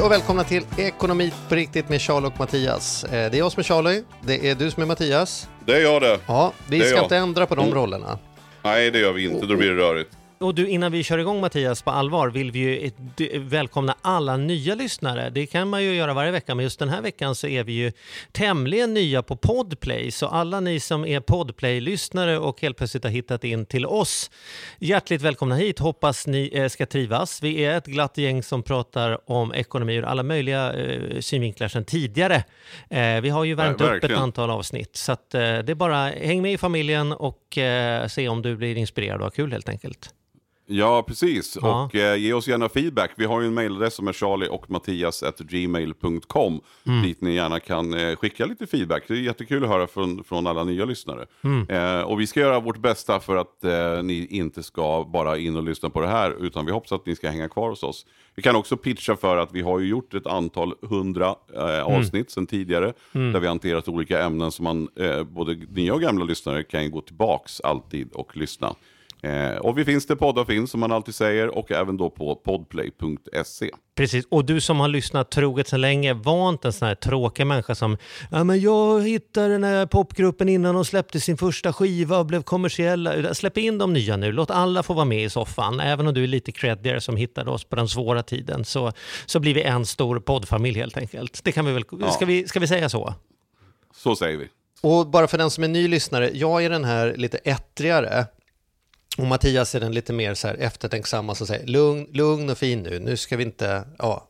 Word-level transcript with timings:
Hej 0.00 0.06
och 0.06 0.12
välkomna 0.12 0.44
till 0.44 0.62
Ekonomi 0.78 1.32
på 1.48 1.54
riktigt 1.54 1.88
med 1.88 2.00
Charlie 2.00 2.26
och 2.26 2.38
Mattias. 2.38 3.04
Eh, 3.04 3.10
Det 3.10 3.16
är 3.16 3.38
jag 3.38 3.52
som 3.52 3.60
är 3.60 3.64
Charlie, 3.64 4.02
det 4.22 4.50
är 4.50 4.54
du 4.54 4.70
som 4.70 4.82
är 4.82 4.86
Mattias. 4.86 5.48
Det 5.66 5.72
är 5.76 5.80
jag 5.80 6.02
det. 6.02 6.18
Ja, 6.26 6.52
vi 6.68 6.78
Det 6.78 6.84
ska 6.84 6.96
jag. 6.96 7.04
inte 7.04 7.16
ändra 7.16 7.46
på 7.46 7.54
de 7.54 7.62
Mm. 7.64 7.74
rollerna. 7.74 8.18
Nej, 8.62 8.90
det 8.90 8.98
gör 8.98 9.12
vi 9.12 9.24
inte. 9.24 9.46
Då 9.46 9.56
blir 9.56 9.70
det 9.70 9.82
rörigt. 9.82 10.10
Och 10.42 10.54
du, 10.54 10.68
innan 10.68 10.92
vi 10.92 11.02
kör 11.02 11.18
igång 11.18 11.40
Mattias 11.40 11.82
på 11.82 11.90
allvar 11.90 12.28
vill 12.28 12.50
vi 12.50 12.58
ju 12.58 13.38
välkomna 13.38 13.94
alla 14.02 14.36
nya 14.36 14.74
lyssnare. 14.74 15.30
Det 15.30 15.46
kan 15.46 15.68
man 15.68 15.84
ju 15.84 15.94
göra 15.94 16.14
varje 16.14 16.30
vecka, 16.30 16.54
men 16.54 16.62
just 16.62 16.78
den 16.78 16.88
här 16.88 17.02
veckan 17.02 17.34
så 17.34 17.46
är 17.46 17.64
vi 17.64 17.72
ju 17.72 17.92
tämligen 18.32 18.94
nya 18.94 19.22
på 19.22 19.36
Podplay. 19.36 20.10
Så 20.10 20.26
alla 20.26 20.60
ni 20.60 20.80
som 20.80 21.04
är 21.04 21.20
Podplay-lyssnare 21.20 22.38
och 22.38 22.60
helt 22.60 22.76
plötsligt 22.76 23.04
har 23.04 23.10
hittat 23.10 23.44
in 23.44 23.66
till 23.66 23.86
oss, 23.86 24.30
hjärtligt 24.78 25.22
välkomna 25.22 25.54
hit. 25.54 25.78
Hoppas 25.78 26.26
ni 26.26 26.50
eh, 26.52 26.68
ska 26.68 26.86
trivas. 26.86 27.42
Vi 27.42 27.64
är 27.64 27.78
ett 27.78 27.86
glatt 27.86 28.18
gäng 28.18 28.42
som 28.42 28.62
pratar 28.62 29.30
om 29.30 29.54
ekonomi 29.54 29.94
ur 29.94 30.04
alla 30.04 30.22
möjliga 30.22 30.72
eh, 30.72 31.20
synvinklar 31.20 31.68
sedan 31.68 31.84
tidigare. 31.84 32.44
Eh, 32.90 33.20
vi 33.20 33.28
har 33.28 33.44
ju 33.44 33.54
värmt 33.54 33.80
upp 33.80 34.04
ett 34.04 34.16
antal 34.16 34.50
avsnitt, 34.50 34.96
så 34.96 35.12
att, 35.12 35.34
eh, 35.34 35.40
det 35.40 35.70
är 35.70 35.74
bara 35.74 36.08
häng 36.08 36.42
med 36.42 36.52
i 36.52 36.58
familjen 36.58 37.12
och 37.12 37.58
eh, 37.58 38.06
se 38.06 38.28
om 38.28 38.42
du 38.42 38.56
blir 38.56 38.76
inspirerad 38.76 39.16
och 39.16 39.24
har 39.24 39.30
kul 39.30 39.52
helt 39.52 39.68
enkelt. 39.68 40.14
Ja, 40.72 41.02
precis. 41.02 41.58
Ja. 41.62 41.84
Och 41.84 41.94
eh, 41.94 42.16
ge 42.16 42.32
oss 42.32 42.48
gärna 42.48 42.68
feedback. 42.68 43.10
Vi 43.16 43.24
har 43.24 43.40
ju 43.40 43.46
en 43.46 43.54
mailadress 43.54 43.94
som 43.94 44.08
är 44.08 44.12
charlie 44.12 44.48
och 44.48 44.70
mattias 44.70 45.24
gmail.com 45.38 46.60
Mm. 46.86 47.02
dit 47.02 47.20
ni 47.20 47.34
gärna 47.34 47.60
kan 47.60 47.94
eh, 47.94 48.16
skicka 48.16 48.46
lite 48.46 48.66
feedback. 48.66 49.02
Det 49.08 49.14
är 49.14 49.18
jättekul 49.18 49.64
att 49.64 49.70
höra 49.70 49.86
från, 49.86 50.24
från 50.24 50.46
alla 50.46 50.64
nya 50.64 50.84
lyssnare. 50.84 51.26
Mm. 51.44 51.68
Eh, 51.68 52.02
och 52.02 52.20
vi 52.20 52.26
ska 52.26 52.40
göra 52.40 52.60
vårt 52.60 52.78
bästa 52.78 53.20
för 53.20 53.36
att 53.36 53.64
eh, 53.64 54.02
ni 54.02 54.26
inte 54.30 54.62
ska 54.62 55.04
bara 55.12 55.38
in 55.38 55.56
och 55.56 55.62
lyssna 55.62 55.90
på 55.90 56.00
det 56.00 56.08
här, 56.08 56.36
utan 56.44 56.66
vi 56.66 56.72
hoppas 56.72 56.92
att 56.92 57.06
ni 57.06 57.16
ska 57.16 57.30
hänga 57.30 57.48
kvar 57.48 57.68
hos 57.70 57.82
oss. 57.82 58.06
Vi 58.34 58.42
kan 58.42 58.56
också 58.56 58.76
pitcha 58.76 59.16
för 59.16 59.36
att 59.36 59.52
vi 59.52 59.60
har 59.62 59.78
ju 59.78 59.88
gjort 59.88 60.14
ett 60.14 60.26
antal 60.26 60.74
hundra 60.82 61.34
eh, 61.54 61.80
Mm. 61.80 61.86
avsnitt 61.98 62.30
sedan 62.30 62.46
tidigare, 62.46 62.92
där 63.12 63.40
vi 63.40 63.46
hanterat 63.46 63.88
olika 63.88 64.22
ämnen 64.24 64.50
som 64.52 64.64
man, 64.64 64.88
eh, 64.96 65.22
både 65.22 65.54
nya 65.54 65.94
och 65.94 66.00
gamla 66.00 66.24
lyssnare 66.24 66.62
kan 66.62 66.84
ju 66.84 66.90
gå 66.90 67.00
tillbaks 67.00 67.60
alltid 67.60 68.12
och 68.12 68.36
lyssna. 68.36 68.74
Eh, 69.22 69.56
och 69.56 69.78
vi 69.78 69.84
finns 69.84 70.06
där 70.06 70.14
poddar 70.14 70.44
finns 70.44 70.70
som 70.70 70.80
man 70.80 70.92
alltid 70.92 71.14
säger 71.14 71.58
och 71.58 71.72
även 71.72 71.96
då 71.96 72.10
på 72.10 72.34
podplay.se. 72.34 73.70
Precis, 73.94 74.24
och 74.30 74.44
du 74.44 74.60
som 74.60 74.80
har 74.80 74.88
lyssnat 74.88 75.30
troget 75.30 75.68
så 75.68 75.76
länge, 75.76 76.12
var 76.12 76.48
inte 76.48 76.68
en 76.68 76.72
sån 76.72 76.88
här 76.88 76.94
tråkig 76.94 77.46
människa 77.46 77.74
som 77.74 77.96
ja, 78.30 78.44
men 78.44 78.60
jag 78.60 79.08
hittade 79.08 79.48
den 79.48 79.64
här 79.64 79.86
popgruppen 79.86 80.48
innan 80.48 80.74
de 80.74 80.84
släppte 80.84 81.20
sin 81.20 81.36
första 81.36 81.72
skiva 81.72 82.18
och 82.18 82.26
blev 82.26 82.42
kommersiella. 82.42 83.34
Släpp 83.34 83.58
in 83.58 83.78
de 83.78 83.92
nya 83.92 84.16
nu, 84.16 84.32
låt 84.32 84.50
alla 84.50 84.82
få 84.82 84.94
vara 84.94 85.04
med 85.04 85.24
i 85.24 85.30
soffan. 85.30 85.80
Även 85.80 86.06
om 86.06 86.14
du 86.14 86.22
är 86.22 86.28
lite 86.28 86.52
creddigare 86.52 87.00
som 87.00 87.16
hittade 87.16 87.50
oss 87.50 87.64
på 87.64 87.76
den 87.76 87.88
svåra 87.88 88.22
tiden 88.22 88.64
så, 88.64 88.92
så 89.26 89.40
blir 89.40 89.54
vi 89.54 89.62
en 89.62 89.86
stor 89.86 90.20
poddfamilj 90.20 90.78
helt 90.78 90.96
enkelt. 90.96 91.40
Det 91.44 91.52
kan 91.52 91.66
vi 91.66 91.72
väl, 91.72 91.84
ska, 92.12 92.24
vi, 92.24 92.48
ska 92.48 92.60
vi 92.60 92.66
säga 92.66 92.88
så? 92.88 93.14
Så 93.94 94.16
säger 94.16 94.36
vi. 94.36 94.48
Och 94.82 95.06
bara 95.06 95.28
för 95.28 95.38
den 95.38 95.50
som 95.50 95.64
är 95.64 95.68
ny 95.68 95.88
lyssnare, 95.88 96.30
jag 96.34 96.64
är 96.64 96.70
den 96.70 96.84
här 96.84 97.14
lite 97.16 97.38
ettrigare 97.38 98.26
och 99.18 99.26
Mattias 99.26 99.74
är 99.74 99.80
den 99.80 99.92
lite 99.92 100.12
mer 100.12 100.34
så 100.34 100.48
här 100.48 100.54
eftertänksamma 100.54 101.34
som 101.34 101.46
säger 101.46 101.66
lugn, 101.66 102.06
lugn 102.12 102.50
och 102.50 102.58
fin 102.58 102.82
nu, 102.82 102.98
nu 102.98 103.16
ska 103.16 103.36
vi 103.36 103.42
inte, 103.42 103.84
ja. 103.98 104.28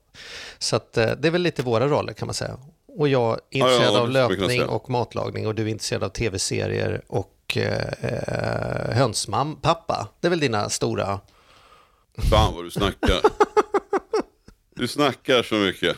Så 0.58 0.76
att 0.76 0.96
eh, 0.96 1.10
det 1.18 1.28
är 1.28 1.32
väl 1.32 1.42
lite 1.42 1.62
våra 1.62 1.88
roller 1.88 2.12
kan 2.12 2.26
man 2.26 2.34
säga. 2.34 2.58
Och 2.96 3.08
jag 3.08 3.32
är 3.32 3.38
intresserad 3.50 3.94
ja, 3.94 4.00
av 4.00 4.10
man 4.10 4.28
kunna 4.28 4.46
löpning 4.46 4.62
och 4.62 4.90
matlagning 4.90 5.46
och 5.46 5.54
du 5.54 5.62
är 5.62 5.66
intresserad 5.66 6.04
av 6.04 6.08
tv-serier 6.08 7.02
och 7.06 7.56
eh, 7.56 8.94
hönsmam, 8.96 9.56
pappa. 9.56 10.08
Det 10.20 10.26
är 10.26 10.30
väl 10.30 10.40
dina 10.40 10.68
stora... 10.68 11.20
Fan 12.30 12.54
vad 12.54 12.64
du 12.64 12.70
snackar. 12.70 13.20
Du 14.76 14.88
snackar 14.88 15.42
så 15.42 15.54
mycket. 15.54 15.96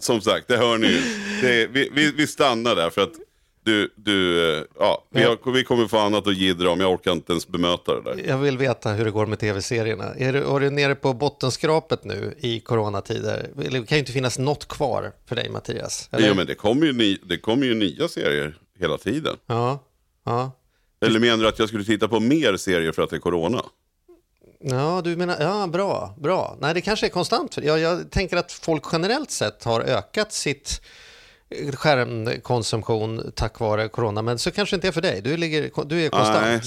Som 0.00 0.20
sagt, 0.20 0.48
det 0.48 0.56
hör 0.56 0.78
ni 0.78 0.86
ju. 0.86 0.98
Är, 1.48 1.68
vi, 1.68 1.90
vi, 1.92 2.12
vi 2.12 2.26
stannar 2.26 2.76
där 2.76 2.90
för 2.90 3.02
att 3.02 3.12
du, 3.64 3.94
du 3.96 4.48
eh, 4.58 4.64
ja, 4.78 5.04
vi, 5.10 5.22
har, 5.22 5.52
vi 5.52 5.64
kommer 5.64 5.86
få 5.86 5.98
annat 5.98 6.26
att 6.26 6.36
jiddra 6.36 6.70
om. 6.70 6.80
Jag 6.80 6.92
orkar 6.92 7.12
inte 7.12 7.32
ens 7.32 7.48
bemöta 7.48 8.00
det 8.00 8.02
där. 8.02 8.28
Jag 8.28 8.38
vill 8.38 8.58
veta 8.58 8.92
hur 8.92 9.04
det 9.04 9.10
går 9.10 9.26
med 9.26 9.38
tv-serierna. 9.38 10.14
Är 10.14 10.32
du, 10.32 10.38
är 10.38 10.60
du 10.60 10.70
nere 10.70 10.94
på 10.94 11.12
bottenskrapet 11.12 12.04
nu 12.04 12.34
i 12.38 12.60
coronatider? 12.60 13.50
Det 13.56 13.70
kan 13.70 13.96
ju 13.96 13.98
inte 13.98 14.12
finnas 14.12 14.38
något 14.38 14.68
kvar 14.68 15.12
för 15.26 15.36
dig 15.36 15.48
Mattias. 15.48 16.08
eller? 16.12 16.28
Ja, 16.28 16.34
men 16.34 16.46
det 16.46 16.54
kommer, 16.54 16.86
ju 16.86 16.92
ny, 16.92 17.18
det 17.22 17.38
kommer 17.38 17.66
ju 17.66 17.74
nya 17.74 18.08
serier 18.08 18.58
hela 18.80 18.98
tiden. 18.98 19.36
ja, 19.46 19.84
ja. 20.24 20.52
Eller 21.00 21.20
menar 21.20 21.36
du 21.36 21.48
att 21.48 21.58
jag 21.58 21.68
skulle 21.68 21.84
titta 21.84 22.08
på 22.08 22.20
mer 22.20 22.56
serier 22.56 22.92
för 22.92 23.02
att 23.02 23.10
det 23.10 23.16
är 23.16 23.20
corona? 23.20 23.62
Ja, 24.60 25.00
du 25.04 25.16
menar, 25.16 25.36
ja, 25.40 25.66
bra, 25.66 26.14
bra. 26.18 26.56
Nej, 26.60 26.74
det 26.74 26.80
kanske 26.80 27.06
är 27.06 27.10
konstant. 27.10 27.58
Jag, 27.62 27.78
jag 27.78 28.10
tänker 28.10 28.36
att 28.36 28.52
folk 28.52 28.84
generellt 28.92 29.30
sett 29.30 29.64
har 29.64 29.80
ökat 29.80 30.32
sitt 30.32 30.80
skärmkonsumtion 31.74 33.32
tack 33.34 33.60
vare 33.60 33.88
corona, 33.88 34.22
men 34.22 34.38
så 34.38 34.50
kanske 34.50 34.76
inte 34.76 34.88
är 34.88 34.92
för 34.92 35.02
dig. 35.02 35.20
Du, 35.22 35.36
ligger, 35.36 35.70
du 35.84 36.00
är 36.00 36.08
konstant. 36.08 36.42
Nej. 36.42 36.60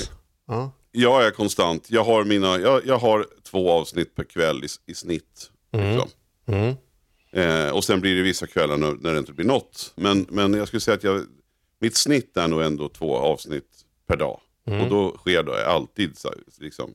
Ja. 0.47 0.71
Jag 0.91 1.25
är 1.25 1.31
konstant. 1.31 1.91
Jag 1.91 2.03
har, 2.03 2.23
mina, 2.23 2.59
jag, 2.59 2.85
jag 2.85 2.97
har 2.97 3.25
två 3.43 3.71
avsnitt 3.71 4.15
per 4.15 4.23
kväll 4.23 4.63
i, 4.63 4.91
i 4.91 4.95
snitt. 4.95 5.51
Liksom. 5.71 6.09
Mm. 6.45 6.75
Eh, 7.31 7.69
och 7.69 7.83
sen 7.83 8.01
blir 8.01 8.15
det 8.15 8.21
vissa 8.21 8.47
kvällar 8.47 8.77
när, 8.77 8.91
när 8.91 9.13
det 9.13 9.19
inte 9.19 9.33
blir 9.33 9.45
något. 9.45 9.93
Men, 9.95 10.25
men 10.29 10.53
jag 10.53 10.67
skulle 10.67 10.79
säga 10.79 10.95
att 10.95 11.03
jag, 11.03 11.25
mitt 11.79 11.95
snitt 11.95 12.37
är 12.37 12.47
nog 12.47 12.61
ändå 12.61 12.89
två 12.89 13.17
avsnitt 13.17 13.85
per 14.07 14.15
dag. 14.17 14.39
Mm. 14.67 14.81
Och 14.81 14.89
då 14.89 15.17
sker 15.17 15.43
det 15.43 15.67
alltid 15.67 16.17
så, 16.17 16.33
liksom, 16.59 16.93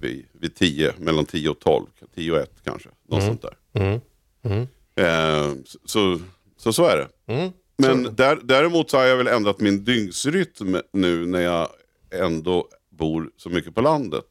vid, 0.00 0.26
vid 0.32 0.54
10, 0.54 0.92
mellan 0.98 1.26
10 1.26 1.48
och 1.48 1.60
12, 1.60 1.86
10 2.14 2.32
och 2.32 2.38
1 2.38 2.50
kanske. 2.64 2.88
Något 3.08 3.22
sånt 3.22 3.42
där. 3.42 3.56
Mm. 3.72 4.00
Mm. 4.42 4.66
Eh, 4.94 5.56
så, 5.64 5.78
så 5.84 6.20
så 6.72 6.84
är 6.84 6.96
det. 6.96 7.32
Mm. 7.32 7.52
Men 7.76 8.14
där, 8.14 8.38
däremot 8.42 8.90
så 8.90 8.96
har 8.96 9.04
jag 9.04 9.16
väl 9.16 9.26
ändrat 9.26 9.60
min 9.60 9.84
dygnsrytm 9.84 10.76
nu 10.92 11.26
när 11.26 11.40
jag 11.40 11.68
ändå 12.10 12.68
bor 12.90 13.30
så 13.36 13.48
mycket 13.48 13.74
på 13.74 13.80
landet. 13.80 14.24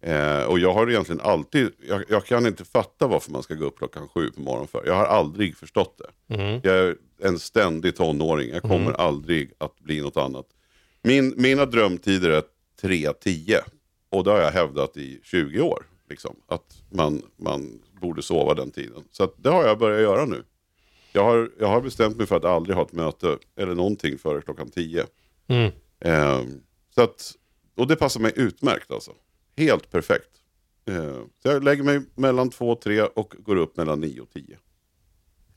Eh, 0.00 0.42
och 0.42 0.58
jag 0.58 0.72
har 0.72 0.90
egentligen 0.90 1.20
alltid, 1.20 1.70
jag, 1.88 2.04
jag 2.08 2.24
kan 2.24 2.46
inte 2.46 2.64
fatta 2.64 3.06
varför 3.06 3.32
man 3.32 3.42
ska 3.42 3.54
gå 3.54 3.64
upp 3.64 3.78
klockan 3.78 4.08
sju 4.08 4.30
på 4.30 4.40
morgonen 4.40 4.68
för. 4.68 4.82
Jag 4.86 4.94
har 4.94 5.04
aldrig 5.06 5.56
förstått 5.56 5.98
det. 5.98 6.34
Mm. 6.34 6.60
Jag 6.62 6.76
är 6.76 6.96
en 7.22 7.38
ständig 7.38 7.96
tonåring, 7.96 8.50
jag 8.50 8.62
kommer 8.62 8.92
aldrig 8.92 9.52
att 9.58 9.78
bli 9.78 10.02
något 10.02 10.16
annat. 10.16 10.46
Min, 11.02 11.34
mina 11.36 11.66
drömtider 11.66 12.30
är 12.30 12.42
3-10 12.82 13.58
och 14.10 14.24
det 14.24 14.30
har 14.30 14.40
jag 14.40 14.50
hävdat 14.50 14.96
i 14.96 15.20
20 15.22 15.60
år. 15.60 15.86
Liksom, 16.10 16.36
att 16.46 16.82
man, 16.90 17.22
man 17.36 17.80
borde 18.00 18.22
sova 18.22 18.54
den 18.54 18.70
tiden. 18.70 19.04
Så 19.10 19.32
det 19.36 19.48
har 19.48 19.66
jag 19.66 19.78
börjat 19.78 20.00
göra 20.00 20.24
nu. 20.24 20.42
Jag 21.16 21.24
har, 21.24 21.50
jag 21.58 21.66
har 21.66 21.80
bestämt 21.80 22.16
mig 22.16 22.26
för 22.26 22.36
att 22.36 22.44
aldrig 22.44 22.76
ha 22.76 22.82
ett 22.82 22.92
möte 22.92 23.38
eller 23.56 23.74
någonting 23.74 24.18
före 24.18 24.40
klockan 24.42 24.70
10. 24.70 25.06
Mm. 25.48 25.72
Ehm, 26.00 26.60
så 26.94 27.02
att, 27.02 27.32
och 27.76 27.86
det 27.86 27.96
passar 27.96 28.20
mig 28.20 28.32
utmärkt 28.36 28.90
alltså. 28.90 29.10
Helt 29.56 29.90
perfekt. 29.90 30.30
Ehm, 30.88 31.28
så 31.42 31.48
jag 31.48 31.64
lägger 31.64 31.82
mig 31.82 32.00
mellan 32.14 32.50
2 32.50 32.70
och 32.70 32.80
3 32.80 33.02
och 33.02 33.34
går 33.38 33.56
upp 33.56 33.76
mellan 33.76 34.00
9 34.00 34.20
och 34.20 34.30
10. 34.30 34.58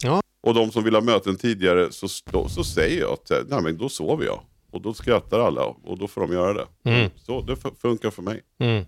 Ja. 0.03 0.21
Och 0.41 0.53
de 0.53 0.71
som 0.71 0.83
vill 0.83 0.94
ha 0.95 1.01
möten 1.01 1.35
tidigare 1.35 1.91
så, 1.91 2.07
då, 2.31 2.50
så 2.50 2.63
säger 2.63 3.01
jag 3.01 3.13
att 3.13 3.31
eh, 3.31 3.38
nej, 3.47 3.61
men 3.61 3.77
då 3.77 3.89
sover 3.89 4.25
jag. 4.25 4.41
Och 4.71 4.81
då 4.81 4.94
skrattar 4.94 5.39
alla 5.39 5.65
och 5.65 5.97
då 5.97 6.07
får 6.07 6.21
de 6.21 6.33
göra 6.33 6.53
det. 6.53 6.67
Mm. 6.91 7.09
Så 7.15 7.41
det 7.41 7.56
fu- 7.56 7.75
funkar 7.79 8.09
för 8.11 8.21
mig. 8.21 8.41
Mm. 8.59 8.85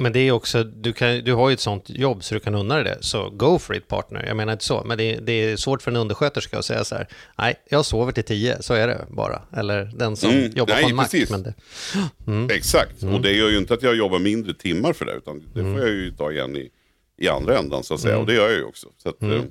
Men 0.00 0.12
det 0.12 0.20
är 0.20 0.32
också, 0.32 0.64
du, 0.64 0.92
kan, 0.92 1.24
du 1.24 1.32
har 1.32 1.48
ju 1.50 1.54
ett 1.54 1.60
sånt 1.60 1.90
jobb 1.90 2.24
så 2.24 2.34
du 2.34 2.40
kan 2.40 2.54
unna 2.54 2.74
dig 2.74 2.84
det. 2.84 2.98
Så 3.00 3.30
go 3.30 3.58
for 3.58 3.76
it 3.76 3.88
partner. 3.88 4.24
Jag 4.26 4.36
menar 4.36 4.52
inte 4.52 4.64
så, 4.64 4.82
men 4.86 4.98
det, 4.98 5.14
det 5.16 5.32
är 5.32 5.56
svårt 5.56 5.82
för 5.82 5.90
en 5.90 5.96
undersköterska 5.96 6.58
att 6.58 6.64
säga 6.64 6.84
så 6.84 6.94
här. 6.94 7.06
Nej, 7.38 7.54
jag 7.70 7.84
sover 7.84 8.12
till 8.12 8.24
tio, 8.24 8.62
så 8.62 8.74
är 8.74 8.86
det 8.88 9.04
bara. 9.08 9.42
Eller 9.56 9.90
den 9.94 10.16
som 10.16 10.30
Mm, 10.30 10.50
jobbar 10.54 10.74
nej, 10.74 10.82
på 10.82 10.88
en 10.90 10.96
mack. 10.96 11.12
Men 11.30 11.42
det, 12.48 12.54
Exakt, 12.54 13.02
Mm. 13.02 13.14
och 13.14 13.20
det 13.20 13.32
gör 13.32 13.48
ju 13.50 13.58
inte 13.58 13.74
att 13.74 13.82
jag 13.82 13.96
jobbar 13.96 14.18
mindre 14.18 14.54
timmar 14.54 14.92
för 14.92 15.04
det. 15.04 15.12
Utan 15.14 15.42
det 15.54 15.62
får 15.62 15.78
jag 15.80 15.88
ju 15.88 16.10
ta 16.10 16.32
igen 16.32 16.56
i, 16.56 16.70
i 17.18 17.28
andra 17.28 17.58
ändan 17.58 17.84
så 17.84 17.94
att 17.94 18.00
säga. 18.00 18.18
Och 18.18 18.26
det 18.26 18.34
gör 18.34 18.48
jag 18.48 18.58
ju 18.58 18.64
också. 18.64 18.88
Så 19.02 19.08
att, 19.08 19.22
Mm. 19.22 19.36
eh, 19.38 19.42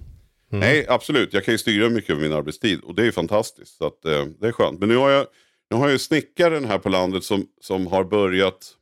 Nej, 0.52 0.86
absolut. 0.90 1.34
Jag 1.34 1.44
kan 1.46 1.54
ju 1.54 1.58
styra 1.58 1.90
mycket 1.90 2.10
över 2.10 2.22
min 2.22 2.34
arbetstid 2.34 2.80
och 2.84 2.96
det 2.96 3.02
är 3.02 3.06
ju 3.06 3.12
fantastiskt. 3.12 3.78
Så 3.78 3.86
att, 3.88 4.06
eh, 4.06 4.26
det 4.40 4.48
är 4.48 4.52
skönt. 4.52 4.80
Men 4.80 4.90
nu 4.90 4.96
har 4.96 5.10
jag, 5.10 5.26
nu 5.72 5.78
har 5.78 5.84
jag 5.86 5.92
ju 5.92 6.00
snickaren 6.00 6.66
här 6.66 6.78
på 6.78 6.90
landet 6.90 7.24
som, 7.24 7.46
som 7.62 7.88
har 7.88 8.04
börjat 8.04 8.76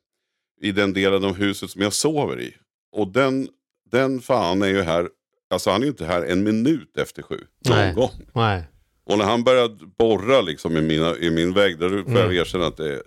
i 0.62 0.72
den 0.72 0.94
delen 0.94 1.24
av 1.26 1.36
huset 1.36 1.70
som 1.70 1.82
jag 1.82 1.94
sover 1.94 2.42
i. 2.42 2.54
Och 2.92 3.08
den, 3.08 3.48
den 3.92 4.22
fan 4.22 4.62
är 4.62 4.68
ju 4.68 4.82
här, 4.82 5.10
alltså 5.50 5.70
han 5.70 5.82
är 5.82 5.86
ju 5.86 5.90
inte 5.92 6.06
här 6.06 6.22
en 6.24 6.44
minut 6.44 6.98
efter 6.98 7.22
sju. 7.24 7.40
Någon 7.66 7.78
Nej. 7.78 7.94
gång. 7.94 8.12
Nej. 8.34 8.64
Och 9.06 9.18
när 9.18 9.26
han 9.26 9.44
började 9.44 9.78
borra 10.00 10.42
liksom 10.42 10.78
i, 10.78 10.82
mina, 10.82 11.16
i 11.18 11.30
min 11.32 11.54
vägg, 11.54 11.80
då 11.80 11.90
får 11.90 12.18
jag 12.20 12.36
erkänna 12.36 12.66
att 12.68 12.78
det, 12.78 13.02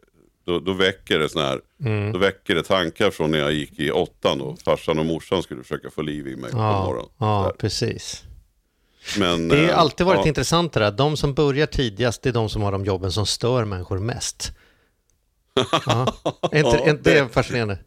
då, 0.46 0.60
då 0.60 0.72
väcker 0.72 1.18
det 1.18 1.28
sån 1.28 1.42
här, 1.42 1.60
då 2.12 2.18
väcker 2.18 2.54
det 2.54 2.62
tankar 2.62 3.10
från 3.10 3.30
när 3.30 3.38
jag 3.38 3.52
gick 3.52 3.78
i 3.78 3.90
åttan 3.90 4.40
och 4.40 4.60
farsan 4.60 4.98
och 4.98 5.06
morsan 5.06 5.42
skulle 5.42 5.62
försöka 5.62 5.90
få 5.90 6.02
liv 6.02 6.28
i 6.28 6.36
mig 6.36 6.50
på 6.50 6.58
Ja, 6.58 6.84
morgonen. 6.86 7.10
ja 7.18 7.52
precis. 7.58 8.22
Men, 9.18 9.48
Det 9.48 9.56
har 9.56 9.64
eh, 9.68 9.78
alltid 9.78 10.06
varit 10.06 10.20
ja. 10.22 10.28
intressant 10.28 10.72
det 10.72 10.80
där. 10.80 10.90
De 10.90 11.16
som 11.16 11.34
börjar 11.34 11.66
tidigast, 11.66 12.22
det 12.22 12.28
är 12.28 12.32
de 12.32 12.48
som 12.48 12.62
har 12.62 12.72
de 12.72 12.84
jobben 12.84 13.12
som 13.12 13.26
stör 13.26 13.64
människor 13.64 13.98
mest. 13.98 14.52
Ja. 15.86 16.14
Är 16.52 16.64
inte, 16.64 16.90
inte 16.90 17.14
det 17.14 17.28
fascinerande? 17.28 17.78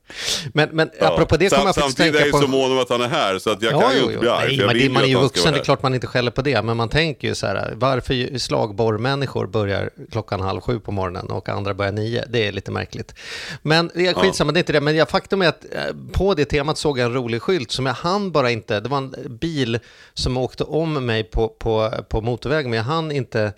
Men, 0.53 0.69
men 0.69 0.89
apropå 1.01 1.37
det 1.37 1.49
kommer 1.49 1.65
jag 1.65 1.75
faktiskt 1.75 1.97
Samtidigt 1.97 2.15
är 2.15 2.19
tänka 2.19 2.37
jag 2.37 2.41
på... 2.41 2.47
så 2.47 2.47
mån 2.47 2.71
om 2.71 2.79
att 2.79 2.89
han 2.89 3.01
är 3.01 3.07
här 3.07 3.39
så 3.39 3.51
att 3.51 3.61
jag 3.61 3.73
Ja, 3.73 3.81
kan 3.81 3.93
ju 3.95 4.01
inte 4.01 4.17
bli. 4.17 4.29
Nej, 4.29 4.55
jag 4.55 4.73
vill 4.73 4.91
man 4.91 5.03
är 5.03 5.07
ju 5.07 5.19
vuxen, 5.19 5.53
det 5.53 5.59
är 5.59 5.63
klart 5.63 5.83
man 5.83 5.93
inte 5.93 6.07
skäller 6.07 6.31
på 6.31 6.41
det. 6.41 6.61
Men 6.61 6.77
man 6.77 6.89
tänker 6.89 7.27
ju 7.27 7.35
så 7.35 7.47
här, 7.47 7.73
varför 7.75 8.37
slagborrmänniskor 8.37 9.47
börjar 9.47 9.89
klockan 10.11 10.41
halv 10.41 10.61
sju 10.61 10.79
på 10.79 10.91
morgonen 10.91 11.27
och 11.27 11.49
andra 11.49 11.73
börjar 11.73 11.91
nio? 11.91 12.25
Det 12.29 12.47
är 12.47 12.51
lite 12.51 12.71
märkligt. 12.71 13.15
Men 13.61 13.91
det 13.93 14.07
är 14.07 14.13
skitsamma, 14.13 14.51
det 14.51 14.57
är 14.57 14.61
inte 14.61 14.73
det. 14.73 14.81
Men 14.81 14.95
jag, 14.95 15.09
faktum 15.09 15.41
är 15.41 15.47
att 15.47 15.65
eh, 15.71 15.95
på 16.11 16.33
det 16.33 16.45
temat 16.45 16.77
såg 16.77 16.99
jag 16.99 17.05
en 17.05 17.13
rolig 17.13 17.41
skylt 17.41 17.71
som 17.71 17.85
jag 17.85 17.93
hann 17.93 18.31
bara 18.31 18.51
inte. 18.51 18.79
Det 18.79 18.89
var 18.89 18.97
en 18.97 19.15
bil 19.41 19.79
som 20.13 20.37
åkte 20.37 20.63
om 20.63 21.05
mig 21.05 21.23
på, 21.23 21.49
på, 21.49 21.91
på 22.09 22.21
motorvägen, 22.21 22.69
men 22.69 22.77
jag 22.77 22.83
hann 22.83 23.11
inte 23.11 23.53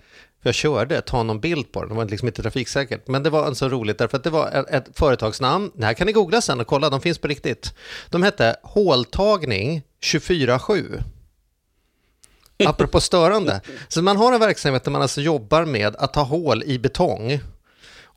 jag 0.46 0.54
körde, 0.54 1.00
ta 1.00 1.22
någon 1.22 1.40
bild 1.40 1.72
på 1.72 1.80
den, 1.80 1.88
det 1.88 1.94
var 1.94 2.04
liksom 2.04 2.28
inte 2.28 2.42
trafiksäkert. 2.42 3.08
Men 3.08 3.22
det 3.22 3.30
var 3.30 3.54
så 3.54 3.68
roligt 3.68 3.98
därför 3.98 4.16
att 4.16 4.24
det 4.24 4.30
var 4.30 4.50
ett, 4.50 4.70
ett 4.70 4.98
företagsnamn, 4.98 5.70
det 5.74 5.86
här 5.86 5.94
kan 5.94 6.06
ni 6.06 6.12
googla 6.12 6.40
sen 6.40 6.60
och 6.60 6.66
kolla, 6.66 6.90
de 6.90 7.00
finns 7.00 7.18
på 7.18 7.28
riktigt. 7.28 7.74
De 8.10 8.22
hette 8.22 8.56
Håltagning 8.62 9.82
24-7. 10.02 11.02
Apropå 12.66 13.00
störande. 13.00 13.60
Så 13.88 14.02
man 14.02 14.16
har 14.16 14.32
en 14.32 14.40
verksamhet 14.40 14.84
där 14.84 14.90
man 14.90 15.02
alltså 15.02 15.20
jobbar 15.20 15.64
med 15.64 15.96
att 15.96 16.12
ta 16.12 16.22
hål 16.22 16.62
i 16.62 16.78
betong. 16.78 17.40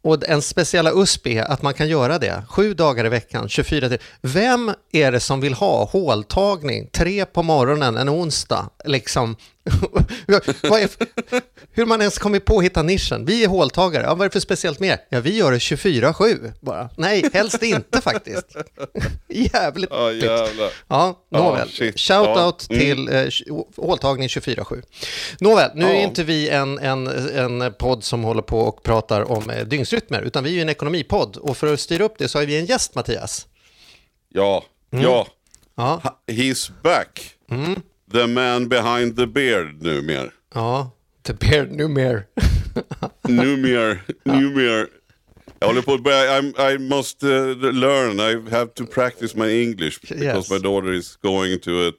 Och 0.02 0.30
en 0.30 0.42
speciella 0.42 0.92
USP 0.92 1.28
är 1.28 1.44
att 1.44 1.62
man 1.62 1.74
kan 1.74 1.88
göra 1.88 2.20
det 2.20 2.44
sju 2.50 2.74
dagar 2.74 3.06
i 3.06 3.10
veckan, 3.10 3.50
24 3.50 3.90
timmar. 3.90 4.02
Vem 4.22 4.74
är 4.92 5.12
det 5.12 5.20
som 5.20 5.42
vill 5.42 5.54
ha 5.54 5.86
håltagning 5.86 6.88
tre 6.88 7.26
på 7.26 7.44
morgonen 7.44 7.98
en 7.98 8.10
onsdag? 8.10 8.70
Liksom. 8.86 9.36
Är, 10.28 10.90
hur 11.72 11.86
man 11.86 12.02
ens 12.02 12.18
kommit 12.18 12.46
på 12.46 12.58
att 12.58 12.64
hitta 12.64 12.84
nischen. 12.84 13.26
Vi 13.26 13.44
är 13.44 13.48
håltagare, 13.48 14.04
ja, 14.04 14.10
vad 14.16 14.22
är 14.26 14.30
det 14.30 14.34
för 14.34 14.40
speciellt 14.40 14.80
med? 14.80 15.00
Ja, 15.10 15.20
vi 15.20 15.38
gör 15.38 15.52
det 15.52 15.58
24-7 15.58 16.52
bara. 16.62 16.90
Nej, 16.98 17.30
helst 17.34 17.64
inte 17.64 18.02
faktiskt. 18.02 18.46
Jävligt 19.30 19.90
Ja, 19.92 20.10
pytt. 20.10 20.24
jävlar. 20.24 20.70
Ja, 20.88 21.20
nåväl. 21.32 21.70
shit. 21.70 22.00
Shoutout 22.00 22.66
Ja, 22.70 22.76
mm. 22.76 22.80
till 22.80 23.16
eh, 23.16 23.56
håltagning 23.86 24.28
24-7. 24.28 24.84
Nåväl, 25.40 25.72
nu 25.76 25.86
är 25.86 26.02
inte 26.04 26.24
vi 26.24 26.50
en, 26.50 26.80
en, 26.80 27.08
en 27.62 27.74
podd 27.74 28.04
som 28.04 28.24
håller 28.24 28.42
på 28.42 28.60
och 28.60 28.84
pratar 28.84 29.32
om 29.32 29.50
eh, 29.50 29.66
dygnsrytmer, 29.66 30.22
utan 30.22 30.44
vi 30.44 30.58
är 30.58 30.62
en 30.62 30.70
ekonomipodd. 30.70 31.38
Och 31.38 31.58
för 31.58 31.74
att 31.74 31.80
styra 31.80 32.04
upp 32.04 32.16
det 32.18 32.28
så 32.28 32.40
har 32.40 32.46
vi 32.46 32.60
en 32.60 32.66
gäst, 32.66 32.96
Mattias. 32.96 33.48
Ja, 34.34 34.64
Mm. 34.94 35.06
ja. 35.06 35.28
Ja, 35.76 36.02
He's 36.28 36.72
back. 36.84 37.32
Mm. 37.52 37.82
The 38.12 38.28
man 38.28 38.68
behind 38.70 39.16
the 39.16 39.28
beard 39.28 39.82
numera. 39.82 40.32
ja. 40.56 40.92
The 41.24 41.34
beard 41.34 41.72
numera. 41.72 42.24
Numera, 43.28 43.98
numera. 44.26 44.88
Jag 45.60 45.68
håller 45.68 45.82
på 45.82 45.94
att 45.94 46.04
börja, 46.04 46.40
I 46.72 46.78
must 46.78 47.24
uh, 47.24 47.30
learn, 47.74 48.20
I 48.20 48.50
have 48.52 48.68
to 48.74 48.86
practice 48.86 49.36
my 49.36 49.62
English 49.64 50.02
because 50.02 50.24
Yes. 50.24 50.52
my 50.52 50.60
daughter 50.60 50.94
is 50.94 51.16
going 51.22 51.60
to 51.60 51.72
ett, 51.88 51.96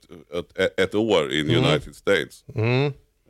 ett, 0.59 0.81
ett 0.81 0.95
år 0.95 1.33
in 1.33 1.51
Mm. 1.51 1.65
United 1.65 1.95
States. 1.97 2.45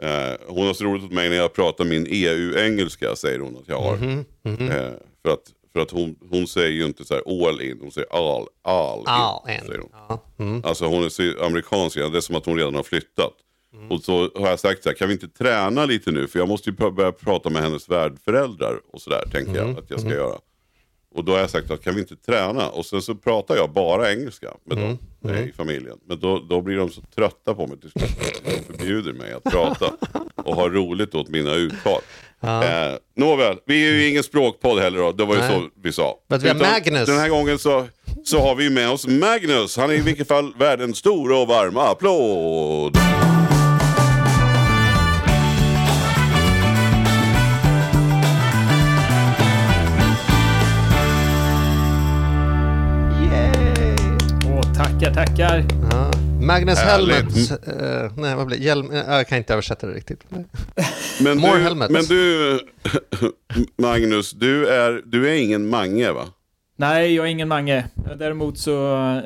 Eh, 0.02 0.34
hon 0.46 0.66
har 0.66 0.74
så 0.74 0.84
roligt 0.84 1.04
åt 1.04 1.12
mig 1.12 1.28
när 1.28 1.36
jag 1.36 1.52
pratar 1.54 1.84
min 1.84 2.06
EU-engelska, 2.08 3.16
säger 3.16 3.38
hon 3.38 3.56
att 3.56 3.68
jag 3.68 3.80
har. 3.80 3.96
Mm-hmm. 3.96 4.70
Eh, 4.70 4.92
för 5.24 5.32
att, 5.32 5.42
för 5.72 5.81
att 5.81 5.90
hon, 5.90 6.17
hon 6.31 6.46
säger 6.46 6.70
ju 6.70 6.84
inte 6.84 7.05
så 7.05 7.14
här 7.14 7.49
all 7.49 7.61
in, 7.61 7.78
hon 7.81 7.90
säger 7.90 8.08
all, 8.11 8.46
all 8.62 8.99
in. 8.99 9.05
All 9.06 9.50
in. 9.50 9.61
Säger 9.67 9.78
hon. 9.78 9.90
Ja. 10.08 10.22
Mm. 10.38 10.62
Alltså 10.64 10.84
hon 10.87 11.05
är 11.05 11.44
amerikansk, 11.44 11.96
det 11.96 12.02
är 12.17 12.20
som 12.20 12.37
att 12.37 12.46
hon 12.46 12.56
redan 12.56 12.75
har 12.75 12.82
flyttat. 12.82 13.32
Och 13.90 14.00
så 14.02 14.31
har 14.34 14.49
jag 14.49 14.61
sagt 14.61 14.82
så 14.82 14.88
här, 14.88 14.96
kan 14.96 15.08
vi 15.08 15.14
inte 15.14 15.28
träna 15.28 15.84
lite 15.84 16.11
nu? 16.11 16.28
För 16.28 16.38
jag 16.38 16.49
måste 16.49 16.70
ju 16.70 16.76
pr- 16.76 16.90
börja 16.90 17.12
prata 17.12 17.50
med 17.50 17.62
hennes 17.62 17.88
värdföräldrar 17.88 18.81
och 18.93 19.00
sådär, 19.00 19.22
tänker 19.32 19.55
jag 19.56 19.78
att 19.78 19.90
jag 19.90 20.00
ska 20.00 20.08
göra. 20.11 20.38
Och 21.14 21.25
då 21.25 21.32
har 21.32 21.38
jag 21.38 21.50
sagt 21.50 21.70
att 21.70 21.84
kan 21.84 21.94
vi 21.94 22.00
inte 22.00 22.16
träna? 22.16 22.69
Och 22.69 22.87
sen 22.87 23.02
så 23.02 23.14
pratar 23.14 23.56
jag 23.56 23.73
bara 23.73 24.12
engelska 24.12 24.55
med 24.64 24.76
dem 24.78 24.99
eh, 25.34 25.49
i 25.49 25.52
familjen. 25.52 25.99
Men 26.06 26.20
då, 26.20 26.38
då 26.38 26.61
blir 26.61 26.76
de 26.76 26.90
så 26.90 27.00
trötta 27.00 27.55
på 27.55 27.66
mig 27.66 27.81
till 27.81 27.90
slut. 27.90 28.11
De 28.44 28.50
förbjuder 28.73 29.12
mig 29.12 29.32
att 29.32 29.44
prata 29.44 29.93
och 30.34 30.55
ha 30.55 30.69
roligt 30.69 31.14
åt 31.14 31.28
mina 31.28 31.55
uttal. 31.55 32.00
Eh, 32.42 32.94
nåväl, 33.16 33.56
vi 33.66 33.88
är 33.88 33.92
ju 33.92 34.08
ingen 34.08 34.22
språkpodd 34.22 34.78
heller 34.78 34.98
då. 34.98 35.12
Det 35.12 35.25
var 35.25 35.34
ju 35.34 35.40
Nej. 35.40 35.50
så 35.50 35.62
vi 35.82 35.92
sa. 35.92 36.14
Men 36.28 36.40
vi 36.40 36.48
har 36.48 36.56
Utan 36.56 36.72
Magnus. 36.72 37.06
Den 37.08 37.19
här 37.19 37.28
gången 37.28 37.58
så, 37.58 37.87
så 38.25 38.40
har 38.40 38.54
vi 38.54 38.70
med 38.70 38.90
oss 38.90 39.06
Magnus. 39.06 39.76
Han 39.76 39.90
är 39.90 39.94
i 39.94 40.00
vilket 40.00 40.28
fall 40.28 40.52
världens 40.58 40.96
stora 40.98 41.38
och 41.38 41.48
varma 41.48 41.88
applåd. 41.88 42.96
Åh, 54.46 54.75
tackar, 54.75 55.14
tackar. 55.14 55.79
Magnus. 56.52 56.79
Helmet. 56.79 57.50
eh, 57.67 58.12
nej, 58.17 58.35
vad 58.37 58.47
blir? 58.47 58.58
Hjälm, 58.58 58.91
eh, 58.91 58.99
jag 59.08 59.29
kan 59.29 59.38
inte 59.38 59.52
översätta 59.52 59.87
det 59.87 59.93
riktigt. 59.94 60.20
Men 61.20 61.38
More 61.38 61.56
du, 61.58 61.62
helmets. 61.62 61.93
men 61.93 62.02
du 62.05 62.61
Magnus, 63.79 64.31
du 64.32 64.67
är, 64.69 65.02
du 65.06 65.29
är 65.29 65.35
ingen 65.35 65.69
Mange 65.69 66.12
va? 66.12 66.29
Nej, 66.76 67.14
jag 67.14 67.26
är 67.26 67.31
ingen 67.31 67.49
Mange. 67.49 67.85
Däremot 68.19 68.58
så... 68.58 68.94
eh, 69.17 69.23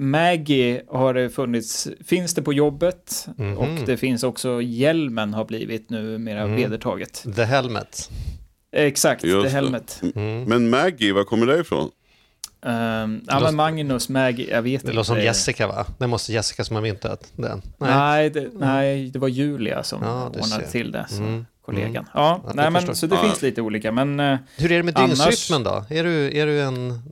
Maggie 0.00 0.82
har 0.88 1.14
det 1.14 1.30
funnits, 1.30 1.88
finns 2.06 2.34
det 2.34 2.42
på 2.42 2.52
jobbet 2.52 3.26
Mhm. 3.36 3.58
och 3.58 3.68
det 3.86 3.96
finns 3.96 4.22
också 4.22 4.62
hjälmen 4.62 5.34
har 5.34 5.44
blivit 5.44 5.90
nu 5.90 6.18
mera 6.18 6.40
Mm. 6.42 6.56
vedertaget. 6.56 7.24
The 7.36 7.42
Helmet. 7.44 8.10
Exakt, 8.72 9.24
Just 9.24 9.34
det 9.36 9.42
det. 9.42 9.48
helmet. 9.48 10.00
Mm. 10.14 10.44
Men 10.44 10.70
Maggie, 10.70 11.12
var 11.12 11.24
kommer 11.24 11.46
det 11.46 11.60
ifrån? 11.60 11.90
Um, 12.62 13.20
ja, 13.26 13.40
men 13.40 13.56
Magnus, 13.56 14.08
Maggie, 14.08 14.50
jag 14.50 14.62
vet 14.62 14.64
Det 14.82 14.86
inte. 14.86 14.92
låter 14.92 15.06
som 15.06 15.20
Jessica 15.20 15.66
va? 15.66 15.86
Det 15.98 16.06
måste 16.06 16.32
Jessica 16.32 16.64
som 16.64 16.76
har 16.76 16.82
myntat 16.82 17.32
den. 17.36 17.62
Nej, 17.78 18.30
det, 18.30 18.48
nej, 18.54 19.10
det 19.10 19.18
var 19.18 19.28
Julia 19.28 19.82
som 19.82 20.02
Ja, 20.02 20.26
ordnade 20.26 20.48
ser. 20.64 20.70
till 20.70 20.92
det, 20.92 21.06
Mm, 21.12 21.46
kollegan. 21.64 21.90
mm. 21.90 22.06
Ja, 22.14 22.40
Ja, 22.46 22.52
nej, 22.54 22.70
men 22.70 22.74
förstår. 22.82 22.94
så 22.94 23.06
det 23.06 23.14
Ja. 23.14 23.22
finns 23.22 23.42
lite 23.42 23.62
olika, 23.62 23.92
men 23.92 24.20
eh, 24.20 24.38
Hur 24.56 24.72
är 24.72 24.76
det 24.76 24.82
med 24.82 24.98
Annars- 24.98 25.08
dygnsrytmen 25.26 25.62
då? 25.62 25.84
Är 25.90 26.04
du, 26.04 26.38
är, 26.38 26.46
du 26.46 26.60
en, 26.62 27.02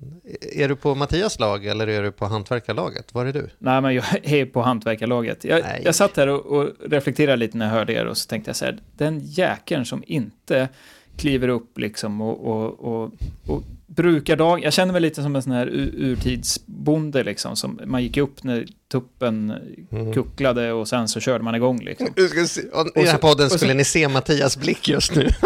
är 0.53 0.69
du 0.69 0.77
på 0.77 0.95
Mattias 0.95 1.39
lag 1.39 1.67
eller 1.67 1.87
är 1.87 2.03
du 2.03 2.13
på 2.13 2.27
hantverkarlaget? 2.27 3.15
Var 3.15 3.27
är 3.27 3.33
du? 3.33 3.51
nej, 3.59 3.81
men 3.81 3.95
jag 3.95 4.05
är 4.23 4.47
på 4.47 4.63
hantverkarlaget. 4.63 5.45
Jag, 5.45 5.63
Nej. 5.63 5.83
jag 5.85 5.95
satt 5.95 6.17
här 6.17 6.29
och, 6.29 6.47
och 6.47 6.69
reflekterade 6.91 7.37
lite 7.37 7.57
när 7.59 7.67
jag 7.67 7.73
hörde 7.73 7.93
er 7.93 8.07
och 8.07 8.17
så 8.17 8.29
tänkte 8.29 8.49
jag 8.49 8.57
så 8.57 8.65
här, 8.65 8.79
den 8.97 9.21
jäkeln 9.25 9.85
som 9.85 10.03
inte 10.07 10.69
kliver 11.17 11.49
upp 11.49 11.79
liksom 11.79 12.21
och, 12.21 12.47
och, 12.47 12.81
och, 13.05 13.13
och 13.47 13.63
brukar 13.87 14.37
dag. 14.37 14.65
Jag 14.65 14.73
känner 14.73 14.93
mig 14.93 15.01
lite 15.01 15.23
som 15.23 15.37
en 15.37 15.43
sån 15.43 15.53
här 15.53 15.67
urtidsbonde 15.97 17.25
liksom, 17.25 17.57
som 17.57 17.81
man 17.85 18.03
gick 18.03 18.17
upp 18.17 18.43
när 18.45 18.67
tuppen 18.93 19.53
Mm. 19.91 20.13
kucklade 20.13 20.73
och 20.73 20.89
sen 20.89 21.09
så 21.09 21.21
körde 21.21 21.45
man 21.45 21.55
igång 21.55 21.81
liksom. 21.85 22.09
Se, 22.49 22.61
och 22.69 22.87
I 22.87 22.91
den 22.95 23.07
här 23.07 23.19
podden 23.19 23.47
och 23.47 23.53
så- 23.53 23.59
skulle 23.59 23.75
ni 23.75 23.85
se 23.85 24.09
Mattias 24.09 24.57
blick 24.57 24.89
just 24.89 25.15
nu. 25.15 25.29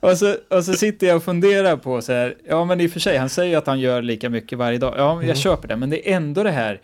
Och 0.00 0.18
så, 0.18 0.36
och 0.50 0.64
så 0.64 0.72
sitter 0.72 1.06
jag 1.06 1.16
och 1.16 1.22
funderar 1.22 1.76
på 1.76 2.02
så 2.02 2.12
här, 2.12 2.34
ja 2.48 2.64
men 2.64 2.80
i 2.80 2.86
och 2.86 2.90
för 2.90 3.00
sig, 3.00 3.16
han 3.16 3.28
säger 3.28 3.58
att 3.58 3.66
han 3.66 3.80
gör 3.80 4.02
lika 4.02 4.30
mycket 4.30 4.58
varje 4.58 4.78
dag. 4.78 4.94
Ja, 4.96 5.22
jag 5.22 5.36
köper 5.36 5.68
det, 5.68 5.76
men 5.76 5.90
det 5.90 6.10
är 6.12 6.16
ändå 6.16 6.42
det 6.42 6.50
här, 6.50 6.80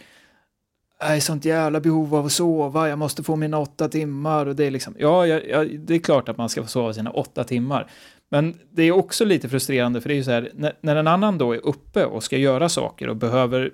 jag 1.09 1.17
är 1.17 1.21
sånt 1.21 1.45
jävla 1.45 1.81
behov 1.81 2.15
av 2.15 2.27
att 2.27 2.33
sova, 2.33 2.89
jag 2.89 2.99
måste 2.99 3.23
få 3.23 3.37
mina 3.37 3.59
åtta 3.59 3.89
timmar 3.89 4.47
och 4.47 4.57
det 4.57 4.65
är 4.65 4.71
liksom, 4.71 4.95
ja, 4.99 5.27
jag, 5.27 5.49
jag, 5.49 5.81
det 5.81 5.95
är 5.95 5.99
klart 5.99 6.29
att 6.29 6.37
man 6.37 6.49
ska 6.49 6.63
få 6.63 6.69
sova 6.69 6.93
sina 6.93 7.11
åtta 7.11 7.45
timmar. 7.45 7.91
Men 8.31 8.55
det 8.71 8.83
är 8.83 8.93
också 8.93 9.25
lite 9.25 9.49
frustrerande, 9.49 10.01
för 10.01 10.09
det 10.09 10.15
är 10.15 10.17
ju 10.17 10.25
så 10.25 10.31
här, 10.31 10.51
när, 10.55 10.73
när 10.81 10.97
en 10.97 11.07
annan 11.07 11.39
då 11.39 11.53
är 11.53 11.67
uppe 11.67 12.05
och 12.05 12.23
ska 12.23 12.37
göra 12.37 12.69
saker 12.69 13.09
och 13.09 13.17
behöver 13.17 13.71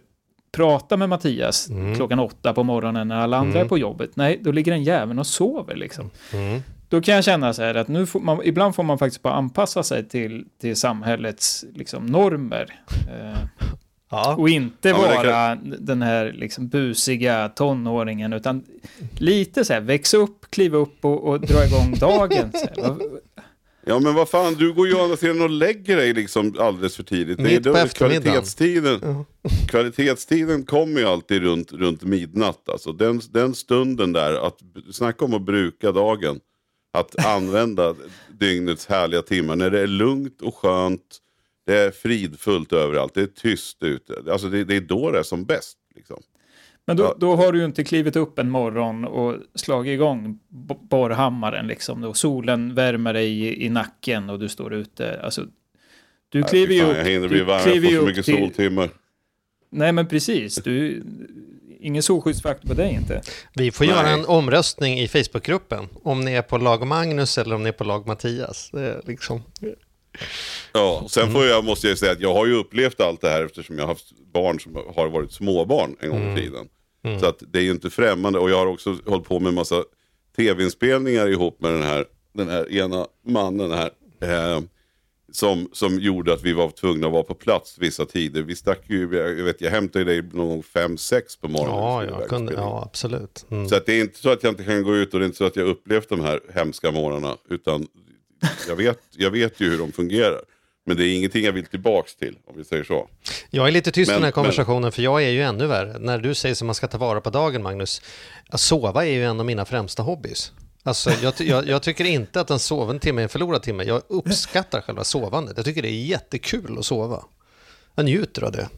prata 0.53 0.97
med 0.97 1.09
Mattias 1.09 1.69
klockan 1.97 2.19
åtta 2.19 2.53
på 2.53 2.63
morgonen 2.63 3.09
när 3.09 3.17
alla 3.17 3.37
andra 3.37 3.61
är 3.61 3.65
på 3.65 3.79
jobbet, 3.79 4.11
nej, 4.17 4.39
då 4.43 4.53
ligger 4.53 4.73
den 4.73 4.85
jäveln 4.85 5.19
och 5.19 5.27
sover 5.27 5.77
liksom. 5.77 6.11
Mm. 6.33 6.61
Då 6.89 7.01
kan 7.01 7.15
jag 7.15 7.25
känna 7.25 7.53
så 7.53 7.63
här 7.63 7.75
att 7.75 7.89
nu 7.89 8.07
får 8.07 8.21
man, 8.21 8.41
ibland 8.45 8.75
får 8.75 8.83
man 8.83 8.99
faktiskt 8.99 9.23
bara 9.23 9.35
anpassa 9.35 9.83
sig 9.83 10.09
till, 10.09 10.47
till 10.61 10.77
samhällets 10.77 11.65
liksom, 11.75 12.07
normer. 12.07 12.81
Eh, 13.11 13.39
Ja. 14.11 14.35
Och 14.37 14.49
inte 14.49 14.89
Ja, 14.89 14.99
vara 14.99 15.55
den 15.79 16.03
här 16.03 16.33
liksom 16.33 16.69
busiga 16.69 17.49
tonåringen, 17.49 18.33
utan 18.33 18.65
lite 19.19 19.65
så 19.65 19.73
här, 19.73 19.81
växa 19.81 20.17
upp, 20.17 20.51
kliva 20.51 20.79
upp 20.79 21.05
och, 21.05 21.29
och 21.29 21.41
dra 21.41 21.65
igång 21.65 21.95
dagen. 22.01 22.53
Ja 23.87 23.99
men 23.99 24.15
vad 24.15 24.29
fan, 24.29 24.55
du 24.55 24.73
går 24.73 24.89
ju 24.89 24.95
å 24.95 25.03
andra 25.03 25.17
sidan 25.17 25.43
och 25.43 25.51
lägger 25.51 25.97
dig 25.97 26.15
liksom 26.15 26.57
alldeles 26.59 26.97
för 26.97 27.03
tidigt. 27.03 27.39
Det 27.39 27.55
är 27.55 27.77
eftermiddagen. 27.77 27.93
kvalitetstiden, 27.93 29.25
kvalitetstiden 29.69 30.65
kommer 30.65 31.01
ju 31.01 31.07
alltid 31.07 31.43
runt, 31.43 31.73
runt 31.73 32.03
midnatt. 32.03 32.69
Alltså 32.69 32.93
den, 32.93 33.21
den 33.31 33.55
stunden 33.55 34.13
där, 34.13 34.47
att 34.47 34.59
snacka 34.93 35.25
om 35.25 35.35
att 35.35 35.43
bruka 35.43 35.93
dagen. 35.93 36.41
Att 36.93 37.27
använda 37.27 37.95
dygnets 38.41 38.87
härliga 38.87 39.23
timmar 39.23 39.57
när 39.57 39.71
det 39.71 39.81
är 39.81 39.87
lugnt 39.87 40.43
och 40.43 40.55
skönt. 40.55 41.19
Det 41.71 41.79
är 41.79 41.91
fridfullt 41.91 42.73
överallt, 42.73 43.15
det 43.15 43.23
är 43.23 43.27
tyst 43.27 43.83
ute. 43.83 44.15
Alltså 44.31 44.49
det, 44.49 44.65
det 44.65 44.77
är 44.77 44.81
då 44.81 45.11
det 45.11 45.19
är 45.19 45.23
som 45.23 45.45
bäst. 45.45 45.77
Liksom. 45.97 46.23
Men 46.87 46.97
då, 46.97 47.03
Ja. 47.05 47.17
då 47.19 47.37
har 47.37 47.53
du 47.53 47.59
ju 47.59 47.65
inte 47.65 47.85
klivit 47.85 48.17
upp 48.17 48.39
en 48.39 48.51
morgon 48.51 49.05
och 49.05 49.37
slagit 49.55 49.91
igång 49.93 50.39
borrhammaren 50.91 51.67
liksom. 51.67 52.05
Och 52.05 52.17
solen 52.17 52.75
värmer 52.75 53.13
dig 53.13 53.41
i, 53.43 53.65
i 53.67 53.69
nacken 53.69 54.31
och 54.31 54.39
du 54.39 54.49
står 54.49 54.75
ute. 54.75 55.21
Alltså, 55.21 55.47
du 56.29 56.43
kliver 56.43 56.75
ju 56.75 56.83
upp. 56.83 56.97
jag 56.97 57.05
hinner 57.05 57.29
bli 57.29 57.39
du 57.39 57.45
varm, 57.45 57.57
jag 57.61 57.71
kliver 57.73 57.87
får 57.87 57.93
ju 57.93 57.99
så 58.01 58.07
mycket 58.07 58.25
till- 58.25 58.37
soltimmar. 58.37 58.91
Nej 59.71 59.93
men 59.93 60.07
precis. 60.07 60.55
Du, 60.55 61.03
ingen 61.81 62.03
solskyddsfaktor 62.03 62.69
på 62.69 62.75
dig 62.75 62.95
inte. 62.95 63.23
Vi 63.55 63.71
får 63.71 63.85
Nej. 63.85 63.95
göra 63.95 64.09
en 64.09 64.25
omröstning 64.27 64.99
i 65.01 65.09
Facebookgruppen 65.09 65.89
om 66.03 66.21
ni 66.21 66.33
är 66.33 66.43
på 66.43 66.59
lag 66.59 66.87
Magnus 66.87 67.39
eller 67.39 67.55
om 67.55 67.63
ni 67.63 67.69
är 67.69 67.73
på 67.73 67.85
lag 67.85 68.07
Mattias. 68.07 68.71
Det 68.73 68.81
är 68.81 69.01
liksom... 69.07 69.43
Ja, 70.73 71.07
sen 71.11 71.23
Mm. 71.23 71.35
får 71.35 71.45
jag, 71.47 71.65
måste 71.65 71.89
jag 71.89 71.99
säga 71.99 72.13
att 72.13 72.21
jag 72.21 72.35
har 72.35 72.47
ju 72.47 72.55
upplevt 72.55 73.01
allt 73.01 73.21
det 73.21 73.29
här 73.29 73.45
eftersom 73.45 73.77
jag 73.79 73.83
har 73.83 73.89
haft 73.95 74.13
barn 74.33 74.61
som 74.61 74.75
har 74.97 75.09
varit 75.09 75.33
småbarn 75.33 75.97
en 76.01 76.11
gång 76.11 76.23
Mm. 76.23 76.39
i 76.39 76.41
tiden. 76.41 76.69
Så 77.21 77.27
att 77.27 77.43
det 77.53 77.59
är 77.59 77.63
ju 77.63 77.71
inte 77.71 77.91
främmande 77.91 78.39
och 78.39 78.51
jag 78.51 78.57
har 78.59 78.67
också 78.67 78.97
hållit 79.07 79.29
på 79.29 79.41
med 79.41 79.49
en 79.49 79.55
massa 79.55 79.85
tv-inspelningar 80.37 81.29
ihop 81.29 81.61
med 81.61 81.73
den 81.73 81.83
här, 81.83 82.05
den 82.35 82.49
här 82.49 82.73
ena 82.73 83.07
mannen 83.27 83.71
här. 83.73 83.91
Eh, 84.23 84.61
som, 85.33 85.69
som 85.73 85.99
gjorde 86.01 86.33
att 86.33 86.43
vi 86.43 86.53
var 86.53 86.71
tvungna 86.71 87.07
att 87.07 87.13
vara 87.13 87.23
på 87.23 87.35
plats 87.35 87.77
vissa 87.79 88.07
tider. 88.07 88.43
Vi 88.43 88.57
stack 88.57 88.81
ju, 88.87 89.17
jag 89.17 89.45
vet 89.45 89.61
jag 89.61 89.71
hämtade 89.71 90.05
dig 90.05 90.23
någon 90.33 90.49
gång 90.49 90.63
fem 90.63 90.99
sex 90.99 91.37
på 91.37 91.49
morgonen. 91.49 91.77
Ja, 91.77 92.05
jag 92.21 92.29
kunde, 92.29 92.53
ja 92.53 92.83
absolut. 92.87 93.47
Mm. 93.51 93.69
Så 93.69 93.75
att 93.77 93.87
det 93.87 93.93
är 93.93 94.01
inte 94.01 94.19
så 94.19 94.31
att 94.31 94.43
jag 94.43 94.53
inte 94.53 94.65
kan 94.65 94.83
gå 94.83 94.97
ut 94.97 95.15
och 95.15 95.21
det 95.21 95.25
är 95.25 95.27
inte 95.27 95.39
så 95.39 95.45
att 95.45 95.57
jag 95.57 95.67
upplevt 95.69 96.09
de 96.09 96.21
här 96.21 96.41
hemska 96.55 96.91
morgnarna. 96.91 97.37
Utan 97.51 97.87
jag 98.69 98.77
vet, 98.77 98.99
jag 99.17 99.31
vet 99.31 99.61
ju 99.61 99.71
hur 99.71 99.79
de 99.79 99.93
fungerar. 99.93 100.41
Men 100.87 100.97
det 100.97 101.07
är 101.07 101.15
ingenting 101.17 101.45
jag 101.45 101.53
vill 101.53 101.67
tillbaks 101.67 102.17
till, 102.17 102.37
om 102.47 102.55
vi 102.59 102.65
säger 102.65 102.85
så. 102.85 103.09
Jag 103.51 103.69
är 103.69 103.73
lite 103.73 103.91
tyst 103.91 104.09
i 104.09 104.13
Men- 104.13 104.21
den 104.21 104.25
här 104.25 104.33
konversationen 104.33 104.93
för 104.93 105.03
jag 105.03 105.23
är 105.25 105.29
ju 105.29 105.43
ännu 105.43 105.67
värre. 105.67 105.99
När 105.99 106.19
du 106.19 106.35
säger 106.35 106.55
att 106.55 106.63
man 106.63 106.75
ska 106.75 106.89
ta 106.89 106.99
vara 106.99 107.21
på 107.21 107.31
dagen 107.31 107.63
Magnus, 107.63 108.03
att 108.49 108.61
sova 108.61 109.07
är 109.07 109.11
ju 109.13 109.25
en 109.25 109.41
av 109.41 109.47
mina 109.47 109.65
främsta 109.65 110.03
hobbys. 110.03 110.53
Alltså, 110.83 111.11
jag, 111.23 111.37
ty- 111.37 111.45
jag, 111.49 111.69
jag 111.69 111.83
tycker 111.83 112.05
inte 112.05 112.41
att 112.41 112.51
en 112.51 112.59
soven 112.59 112.99
timme 112.99 113.21
är 113.21 113.23
en 113.23 113.29
förlorad 113.29 113.63
timme. 113.63 113.85
Jag 113.85 114.03
uppskattar 114.09 114.81
själva 114.81 115.05
sovandet. 115.05 115.57
Jag 115.57 115.65
tycker 115.67 115.83
det 115.83 115.89
är 115.89 116.05
jättekul 116.05 116.79
att 116.79 116.85
sova. 116.85 117.25
Jag 117.95 118.05
njuter 118.05 118.43
av 118.43 118.53
det. 118.53 118.69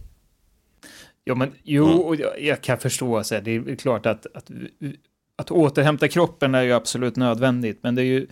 Jo, 1.24 1.34
men 1.34 1.52
jo, 1.62 1.86
och 1.86 2.16
jag, 2.16 2.40
jag 2.42 2.60
kan 2.62 2.78
förstå. 2.78 3.24
Så 3.24 3.34
här, 3.34 3.42
det 3.42 3.50
är 3.56 3.76
klart 3.76 4.06
att, 4.06 4.26
att, 4.34 4.50
att 5.36 5.50
återhämta 5.50 6.08
kroppen 6.08 6.54
är 6.54 6.62
ju 6.62 6.72
absolut 6.72 7.16
nödvändigt. 7.16 7.78
Men 7.82 7.94
det 7.94 8.02
är 8.02 8.06
ju 8.06 8.26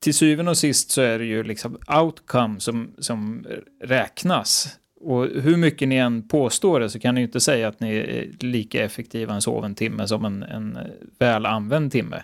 till 0.00 0.14
syvende 0.14 0.50
och 0.50 0.58
sist 0.58 0.90
så 0.90 1.00
är 1.00 1.18
det 1.18 1.24
ju 1.24 1.42
liksom 1.42 1.78
outcome 2.02 2.60
som, 2.60 2.94
som 2.98 3.46
räknas. 3.84 4.78
Och 5.00 5.24
hur 5.24 5.56
mycket 5.56 5.88
ni 5.88 5.96
än 5.96 6.28
påstår 6.28 6.80
det 6.80 6.90
så 6.90 6.98
kan 6.98 7.14
ni 7.14 7.20
ju 7.20 7.26
inte 7.26 7.40
säga 7.40 7.68
att 7.68 7.80
ni 7.80 7.96
är 7.96 8.44
lika 8.44 8.84
effektiva 8.84 9.34
en 9.34 9.42
soven 9.42 9.74
timme 9.74 10.08
som 10.08 10.24
en, 10.24 10.42
en 10.42 10.78
väl 11.18 11.46
använd 11.46 11.92
timme. 11.92 12.22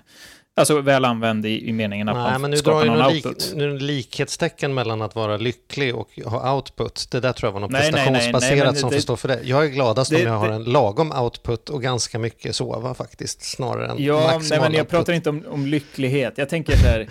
Alltså 0.57 0.81
väl 0.81 1.05
använd 1.05 1.47
i, 1.47 1.69
i 1.69 1.73
meningen 1.73 2.09
att 2.09 2.17
Nej, 2.17 2.33
men 2.33 2.41
man 2.41 2.51
nu 2.51 2.57
skapar 2.57 2.81
drar 2.81 2.87
någon 2.87 2.99
någon 2.99 3.13
output. 3.13 3.47
lik, 3.47 3.57
nu 3.57 3.73
det 3.73 3.85
likhetstecken 3.85 4.75
mellan 4.75 5.03
att 5.03 5.15
vara 5.15 5.37
lycklig 5.37 5.95
och 5.95 6.09
ha 6.25 6.55
output. 6.55 7.07
Det 7.11 7.21
där 7.21 7.33
tror 7.33 7.49
jag 7.49 7.53
var 7.53 7.61
något 7.61 7.71
Nej, 7.71 7.81
nej, 7.83 7.91
nej, 7.93 8.13
nej, 8.13 8.13
prestationsbaserat 8.33 8.67
men 8.73 8.81
som 8.81 8.91
det- 8.91 8.97
får 8.97 9.01
stå 9.03 9.17
för 9.17 9.29
det. 9.29 9.41
Jag 9.45 9.65
är 9.65 9.69
gladast 9.69 10.11
det- 10.11 10.17
om 10.17 10.23
jag 10.23 10.39
har 10.39 10.49
det- 10.49 10.55
en 10.55 10.65
lagom 10.65 11.13
output 11.13 11.69
och 11.71 11.83
ganska 11.83 12.19
mycket 12.19 12.57
sova 12.57 12.95
faktiskt, 12.95 13.43
snarare 13.43 13.91
än 13.91 13.97
Ja, 14.05 14.15
maximal 14.15 14.41
nej, 14.51 14.59
men 14.61 14.63
jag 14.63 14.71
output. 14.81 14.89
pratar 14.91 15.13
inte 15.13 15.31
om, 15.31 15.45
om 15.49 15.67
lycklighet. 15.67 16.35
Jag 16.37 16.49
tänker 16.49 16.77
så 16.77 16.87
här, 16.87 17.09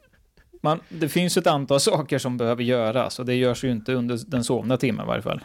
man, 0.62 0.80
det 0.88 1.08
finns 1.08 1.36
ett 1.36 1.46
antal 1.46 1.80
saker 1.80 2.18
som 2.18 2.36
behöver 2.36 2.62
göras 2.62 3.18
och 3.18 3.26
det 3.26 3.34
görs 3.34 3.64
ju 3.64 3.70
inte 3.70 3.92
under 3.92 4.18
den 4.26 4.44
sovna 4.44 4.76
timmen 4.76 5.04
i 5.04 5.08
varje 5.08 5.22
fall. 5.22 5.44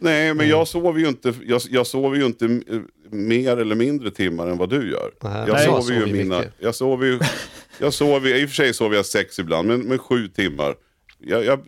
Nej, 0.00 0.34
men 0.34 0.48
jag 0.48 0.68
sover 0.68 1.00
ju 1.00 1.08
inte, 1.08 1.34
jag, 1.46 1.60
jag 1.70 1.86
sover 1.86 2.16
ju 2.16 2.26
inte 2.26 2.44
eh, 2.44 2.78
mer 3.10 3.56
eller 3.56 3.74
mindre 3.74 4.10
timmar 4.10 4.46
än 4.46 4.58
vad 4.58 4.70
du 4.70 4.90
gör. 4.90 5.10
Nej, 5.22 5.32
jag 5.46 5.54
nej, 5.54 5.64
jag 5.64 5.82
sover 5.84 5.94
ju 5.94 6.00
sover 6.00 6.12
mina, 6.12 6.38
mycket. 6.38 6.54
jag 6.58 6.74
sover 6.74 7.06
ju, 7.06 7.18
jag 7.78 7.92
sover, 7.94 8.36
i 8.36 8.44
och 8.44 8.48
för 8.48 8.56
sig 8.56 8.74
sover 8.74 8.96
jag 8.96 9.06
sex 9.06 9.38
ibland, 9.38 9.68
men, 9.68 9.80
men 9.80 9.98
sju 9.98 10.28
timmar. 10.28 10.74
Jag, 11.18 11.44
jag, 11.44 11.60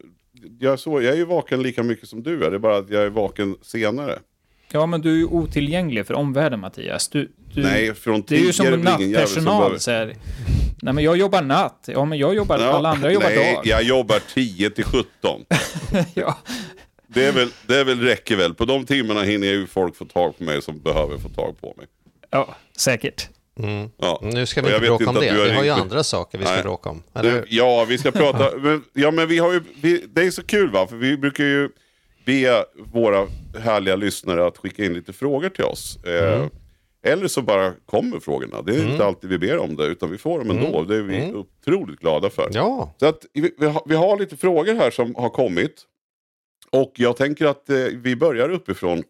jag, 0.59 0.79
sover, 0.79 1.01
jag 1.01 1.13
är 1.13 1.19
ju 1.19 1.25
vaken 1.25 1.63
lika 1.63 1.83
mycket 1.83 2.09
som 2.09 2.23
du 2.23 2.45
är, 2.45 2.51
det 2.51 2.57
är 2.57 2.59
bara 2.59 2.77
att 2.77 2.91
jag 2.91 3.03
är 3.03 3.11
vaken 3.11 3.57
senare. 3.63 4.19
Ja, 4.73 4.87
men 4.87 5.01
du 5.01 5.13
är 5.13 5.17
ju 5.17 5.25
otillgänglig 5.27 6.07
för 6.07 6.15
omvärlden, 6.15 6.61
Mattias. 6.61 7.09
Du, 7.09 7.33
du, 7.55 7.63
Nej, 7.63 7.95
från 7.95 8.25
det 8.29 8.37
är 8.37 8.41
ju 8.41 8.53
som 8.53 8.67
nattpersonal. 8.81 9.79
behöver-. 9.87 10.15
Nej, 10.83 10.95
men 10.95 11.05
jag 11.05 11.17
jobbar 11.17 11.43
natt. 11.43 11.85
Ja, 11.93 12.05
men 12.05 12.19
jag 12.19 12.35
jobbar, 12.35 12.59
Ja, 12.59 12.65
alla 12.65 12.89
andra 12.89 13.13
jobbar 13.13 13.29
nej, 13.29 13.55
dag. 13.55 13.67
jag 13.67 13.83
jobbar 13.83 14.21
10 14.35 14.71
till 14.71 14.85
17. 14.85 15.05
Ja. 16.15 16.39
Det, 17.15 17.25
är 17.25 17.33
väl, 17.33 17.49
det 17.67 17.77
är 17.77 17.85
väl, 17.85 18.01
räcker 18.01 18.37
väl. 18.37 18.55
På 18.55 18.65
de 18.65 18.87
timmarna 18.87 19.23
hinner 19.23 19.47
ju 19.47 19.67
folk 19.67 19.97
få 19.97 20.05
tag 20.05 20.39
på 20.39 20.45
mig 20.45 20.63
som 20.63 20.79
behöver 20.79 21.19
få 21.19 21.29
tag 21.29 21.61
på 21.61 21.75
mig. 21.77 21.87
ja, 22.31 22.55
säkert. 22.77 23.29
Mm. 23.59 23.91
Ja. 23.97 24.21
Nu 24.23 24.47
ska 24.47 24.63
vi 24.63 24.69
inte 24.75 24.81
bråka 24.81 25.09
om 25.09 25.15
det. 25.15 25.29
har 25.29 25.45
Vi 25.45 25.53
har 25.53 25.65
ju 25.65 25.71
andra 25.71 26.05
saker 26.05 26.39
vi 26.39 26.45
ska 26.45 26.55
Nej. 26.55 26.63
bråka 26.63 26.91
om. 26.91 27.03
Eller 27.15 27.45
ja, 27.49 27.85
vi 27.89 27.99
ska 27.99 28.11
prata. 28.11 28.57
Men, 28.63 28.85
ja, 28.93 29.11
men 29.11 29.29
vi 29.29 29.39
har 29.39 29.53
ju, 29.53 29.61
vi, 29.81 30.05
det 30.09 30.23
är 30.23 30.31
så 30.31 30.43
kul 30.43 30.71
va, 30.71 30.87
för 30.87 30.97
vi 30.97 31.17
brukar 31.17 31.45
ju 31.45 31.69
be 32.25 32.65
våra 32.93 33.27
härliga 33.59 33.97
lyssnare 33.97 34.47
att 34.47 34.59
skicka 34.59 34.85
in 34.85 34.95
lite 34.95 35.13
frågor 35.13 35.49
till 35.49 35.65
oss. 35.65 35.99
Eh, 36.05 36.35
Mm. 36.37 36.51
Eller 37.03 37.29
så 37.29 37.43
bara 37.43 37.73
kommer 37.87 38.21
frågorna. 38.21 38.63
Det 38.63 38.75
är 38.77 38.91
inte 38.93 39.05
alltid 39.05 39.31
vi 39.31 39.39
ber 39.39 39.59
om 39.59 39.77
det, 39.77 39.87
utan 39.87 40.11
vi 40.11 40.19
får 40.19 40.39
dem 40.39 40.51
ändå. 40.51 40.83
Det 40.83 40.97
är 40.97 41.03
vi 41.03 41.33
otroligt 41.33 42.01
glada 42.01 42.31
för. 42.31 42.43
Mm. 42.43 42.55
Ja, 42.55 42.95
Så 43.01 43.07
att 43.07 43.27
vi, 43.33 43.55
vi, 43.59 43.67
har, 43.67 43.83
vi 43.87 43.95
har 43.95 44.19
lite 44.19 44.37
frågor 44.37 44.75
här 44.75 44.91
som 44.91 45.15
har 45.15 45.29
kommit. 45.31 45.83
Och 46.73 46.93
jag 46.97 47.17
tänker 47.17 47.47
att 47.47 47.71
eh, 47.71 47.77
vi 47.77 48.17
börjar 48.17 48.49
uppifrån 48.49 49.03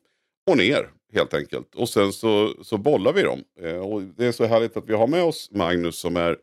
och 0.50 0.56
ner 0.56 0.90
helt 1.12 1.34
enkelt. 1.34 1.74
Och 1.74 1.88
sen 1.88 2.12
så, 2.12 2.54
så 2.62 2.78
bollar 2.78 3.12
vi 3.12 3.22
dem. 3.22 3.42
Eh, 3.62 3.76
och 3.76 4.02
det 4.02 4.26
är 4.26 4.32
så 4.32 4.44
härligt 4.44 4.76
att 4.76 4.88
vi 4.88 4.94
har 4.94 5.06
med 5.06 5.22
oss 5.24 5.48
Magnus 5.52 5.98
som 5.98 6.16
är 6.16 6.36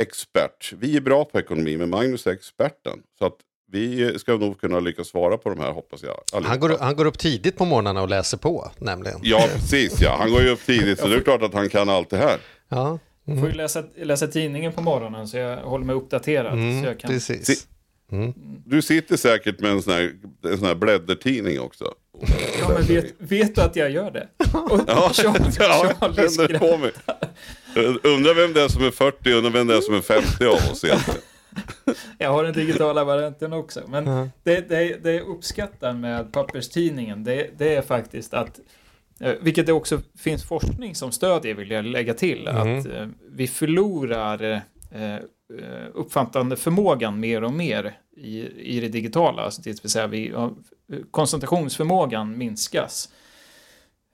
expert. 0.00 0.72
Vi 0.78 0.96
är 0.96 1.00
bra 1.00 1.24
på 1.24 1.38
ekonomi 1.38 1.76
men 1.76 1.90
Magnus 1.90 2.26
är 2.26 2.30
experten. 2.30 2.98
Så 3.18 3.26
att 3.26 3.36
vi 3.72 4.18
ska 4.18 4.36
nog 4.36 4.60
kunna 4.60 4.80
lyckas 4.80 5.08
svara 5.08 5.38
på 5.38 5.48
de 5.50 5.60
här 5.60 5.72
hoppas 5.72 6.02
jag. 6.02 6.10
allihopa. 6.32 6.48
han 6.48 6.60
går, 6.60 6.76
han 6.80 6.96
går 6.96 7.04
upp 7.04 7.18
tidigt 7.18 7.56
på 7.56 7.64
morgnarna 7.64 8.02
och 8.02 8.08
läser 8.08 8.38
på 8.38 8.70
nämligen. 8.78 9.20
Ja 9.22 9.48
precis 9.54 10.00
ja, 10.00 10.16
han 10.18 10.30
går 10.30 10.42
ju 10.42 10.48
upp 10.48 10.66
tidigt 10.66 10.98
så 10.98 11.08
det 11.08 11.16
är 11.16 11.20
klart 11.20 11.42
att 11.42 11.54
han 11.54 11.68
kan 11.68 11.88
allt 11.88 12.10
det 12.10 12.16
här. 12.16 12.38
Ja, 12.68 12.98
Jag 13.24 13.38
får 13.38 13.48
ju 13.48 13.54
läsa, 13.54 13.84
läsa 13.96 14.26
tidningen 14.26 14.72
på 14.72 14.82
morgonen 14.82 15.28
så 15.28 15.36
jag 15.36 15.56
håller 15.56 15.84
mig 15.84 15.96
uppdaterad. 15.96 16.52
så 16.52 16.58
mm, 16.58 16.84
jag 16.84 17.00
kan... 17.00 17.10
precis. 17.10 17.66
Du 18.64 18.82
sitter 18.82 19.16
säkert 19.16 19.60
med 19.60 19.70
en 19.70 19.82
sån 19.82 19.92
här, 19.92 20.12
en 20.44 20.58
sån 20.58 20.66
här 20.66 20.74
bläddertidning 20.74 21.60
också. 21.60 21.84
Ja, 22.60 22.68
men 22.68 22.82
vet, 22.82 23.14
vet 23.18 23.54
du 23.54 23.60
att 23.60 23.76
jag 23.76 23.90
gör 23.90 24.10
det? 24.10 24.28
Och 24.70 24.80
Ja, 24.86 25.10
Charlie, 25.12 25.52
ja 25.58 25.94
Charlie 26.00 26.58
på 26.58 26.76
mig. 26.76 26.92
Undrar 28.02 28.34
vem 28.34 28.52
det 28.52 28.62
är 28.62 28.68
som 28.68 28.84
är 28.84 28.90
40, 28.90 29.32
undrar 29.32 29.50
vem 29.50 29.66
det 29.66 29.76
är 29.76 29.80
som 29.80 29.94
är 29.94 30.00
50 30.00 30.44
av 30.44 30.54
oss 30.54 30.84
egentligen. 30.84 31.20
Jag 32.18 32.30
har 32.30 32.44
den 32.44 32.52
digitala 32.52 33.04
varianten 33.04 33.52
också. 33.52 33.80
Men 33.88 34.04
det, 34.42 34.68
det, 34.68 35.02
det 35.02 35.12
jag 35.12 35.26
uppskattar 35.28 35.92
med 35.92 36.32
papperstidningen, 36.32 37.24
det, 37.24 37.50
det 37.58 37.74
är 37.74 37.82
faktiskt 37.82 38.34
att, 38.34 38.60
eh, 39.20 39.34
vilket 39.40 39.66
det 39.66 39.72
också 39.72 40.00
finns 40.18 40.44
forskning 40.44 40.94
som 40.94 41.12
stödjer, 41.12 41.54
vill 41.54 41.70
jag 41.70 41.84
lägga 41.84 42.14
till, 42.14 42.48
att 42.48 42.86
eh, 42.86 43.06
vi 43.32 43.46
förlorar 43.46 44.42
eh, 44.92 45.16
uppfattande 45.94 46.56
förmågan 46.56 47.20
mer 47.20 47.44
och 47.44 47.52
mer 47.52 47.98
i, 48.16 48.40
i 48.76 48.80
det 48.80 48.88
digitala. 48.88 49.42
Alltså 49.42 49.62
det 49.62 49.84
vill 49.84 49.90
säga 49.90 50.06
vi, 50.06 50.28
ja, 50.28 50.56
koncentrationsförmågan 51.10 52.38
minskas. 52.38 53.12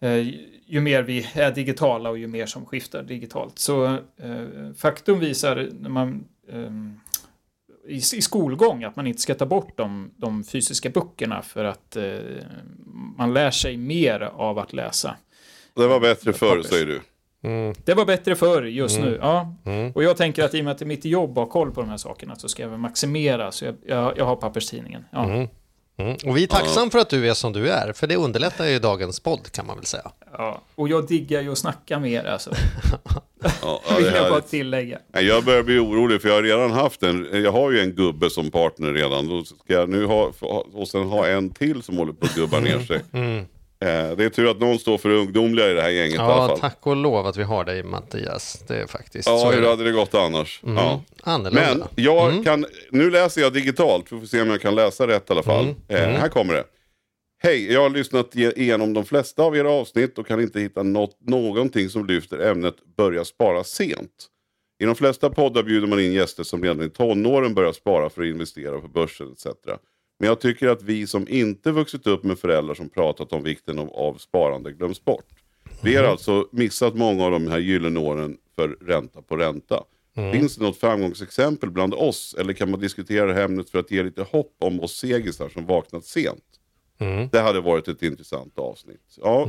Eh, 0.00 0.28
ju 0.66 0.81
mer 0.81 1.02
vi 1.02 1.28
är 1.35 1.55
digitala 1.55 2.11
och 2.11 2.19
ju 2.19 2.26
mer 2.26 2.47
som 2.47 2.66
skiftar 2.66 3.02
digitalt. 3.02 3.59
Så 3.59 3.85
eh, 4.16 4.73
faktum 4.76 5.19
visar 5.19 5.69
när 5.81 5.90
man 5.90 6.25
i, 7.88 7.97
i 7.97 8.00
skolgång 8.00 8.85
att 8.85 8.97
man 8.97 9.07
inte 9.07 9.23
ska 9.23 9.35
ta 9.35 9.47
bort 9.47 9.76
de, 9.76 10.11
de 10.16 10.45
fysiska 10.45 10.90
böckerna 10.90 11.43
för 11.43 11.64
att 11.64 11.97
eh, 11.97 12.19
man 13.16 13.35
lär 13.35 13.50
sig 13.50 13.76
mer 13.76 14.21
av 14.21 14.59
att 14.59 14.73
läsa. 14.73 15.16
Det 15.75 15.87
var 15.87 16.00
bättre 16.00 16.33
förr 16.33 16.62
säger 16.62 16.87
du. 16.87 17.00
Mm, 17.45 17.75
Det 17.85 17.95
var 17.95 18.05
bättre 18.05 18.37
förr 18.37 18.62
just 18.62 18.99
nu. 18.99 19.19
Ja. 19.23 19.55
mm. 19.66 19.93
Och 19.93 20.02
jag 20.05 20.16
tänker 20.16 20.45
att 20.45 20.55
i 20.55 20.61
och 20.61 20.64
med 20.64 20.73
att 20.73 20.78
det 20.78 20.85
är 20.85 20.87
mitt 20.87 21.05
jobb 21.05 21.38
att 21.38 21.45
ha 21.45 21.52
koll 21.52 21.71
på 21.71 21.81
de 21.81 21.90
här 21.90 21.97
sakerna 21.97 22.37
så 22.37 22.49
ska 22.49 22.62
jag 22.62 22.71
väl 22.71 22.78
maximera 22.78 23.52
så 23.52 23.64
jag, 23.64 23.75
jag, 23.87 24.19
jag 24.19 24.25
har 24.25 24.37
papperstidningen. 24.37 25.05
Ja. 25.11 25.25
Mm. 25.25 25.49
Mm. 25.99 26.16
Och 26.26 26.37
vi 26.37 26.43
är 26.43 26.47
tacksamma 26.47 26.90
för 26.90 26.99
att 26.99 27.11
du 27.11 27.28
är 27.31 27.35
som 27.35 27.52
du 27.52 27.69
är, 27.71 27.93
för 27.93 28.07
det 28.07 28.16
underlättar 28.16 28.66
ju 28.66 28.78
dagens 28.78 29.21
podd 29.21 29.52
kan 29.52 29.66
man 29.66 29.76
väl 29.76 29.85
säga. 29.87 30.11
Ja, 30.33 30.61
och 30.75 30.88
jag 30.88 31.07
diggar 31.09 31.40
ju 31.40 31.52
att 31.52 31.59
snacka 31.59 31.99
mer 31.99 32.25
alltså. 32.25 32.50
Ja, 33.43 33.50
ja, 33.62 33.81
det 33.99 34.05
Vill 34.05 34.14
jag 34.14 34.31
bara 34.31 34.40
tillägga. 34.40 34.99
Jag 35.12 35.45
börjar 35.45 35.62
bli 35.62 35.78
orolig 35.78 36.23
för 36.23 36.28
jag 36.28 36.37
har 36.37 36.43
redan 36.43 36.71
haft 36.71 37.02
en, 37.02 37.28
jag 37.33 37.52
har 37.52 37.71
ju 37.71 37.81
en 37.81 37.93
gubbe 37.93 38.31
som 38.31 38.50
partner 38.50 38.93
redan. 38.93 39.28
Då 39.28 39.45
ska 39.45 39.73
jag 39.73 39.88
nu 39.88 40.05
ha, 40.05 40.33
och 40.73 40.88
sen 40.88 41.02
ha 41.02 41.26
en 41.26 41.50
till 41.50 41.83
som 41.83 41.97
håller 41.99 42.12
på 42.12 42.26
att 42.26 42.35
gubba 42.35 42.61
ner 42.61 42.78
sig. 42.81 43.00
Eh, 43.80 44.16
Det 44.16 44.25
är 44.25 44.28
tur 44.28 44.50
att 44.50 44.61
någon 44.61 44.78
står 44.78 44.99
för 44.99 45.09
det 45.09 45.14
ungdomliga 45.16 45.71
i 45.71 45.75
det 45.75 45.83
här 45.83 45.90
gänget 45.90 46.14
i 46.14 46.18
alla 46.18 46.33
Ja, 46.33 46.49
fall. 46.49 46.61
tack 46.61 46.78
och 46.87 46.97
lov 46.97 47.26
att 47.26 47.37
vi 47.37 47.42
har 47.42 47.64
dig 47.64 47.83
Mattias. 47.83 48.64
Det 48.68 48.76
är 48.76 48.87
faktiskt 48.87 49.25
så. 49.28 49.30
Ja, 49.30 49.50
är 49.52 49.54
hur 49.56 49.62
det. 49.62 49.68
hade 49.68 49.85
det 49.85 49.92
gått 49.92 50.14
annars? 50.14 50.61
Ja. 50.66 51.02
Annorlunda. 51.23 51.76
Men 51.78 52.04
jag 52.04 52.45
kan, 52.45 52.66
nu 52.90 53.11
läser 53.11 53.40
jag 53.40 53.52
digitalt, 53.52 54.12
vi 54.12 54.21
får 54.21 54.26
se 54.26 54.40
om 54.42 54.50
jag 54.50 54.61
kan 54.61 54.75
läsa 54.75 55.06
rätt 55.06 55.30
i 55.30 55.33
alla 55.33 55.42
fall. 55.42 55.75
Eh, 55.88 55.99
här 55.99 56.28
kommer 56.28 56.54
det. 56.54 56.64
Hej, 57.42 57.73
jag 57.73 57.80
har 57.83 57.90
lyssnat 57.90 58.35
ge- 58.35 58.52
igenom 58.56 58.92
de 58.95 59.04
flesta 59.04 59.42
av 59.42 59.56
era 59.56 59.71
avsnitt 59.71 60.18
och 60.18 60.26
kan 60.26 60.40
inte 60.40 60.61
hitta 60.61 60.83
något, 60.83 61.16
någonting 61.21 61.88
som 61.88 62.06
lyfter 62.06 62.38
ämnet 62.38 62.75
börja 62.97 63.25
spara 63.25 63.64
sent. 63.64 64.26
I 64.83 64.85
de 64.85 64.95
flesta 64.95 65.30
poddar 65.30 65.62
bjuder 65.62 65.87
man 65.88 66.00
in 66.00 66.12
gäster 66.12 66.42
som 66.45 66.62
redan 66.62 66.87
i 66.87 66.90
tonåren 66.90 67.54
börjar 67.54 67.73
spara 67.73 68.11
för 68.11 68.23
att 68.23 68.28
investera 68.28 68.78
på 68.80 68.88
börsen 68.88 69.33
etc. 69.33 69.47
Men 70.18 70.28
jag 70.28 70.40
tycker 70.40 70.68
att 70.68 70.82
vi 70.82 71.06
som 71.06 71.28
inte 71.28 71.73
vuxit 71.73 72.06
upp 72.06 72.25
med 72.25 72.38
föräldrar 72.38 72.75
som 72.75 72.88
pratat 72.88 73.32
om 73.32 73.42
vikten 73.42 73.78
av, 73.78 73.90
av 73.90 74.14
sparande 74.14 74.73
glöms 74.73 75.04
bort. 75.04 75.26
Vi 75.82 75.96
har 75.96 76.04
alltså 76.04 76.49
missat 76.52 76.94
många 76.94 77.25
av 77.25 77.30
de 77.30 77.46
här 77.46 77.58
gyllene 77.58 78.00
åren 78.00 78.37
för 78.56 78.68
ränta 78.68 79.23
på 79.23 79.37
ränta. 79.37 79.85
Finns 80.32 80.56
det 80.56 80.64
något 80.64 80.76
framgångsexempel 80.76 81.70
bland 81.70 81.94
oss 81.94 82.35
eller 82.38 82.52
kan 82.52 82.70
man 82.70 82.80
diskutera 82.80 83.26
det 83.26 83.35
här 83.35 83.44
ämnet 83.44 83.70
för 83.70 83.78
att 83.78 83.90
ge 83.90 84.02
lite 84.02 84.23
hopp 84.23 84.56
om 84.61 84.80
oss 84.80 84.96
segisar 84.99 85.49
som 85.49 85.66
vaknat 85.66 86.04
sent? 86.04 86.44
Det 87.32 87.40
hade 87.40 87.61
varit 87.61 87.88
ett 87.88 88.02
intressant 88.02 88.58
avsnitt. 88.58 89.18
Ja, 89.23 89.49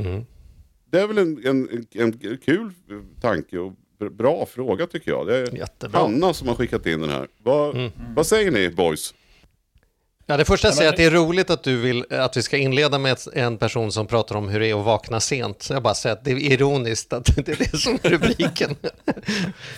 Det 0.90 1.00
är 1.00 1.06
väl 1.06 1.18
en, 1.18 1.46
en, 1.46 1.86
en, 1.92 2.38
kul 2.44 2.72
tanke 3.20 3.58
och 3.58 3.72
br- 3.98 4.10
bra 4.10 4.46
fråga 4.46 4.86
tycker 4.86 5.10
jag. 5.10 5.26
Det 5.26 5.36
är 5.36 5.56
Jättebra. 5.56 6.00
Hanna 6.00 6.34
som 6.34 6.48
har 6.48 6.54
skickat 6.54 6.86
in 6.86 7.00
den 7.00 7.10
här. 7.10 7.28
Vad, 7.42 7.90
vad 8.16 8.26
säger 8.26 8.50
ni 8.50 8.70
boys? 8.70 9.14
Ja, 10.30 10.36
det 10.36 10.44
första 10.44 10.68
jag 10.68 10.74
säger 10.74 10.90
att 10.90 10.96
det 10.96 11.04
är 11.04 11.10
roligt 11.10 11.50
att 11.50 11.62
du 11.62 11.76
vill 11.76 12.04
att 12.10 12.36
vi 12.36 12.42
ska 12.42 12.56
inleda 12.56 12.98
med 12.98 13.18
en 13.32 13.58
person 13.58 13.92
som 13.92 14.06
pratar 14.06 14.34
om 14.34 14.48
hur 14.48 14.60
det 14.60 14.66
är 14.66 14.80
att 14.80 14.84
vakna 14.84 15.20
sent. 15.20 15.62
Så 15.62 15.72
jag 15.72 15.82
bara 15.82 15.94
säger 15.94 16.16
att 16.16 16.24
det 16.24 16.30
är 16.30 16.52
ironiskt 16.52 17.12
att 17.12 17.36
det 17.46 17.48
är 17.48 17.56
det 17.56 17.78
som 17.78 17.98
är 18.02 18.10
rubriken. 18.10 18.76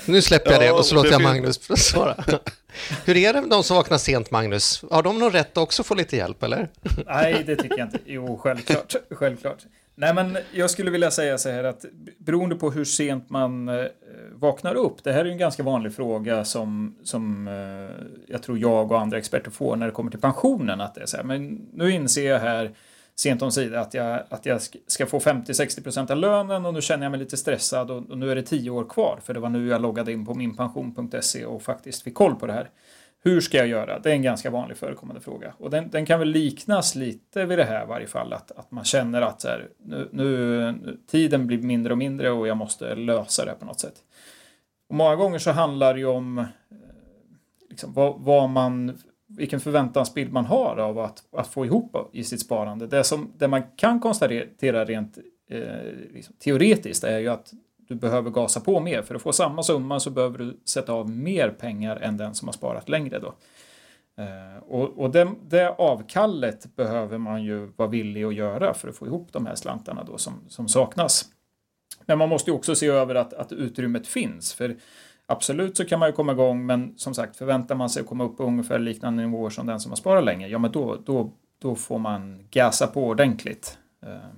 nu 0.07 0.23
släpper 0.23 0.51
jag 0.51 0.61
det 0.61 0.73
och 0.73 0.87
så 0.87 0.95
låter 0.95 1.11
jag 1.11 1.23
Magnus 1.23 1.61
svara. 1.77 2.25
hur 3.05 3.17
är 3.17 3.33
det 3.33 3.41
med 3.41 3.51
de 3.51 3.65
som 3.65 3.77
vaknar 3.77 3.99
sent, 3.99 4.31
Magnus? 4.31 4.85
Har 4.91 5.03
de 5.03 5.19
någon 5.19 5.33
rätt 5.33 5.51
att 5.51 5.63
också 5.63 5.83
få 5.83 5.95
lite 5.95 6.17
hjälp, 6.17 6.43
eller? 6.43 6.69
Nej, 7.07 7.43
det 7.47 7.57
tycker 7.57 7.79
jag 7.79 7.87
inte. 7.87 7.99
Jo, 8.07 8.39
självklart. 8.43 8.95
självklart. 9.11 9.59
Nej, 9.95 10.15
men 10.15 10.39
jag 10.53 10.71
skulle 10.71 10.91
vilja 10.91 11.11
säga 11.11 11.39
så 11.39 11.51
här 11.51 11.65
att 11.65 11.85
beroende 12.19 12.57
på 12.57 12.71
hur 12.71 12.85
sent 12.85 13.31
man 13.31 13.69
eh, 13.69 13.85
vaknar 14.33 14.75
upp. 14.75 15.05
Det 15.05 15.13
här 15.13 15.21
är 15.21 15.25
ju 15.25 15.33
en 15.33 15.39
ganska 15.39 15.63
vanlig 15.63 15.95
fråga 15.95 16.45
som, 16.45 16.97
som 17.03 17.49
eh, 17.49 18.07
jag 18.27 18.43
tror 18.43 18.59
jag 18.59 18.93
och 18.93 19.01
andra 19.01 19.19
experter 19.19 19.51
får 19.51 19.77
när 19.77 19.87
det 19.87 19.93
kommer 19.93 20.11
till 20.11 20.21
pensionen. 20.21 20.81
Att 20.81 20.95
det 20.95 21.01
är 21.01 21.07
så 21.07 21.17
här, 21.17 21.25
men 21.25 21.69
nu 21.73 21.91
inser 21.91 22.31
jag 22.31 22.41
här 22.41 22.71
sent 23.15 23.43
om 23.43 23.53
sida 23.53 23.81
att 23.81 23.95
jag, 23.95 24.23
att 24.29 24.47
jag 24.47 24.61
ska 24.87 25.07
få 25.07 25.19
50-60% 25.19 26.11
av 26.11 26.17
lönen 26.17 26.67
och 26.67 26.75
nu 26.75 26.81
känner 26.81 27.05
jag 27.05 27.11
mig 27.11 27.21
lite 27.21 27.37
stressad 27.37 27.91
och, 27.91 28.11
och 28.11 28.19
nu 28.19 28.31
är 28.31 28.35
det 28.35 28.43
tio 28.43 28.71
år 28.71 28.85
kvar 28.85 29.19
för 29.25 29.35
det 29.35 29.41
var 29.41 29.49
nu 29.49 29.69
jag 29.69 29.83
loggade 29.83 30.13
in 30.13 30.27
på 30.27 30.35
minpension.se 30.35 31.45
och 31.45 31.63
faktiskt 31.63 32.03
fick 32.03 32.15
koll 32.15 32.35
på 32.35 32.47
det 32.47 32.53
här. 32.53 32.71
Hur 33.23 33.41
ska 33.41 33.57
jag 33.57 33.67
göra? 33.67 33.99
Det 33.99 34.11
är 34.11 34.15
en 34.15 34.23
ganska 34.23 34.51
vanlig 34.51 34.77
förekommande 34.77 35.21
fråga. 35.21 35.55
Och 35.59 35.71
den, 35.71 35.91
den 35.91 36.07
kan 36.07 36.19
väl 36.19 36.29
liknas 36.29 36.95
lite 36.95 37.45
vid 37.45 37.59
det 37.59 37.65
här 37.65 37.85
i 37.85 37.87
varje 37.87 38.07
fall. 38.07 38.33
Att, 38.33 38.51
att 38.51 38.71
man 38.71 38.85
känner 38.85 39.23
att 39.23 39.41
så 39.41 39.49
här, 39.49 39.69
nu, 39.85 40.09
nu, 40.13 40.99
tiden 41.11 41.47
blir 41.47 41.59
mindre 41.59 41.93
och 41.93 41.99
mindre 41.99 42.31
och 42.31 42.49
jag 42.49 42.57
måste 42.57 42.95
lösa 42.95 43.45
det 43.45 43.55
på 43.55 43.65
något 43.65 43.81
sätt. 43.81 43.95
Och 44.91 44.97
många 44.97 45.17
gånger 45.17 45.39
så 45.39 45.51
handlar 45.51 45.95
det 45.95 46.01
ju 46.01 46.07
om 46.07 46.39
eh, 46.39 46.47
liksom, 47.71 47.93
vad, 47.93 48.21
vad 48.21 48.51
man, 48.51 48.99
vilken 49.27 49.61
förväntansbild 49.61 50.33
man 50.33 50.45
har 50.45 50.77
av 50.77 50.99
att, 50.99 51.23
att 51.33 51.47
få 51.47 51.67
ihop 51.67 52.11
i 52.13 52.25
sitt 52.25 52.41
sparande. 52.41 52.87
Det, 52.87 53.05
som, 53.05 53.33
det 53.39 53.49
man 53.49 53.63
kan 53.77 54.01
konstatera 54.01 54.85
rent 54.85 55.19
eh, 55.51 55.61
liksom, 56.15 56.35
teoretiskt 56.39 57.05
är 57.05 57.19
ju 57.19 57.29
att 57.29 57.53
du 57.77 57.95
behöver 57.95 58.31
gasa 58.31 58.61
på 58.61 58.81
mer. 58.81 59.03
För 59.03 59.15
att 59.15 59.23
få 59.23 59.33
samma 59.33 59.63
summa 59.63 60.01
så 60.01 60.11
behöver 60.11 60.39
du 60.39 60.61
sätta 60.65 60.93
av 60.93 61.11
mer 61.11 61.51
pengar 61.51 61.97
än 61.97 62.17
den 62.17 62.35
som 62.35 62.49
har 62.49 62.53
sparat 62.53 62.89
längre. 62.89 63.19
Då. 63.19 63.35
Eh, 64.23 64.63
och 64.69 64.99
och 64.99 65.11
det, 65.11 65.29
det 65.49 65.75
avkallet 65.79 66.77
behöver 66.77 67.19
man 67.19 67.45
ju 67.45 67.67
vara 67.77 67.89
villig 67.89 68.25
att 68.25 68.35
göra 68.35 68.75
för 68.75 68.89
att 68.89 68.97
få 68.97 69.07
ihop 69.07 69.29
de 69.33 69.47
här 69.47 69.55
slantarna 69.55 70.05
då 70.05 70.19
som, 70.19 70.35
som 70.49 70.69
saknas. 70.69 71.27
Men 72.07 72.19
man 72.19 72.29
måste 72.29 72.51
ju 72.51 72.57
också 72.57 72.75
se 72.75 72.87
över 72.87 73.15
att, 73.15 73.33
att 73.33 73.53
utrymmet 73.53 74.07
finns. 74.07 74.55
För 74.55 74.77
absolut 75.27 75.77
så 75.77 75.85
kan 75.85 75.99
man 75.99 76.09
ju 76.09 76.13
komma 76.13 76.33
igång, 76.33 76.67
men 76.67 76.99
som 76.99 77.15
sagt 77.15 77.37
förväntar 77.37 77.75
man 77.75 77.91
sig 77.91 78.01
att 78.01 78.07
komma 78.09 78.25
upp 78.25 78.37
på 78.37 78.45
ungefär 78.45 78.79
liknande 78.79 79.23
nivåer 79.23 79.51
som 79.51 79.67
den 79.67 79.81
som 79.81 79.91
har 79.91 79.97
sparat 79.97 80.25
länge, 80.25 80.49
ja 80.49 80.59
men 80.59 80.73
då, 80.73 80.97
då, 81.05 81.33
då 81.59 81.75
får 81.75 81.99
man 81.99 82.49
gasa 82.51 82.87
på 82.87 83.07
ordentligt. 83.07 83.79
Eh, 84.03 84.37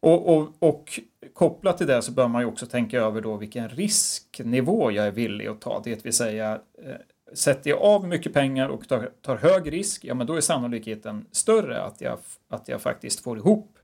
och, 0.00 0.36
och, 0.36 0.48
och 0.58 1.00
kopplat 1.32 1.78
till 1.78 1.86
det 1.86 2.02
så 2.02 2.12
bör 2.12 2.28
man 2.28 2.42
ju 2.42 2.46
också 2.46 2.66
tänka 2.66 3.00
över 3.00 3.20
då 3.20 3.36
vilken 3.36 3.68
risknivå 3.68 4.90
jag 4.90 5.06
är 5.06 5.10
villig 5.10 5.46
att 5.46 5.60
ta. 5.60 5.80
Det 5.84 6.04
vill 6.04 6.12
säga, 6.12 6.60
eh, 6.84 6.94
sätter 7.34 7.70
jag 7.70 7.82
av 7.82 8.08
mycket 8.08 8.32
pengar 8.32 8.68
och 8.68 8.88
tar, 8.88 9.10
tar 9.22 9.36
hög 9.36 9.72
risk, 9.72 10.04
ja 10.04 10.14
men 10.14 10.26
då 10.26 10.34
är 10.34 10.40
sannolikheten 10.40 11.26
större 11.32 11.82
att 11.82 12.00
jag, 12.00 12.18
att 12.48 12.68
jag 12.68 12.82
faktiskt 12.82 13.20
får 13.20 13.38
ihop 13.38 13.78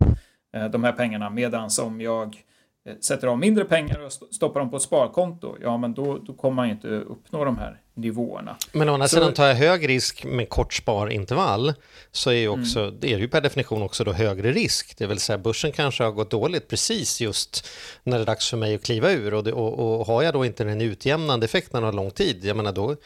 eh, 0.52 0.64
de 0.64 0.84
här 0.84 0.92
pengarna. 0.92 1.30
Medan 1.30 1.70
om 1.82 2.00
jag 2.00 2.26
eh, 2.26 2.53
sätter 3.00 3.26
av 3.28 3.38
mindre 3.38 3.64
pengar 3.64 4.00
och 4.00 4.06
st- 4.06 4.26
stoppar 4.32 4.60
dem 4.60 4.70
på 4.70 4.76
ett 4.76 4.82
sparkonto, 4.82 5.56
ja 5.62 5.76
men 5.76 5.94
då, 5.94 6.18
då 6.18 6.32
kommer 6.32 6.54
man 6.56 6.66
ju 6.68 6.72
inte 6.74 6.88
uppnå 6.88 7.44
de 7.44 7.58
här 7.58 7.80
nivåerna. 7.94 8.56
Men 8.72 8.88
å 8.88 8.92
andra 8.94 9.08
Så- 9.08 9.16
sidan 9.16 9.32
tar 9.34 9.46
jag 9.46 9.54
hög 9.54 9.88
risk 9.88 10.24
med 10.24 10.48
kort 10.48 10.74
sparintervall 10.74 11.72
så 12.12 12.30
är, 12.30 12.34
ju 12.34 12.48
också, 12.48 12.80
Mm. 12.80 12.96
det 13.00 13.12
är 13.12 13.18
ju 13.18 13.28
per 13.28 13.40
definition 13.40 13.82
också 13.82 14.04
då 14.04 14.12
högre 14.12 14.52
risk. 14.52 14.98
Det 14.98 15.06
vill 15.06 15.18
säga 15.18 15.38
börsen 15.38 15.72
kanske 15.72 16.04
har 16.04 16.10
gått 16.10 16.30
dåligt 16.30 16.68
precis 16.68 17.20
just 17.20 17.68
när 18.02 18.16
det 18.18 18.22
är 18.22 18.26
dags 18.26 18.50
för 18.50 18.56
mig 18.56 18.74
att 18.74 18.82
kliva 18.84 19.10
ur 19.12 19.34
och, 19.34 19.44
det, 19.44 19.52
och, 19.52 20.00
och 20.00 20.06
har 20.06 20.22
jag 20.22 20.34
då 20.34 20.44
inte 20.44 20.64
den 20.64 20.80
utjämnande 20.80 21.44
effekten 21.44 21.84
av 21.84 21.94
lång 21.94 22.10
tid, 22.10 22.44
jag 22.44 22.56
menar 22.56 22.72
då 22.72 22.96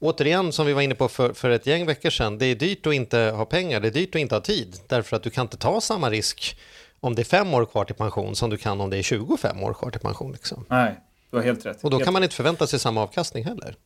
Återigen, 0.00 0.52
som 0.52 0.66
vi 0.66 0.72
var 0.72 0.82
inne 0.82 0.94
på 0.94 1.08
för, 1.08 1.32
för 1.32 1.50
ett 1.50 1.66
gäng 1.66 1.86
veckor 1.86 2.10
sedan, 2.10 2.38
det 2.38 2.46
är 2.46 2.54
dyrt 2.54 2.86
att 2.86 2.94
inte 2.94 3.18
ha 3.18 3.44
pengar, 3.44 3.80
det 3.80 3.88
är 3.88 3.92
dyrt 3.92 4.14
att 4.14 4.20
inte 4.20 4.34
ha 4.34 4.40
tid, 4.40 4.76
därför 4.88 5.16
att 5.16 5.22
du 5.22 5.30
kan 5.30 5.42
inte 5.42 5.56
ta 5.56 5.80
samma 5.80 6.10
risk 6.10 6.56
om 7.04 7.14
det 7.14 7.22
är 7.22 7.24
fem 7.24 7.54
år 7.54 7.64
kvar 7.64 7.84
till 7.84 7.94
pension 7.94 8.36
som 8.36 8.50
du 8.50 8.56
kan 8.56 8.80
om 8.80 8.90
det 8.90 8.96
är 8.96 9.02
25 9.02 9.62
år 9.62 9.74
kvar 9.74 9.90
till 9.90 10.00
pension. 10.00 10.32
Liksom. 10.32 10.64
Nej, 10.68 11.00
du 11.30 11.36
har 11.36 11.44
helt 11.44 11.66
rätt. 11.66 11.84
Och 11.84 11.90
då 11.90 11.96
Helt 11.96 12.04
kan 12.04 12.12
man 12.12 12.22
inte 12.22 12.34
förvänta 12.34 12.66
sig 12.66 12.78
samma 12.78 13.02
avkastning 13.02 13.44
heller. 13.44 13.76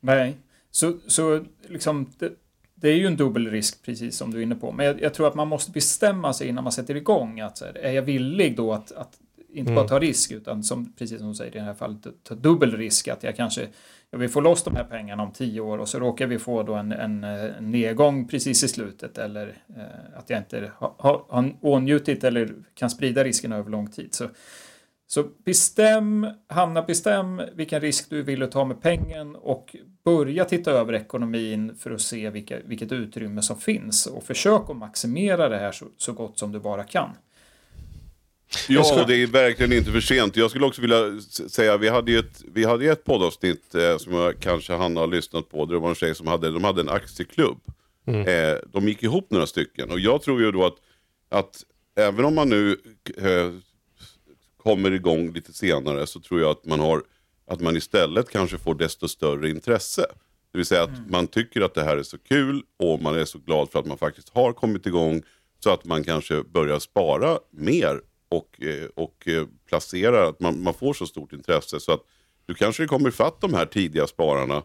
Nej, 0.00 0.36
så, 0.70 0.94
så 1.06 1.44
liksom 1.68 2.12
det, 2.18 2.32
det 2.74 2.88
är 2.88 2.94
ju 2.94 3.06
en 3.06 3.16
dubbel 3.16 3.50
risk 3.50 3.82
precis 3.82 4.16
som 4.16 4.30
du 4.30 4.38
är 4.38 4.42
inne 4.42 4.54
på. 4.54 4.72
Men 4.72 4.86
jag, 4.86 5.02
jag 5.02 5.14
tror 5.14 5.28
att 5.28 5.34
man 5.34 5.48
måste 5.48 5.70
bestämma 5.70 6.32
sig 6.32 6.48
innan 6.48 6.64
man 6.64 6.72
sätter 6.72 6.94
igång. 6.94 7.40
Att, 7.40 7.60
här, 7.60 7.78
är 7.78 7.92
jag 7.92 8.02
villig 8.02 8.56
då 8.56 8.72
att, 8.72 8.92
att 8.92 9.18
inte 9.52 9.72
bara 9.72 9.88
ta 9.88 9.98
risk 9.98 10.30
utan 10.30 10.64
som, 10.64 10.92
precis 10.92 11.18
som 11.18 11.28
du 11.28 11.34
säger 11.34 11.56
i 11.56 11.58
det 11.58 11.64
här 11.64 11.74
fallet 11.74 12.06
ta 12.22 12.34
dubbel 12.34 12.76
risk. 12.76 13.08
Att 13.08 13.22
jag 13.22 13.36
kanske 13.36 13.68
ja, 14.10 14.18
vi 14.18 14.28
får 14.28 14.42
loss 14.42 14.62
de 14.62 14.76
här 14.76 14.84
pengarna 14.84 15.22
om 15.22 15.32
tio 15.32 15.60
år 15.60 15.78
och 15.78 15.88
så 15.88 15.98
råkar 15.98 16.26
vi 16.26 16.38
få 16.38 16.62
då 16.62 16.74
en, 16.74 16.92
en, 16.92 17.24
en 17.24 17.70
nedgång 17.70 18.28
precis 18.28 18.64
i 18.64 18.68
slutet 18.68 19.18
eller 19.18 19.62
eh, 19.76 20.18
att 20.18 20.30
jag 20.30 20.38
inte 20.38 20.70
har, 20.76 20.94
ha, 20.98 21.26
ha 21.28 21.44
ånjutit 21.60 22.24
eller 22.24 22.54
kan 22.74 22.90
sprida 22.90 23.24
risken 23.24 23.52
över 23.52 23.70
lång 23.70 23.90
tid. 23.90 24.14
Så 24.14 24.28
så 25.12 25.24
bestäm, 25.44 26.26
Hanna, 26.48 26.82
bestäm 26.82 27.42
vilken 27.54 27.80
risk 27.80 28.10
du 28.10 28.22
vill 28.22 28.50
ta 28.50 28.64
med 28.64 28.82
pengen 28.82 29.36
och 29.36 29.76
börja 30.04 30.44
titta 30.44 30.70
över 30.70 30.92
ekonomin 30.92 31.74
för 31.76 31.90
att 31.90 32.00
se 32.00 32.30
vilka, 32.30 32.56
vilket 32.64 32.92
utrymme 32.92 33.42
som 33.42 33.56
finns 33.56 34.06
och 34.06 34.22
försök 34.24 34.70
att 34.70 34.76
maximera 34.76 35.48
det 35.48 35.58
här 35.58 35.72
så, 35.72 35.86
så 35.96 36.12
gott 36.12 36.38
som 36.38 36.52
du 36.52 36.60
bara 36.60 36.84
kan. 36.84 37.10
Ja, 38.68 39.00
och 39.00 39.06
det 39.06 39.22
är 39.22 39.26
verkligen 39.26 39.72
inte 39.72 39.92
för 39.92 40.00
sent. 40.00 40.36
Jag 40.36 40.50
skulle 40.50 40.66
också 40.66 40.80
vilja 40.80 41.20
säga, 41.48 41.76
vi 41.76 41.88
hade 41.88 42.12
ju 42.12 42.18
ett, 42.18 42.42
vi 42.52 42.64
hade 42.64 42.86
ett 42.86 43.04
poddavsnitt 43.04 43.74
eh, 43.74 43.96
som 43.96 44.12
jag 44.14 44.40
kanske 44.40 44.72
Hanna 44.74 45.00
har 45.00 45.06
lyssnat 45.06 45.48
på. 45.50 45.64
Det 45.64 45.78
var 45.78 45.88
en 45.88 45.94
tjej 45.94 46.14
som 46.14 46.26
hade, 46.26 46.50
de 46.50 46.64
hade 46.64 46.80
en 46.80 46.88
aktieklubb. 46.88 47.58
Eh, 48.28 48.58
de 48.72 48.88
gick 48.88 49.02
ihop 49.02 49.30
några 49.30 49.46
stycken. 49.46 49.90
Och 49.90 50.00
jag 50.00 50.22
tror 50.22 50.40
ju 50.40 50.52
då 50.52 50.66
att, 50.66 50.76
att 51.28 51.64
även 51.96 52.24
om 52.24 52.34
man 52.34 52.48
nu 52.48 52.76
eh, 53.16 53.52
kommer 54.56 54.90
igång 54.90 55.32
lite 55.32 55.52
senare 55.52 56.06
så 56.06 56.20
tror 56.20 56.40
jag 56.40 56.50
att 56.50 56.64
man, 56.64 56.80
har, 56.80 57.02
att 57.46 57.60
man 57.60 57.76
istället 57.76 58.30
kanske 58.30 58.58
får 58.58 58.74
desto 58.74 59.08
större 59.08 59.50
intresse. 59.50 60.06
Det 60.52 60.58
vill 60.58 60.66
säga 60.66 60.82
att 60.82 61.10
man 61.10 61.26
tycker 61.26 61.60
att 61.60 61.74
det 61.74 61.84
här 61.84 61.96
är 61.96 62.02
så 62.02 62.18
kul 62.18 62.62
och 62.78 63.02
man 63.02 63.14
är 63.14 63.24
så 63.24 63.38
glad 63.38 63.70
för 63.70 63.78
att 63.78 63.86
man 63.86 63.98
faktiskt 63.98 64.28
har 64.28 64.52
kommit 64.52 64.86
igång 64.86 65.22
så 65.64 65.70
att 65.70 65.84
man 65.84 66.04
kanske 66.04 66.42
börjar 66.42 66.78
spara 66.78 67.38
mer 67.50 68.00
och, 68.30 68.62
eh, 68.62 68.88
och 68.94 69.28
eh, 69.28 69.46
placerar, 69.68 70.28
att 70.28 70.40
man, 70.40 70.62
man 70.62 70.74
får 70.74 70.92
så 70.94 71.06
stort 71.06 71.32
intresse 71.32 71.80
så 71.80 71.92
att 71.92 72.04
du 72.46 72.54
kanske 72.54 72.86
kommer 72.86 73.08
ifatt 73.08 73.40
de 73.40 73.54
här 73.54 73.66
tidiga 73.66 74.06
spararna 74.06 74.62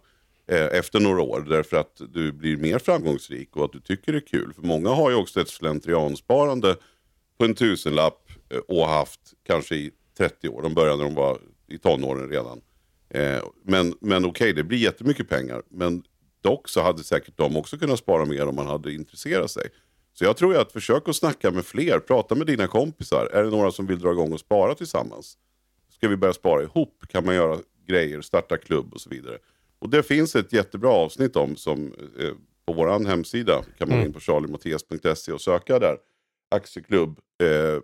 eh, 0.47 0.65
efter 0.65 0.99
några 0.99 1.21
år 1.21 1.45
därför 1.49 1.78
att 1.78 2.01
du 2.10 2.32
blir 2.32 2.58
mer 2.58 2.80
framgångsrik 2.80 3.56
och 3.56 3.65
att 3.65 3.71
du 3.71 3.80
tycker 3.80 4.12
det 4.12 4.17
är 4.17 4.28
kul. 4.28 4.54
För 4.54 4.62
många 4.62 4.89
har 4.89 5.10
ju 5.10 5.15
också 5.15 5.41
ett 5.41 5.49
slentriansparande 5.49 6.75
på 7.38 7.45
en 7.45 7.56
tusenlapp 7.56 8.30
eh, 8.49 8.58
och 8.58 8.88
haft 8.88 9.21
kanske 9.43 9.75
i 9.75 9.91
30 10.17 10.49
år. 10.49 10.62
De 10.62 10.73
började 10.73 10.97
när 10.97 11.04
de 11.04 11.15
var 11.15 11.39
i 11.67 11.78
tonåren 11.78 12.30
redan. 12.30 12.62
Eh, 13.10 13.43
men 13.63 13.93
men 13.99 14.25
okej, 14.25 14.54
det 14.54 14.63
blir 14.63 14.78
jättemycket 14.78 15.30
pengar. 15.30 15.62
Men 15.69 16.04
dock 16.41 16.69
så 16.69 16.82
hade 16.82 17.04
säkert 17.04 17.38
de 17.38 17.58
också 17.58 17.78
kunnat 17.78 17.99
spara 17.99 18.25
mer 18.25 18.47
om 18.47 18.56
man 18.56 18.67
hade 18.67 18.93
intresserat 18.93 19.51
sig. 19.51 19.69
Så 20.17 20.25
jag 20.25 20.38
tror 20.38 20.58
att 20.58 20.71
försök 20.71 21.10
att 21.10 21.15
snacka 21.15 21.51
med 21.51 21.65
fler, 21.65 21.99
prata 21.99 22.36
med 22.36 22.47
dina 22.47 22.67
kompisar. 22.67 23.25
Är 23.34 23.43
det 23.43 23.49
några 23.49 23.71
som 23.71 23.88
vill 23.88 23.99
dra 23.99 24.12
igång 24.12 24.34
och 24.34 24.39
spara 24.39 24.75
tillsammans? 24.75 25.38
Ska 25.89 26.08
vi 26.08 26.17
börja 26.17 26.34
spara 26.34 26.63
ihop? 26.63 27.04
Kan 27.10 27.25
man 27.25 27.36
göra 27.36 27.60
grejer, 27.88 28.21
starta 28.21 28.58
klubb 28.58 28.93
och 28.93 29.01
så 29.01 29.10
vidare. 29.10 29.38
Och 29.80 29.89
det 29.89 30.04
finns 30.04 30.36
ett 30.36 30.54
jättebra 30.54 30.89
avsnitt 30.89 31.36
om 31.36 31.56
som 31.56 31.93
eh, 32.19 32.34
på 32.65 32.73
vår 32.73 33.06
hemsida 33.08 33.63
kan 33.78 33.89
man 33.89 33.99
gå 33.99 34.06
in 34.06 34.13
på 34.13 34.19
charliemattias.se 34.19 35.32
och 35.32 35.41
söka 35.41 35.80
där. 35.80 35.97
Aktieklubb. 36.51 37.19
Eh, 37.43 37.82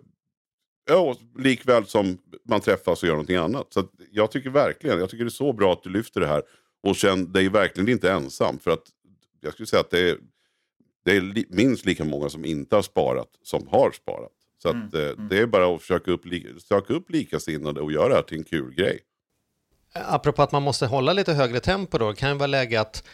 ja, 0.88 1.16
likväl 1.38 1.86
som 1.86 2.18
man 2.44 2.60
träffas 2.60 3.02
och 3.02 3.06
gör 3.06 3.14
någonting 3.14 3.36
annat. 3.36 3.72
Så 3.72 3.88
jag 4.10 4.30
tycker 4.30 4.50
verkligen, 4.50 4.98
jag 4.98 5.10
tycker 5.10 5.24
det 5.24 5.28
är 5.28 5.30
så 5.30 5.52
bra 5.52 5.72
att 5.72 5.82
du 5.82 5.90
lyfter 5.90 6.20
det 6.20 6.26
här. 6.26 6.42
Och 6.82 6.96
känn 6.96 7.32
dig 7.32 7.48
verkligen 7.48 7.88
inte 7.88 8.12
ensam. 8.12 8.58
För 8.58 8.70
att 8.70 8.84
jag 9.40 9.52
skulle 9.52 9.66
säga 9.66 9.80
att 9.80 9.90
det 9.90 10.10
är, 10.10 10.18
det 11.04 11.16
är 11.16 11.20
li, 11.20 11.46
minst 11.48 11.86
lika 11.86 12.04
många 12.04 12.28
som 12.28 12.44
inte 12.44 12.76
har 12.76 12.82
sparat 12.82 13.28
som 13.42 13.68
har 13.68 13.90
sparat. 13.90 14.32
Så 14.62 14.68
att, 14.68 14.94
eh, 14.94 15.26
det 15.30 15.38
är 15.38 15.46
bara 15.46 15.74
att 15.74 15.80
försöka 15.80 16.10
upp, 16.10 16.22
söka 16.68 16.92
upp 16.92 17.10
likasinnade 17.10 17.80
och 17.80 17.92
göra 17.92 18.08
det 18.08 18.14
här 18.14 18.22
till 18.22 18.38
en 18.38 18.44
kul 18.44 18.74
grej. 18.74 19.00
Apropå 19.94 20.42
att 20.42 20.52
man 20.52 20.62
måste 20.62 20.86
hålla 20.86 21.12
lite 21.12 21.32
högre 21.32 21.60
tempo 21.60 21.98
då, 21.98 22.10
det 22.10 22.16
kan 22.16 22.28
ju 22.28 22.34
vara 22.34 22.46
läge 22.46 22.80
att 22.80 23.04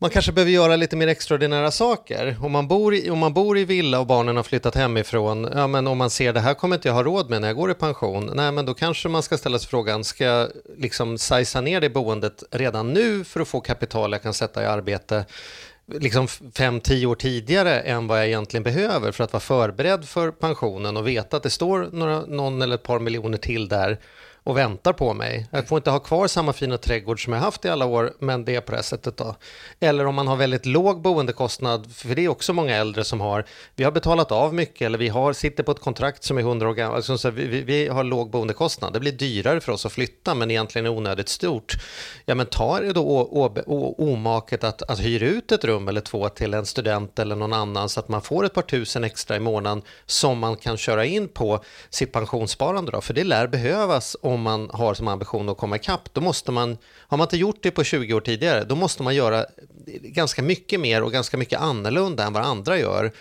man 0.00 0.10
kanske 0.10 0.32
behöver 0.32 0.52
göra 0.52 0.76
lite 0.76 0.96
mer 0.96 1.08
extraordinära 1.08 1.70
saker. 1.70 2.36
Om 2.42 2.52
man 2.52 2.68
bor 2.68 2.94
i, 2.94 3.10
om 3.10 3.18
man 3.18 3.34
bor 3.34 3.58
i 3.58 3.64
villa 3.64 4.00
och 4.00 4.06
barnen 4.06 4.36
har 4.36 4.42
flyttat 4.42 4.74
hemifrån, 4.74 5.48
ja 5.54 5.66
men 5.66 5.86
om 5.86 5.98
man 5.98 6.10
ser 6.10 6.32
det 6.32 6.40
här 6.40 6.54
kommer 6.54 6.76
inte 6.76 6.88
jag 6.88 6.94
ha 6.94 7.02
råd 7.02 7.30
med 7.30 7.40
när 7.40 7.48
jag 7.48 7.56
går 7.56 7.70
i 7.70 7.74
pension, 7.74 8.30
nej 8.34 8.52
men 8.52 8.66
då 8.66 8.74
kanske 8.74 9.08
man 9.08 9.22
ska 9.22 9.38
ställa 9.38 9.58
sig 9.58 9.68
frågan, 9.68 10.04
ska 10.04 10.24
jag 10.24 10.48
liksom 10.76 11.18
sajsa 11.18 11.60
ner 11.60 11.80
det 11.80 11.90
boendet 11.90 12.44
redan 12.50 12.92
nu 12.92 13.24
för 13.24 13.40
att 13.40 13.48
få 13.48 13.60
kapital 13.60 14.12
jag 14.12 14.22
kan 14.22 14.34
sätta 14.34 14.62
i 14.62 14.66
arbete 14.66 15.24
liksom 15.88 16.28
fem, 16.54 16.80
tio 16.80 17.06
år 17.06 17.14
tidigare 17.14 17.80
än 17.80 18.06
vad 18.06 18.18
jag 18.18 18.26
egentligen 18.26 18.64
behöver 18.64 19.12
för 19.12 19.24
att 19.24 19.32
vara 19.32 19.40
förberedd 19.40 20.04
för 20.04 20.30
pensionen 20.30 20.96
och 20.96 21.08
veta 21.08 21.36
att 21.36 21.42
det 21.42 21.50
står 21.50 21.88
några, 21.92 22.20
någon 22.20 22.62
eller 22.62 22.74
ett 22.74 22.82
par 22.82 22.98
miljoner 22.98 23.38
till 23.38 23.68
där 23.68 23.98
och 24.48 24.56
väntar 24.56 24.92
på 24.92 25.14
mig. 25.14 25.46
Jag 25.50 25.68
får 25.68 25.78
inte 25.78 25.90
ha 25.90 25.98
kvar 25.98 26.28
samma 26.28 26.52
fina 26.52 26.78
trädgård 26.78 27.24
som 27.24 27.32
jag 27.32 27.40
haft 27.40 27.64
i 27.64 27.68
alla 27.68 27.86
år, 27.86 28.12
men 28.18 28.44
det 28.44 28.54
är 28.54 28.60
på 28.60 28.70
det 28.70 28.76
här 28.76 28.82
sättet 28.82 29.16
då. 29.16 29.36
Eller 29.80 30.06
om 30.06 30.14
man 30.14 30.28
har 30.28 30.36
väldigt 30.36 30.66
låg 30.66 31.02
boendekostnad, 31.02 31.92
för 31.92 32.14
det 32.14 32.24
är 32.24 32.28
också 32.28 32.52
många 32.52 32.76
äldre 32.76 33.04
som 33.04 33.20
har, 33.20 33.44
vi 33.76 33.84
har 33.84 33.90
betalat 33.90 34.32
av 34.32 34.54
mycket 34.54 34.86
eller 34.86 34.98
vi 34.98 35.08
har, 35.08 35.32
sitter 35.32 35.62
på 35.62 35.72
ett 35.72 35.80
kontrakt 35.80 36.24
som 36.24 36.38
är 36.38 36.40
100 36.40 36.68
år 36.68 36.74
gammalt, 36.74 37.10
alltså, 37.10 37.30
vi, 37.30 37.62
vi, 37.62 37.88
har 37.88 38.04
låg 38.04 38.30
boendekostnad. 38.30 38.92
Det 38.92 39.00
blir 39.00 39.12
dyrare 39.12 39.60
för 39.60 39.72
oss 39.72 39.86
att 39.86 39.92
flytta, 39.92 40.34
men 40.34 40.50
egentligen 40.50 40.86
är 40.86 40.90
onödigt 40.90 41.28
stort. 41.28 41.72
Ja, 42.24 42.34
men 42.34 42.46
ta 42.46 42.80
det 42.80 42.92
då 42.92 43.02
omaket 43.98 44.64
att, 44.64 44.82
att 44.82 45.00
hyra 45.00 45.26
ut 45.26 45.52
ett 45.52 45.64
rum 45.64 45.88
eller 45.88 46.00
två 46.00 46.28
till 46.28 46.54
en 46.54 46.66
student 46.66 47.18
eller 47.18 47.36
någon 47.36 47.52
annan 47.52 47.88
så 47.88 48.00
att 48.00 48.08
man 48.08 48.22
får 48.22 48.44
ett 48.44 48.54
par 48.54 48.62
tusen 48.62 49.04
extra 49.04 49.36
i 49.36 49.40
månaden 49.40 49.82
som 50.06 50.38
man 50.38 50.56
kan 50.56 50.76
köra 50.76 51.04
in 51.04 51.28
på 51.28 51.64
sitt 51.90 52.12
pensionssparande 52.12 52.92
då, 52.92 53.00
för 53.00 53.14
det 53.14 53.24
lär 53.24 53.46
behövas 53.46 54.16
om 54.22 54.37
man 54.42 54.70
har 54.72 54.94
som 54.94 55.08
ambition 55.08 55.48
att 55.48 55.58
komma 55.58 55.76
ikapp. 55.76 56.08
Då 56.12 56.20
måste 56.20 56.52
man, 56.52 56.78
har 56.84 57.18
man 57.18 57.24
inte 57.24 57.36
gjort 57.36 57.62
det 57.62 57.70
på 57.70 57.84
20 57.84 58.14
år 58.14 58.20
tidigare, 58.20 58.64
då 58.64 58.74
måste 58.74 59.02
man 59.02 59.14
göra 59.14 59.46
ganska 60.02 60.42
mycket 60.42 60.80
mer 60.80 61.02
och 61.02 61.12
ganska 61.12 61.36
mycket 61.36 61.60
annorlunda 61.60 62.24
än 62.24 62.32
vad 62.32 62.42
andra 62.42 62.78
gör. 62.78 63.12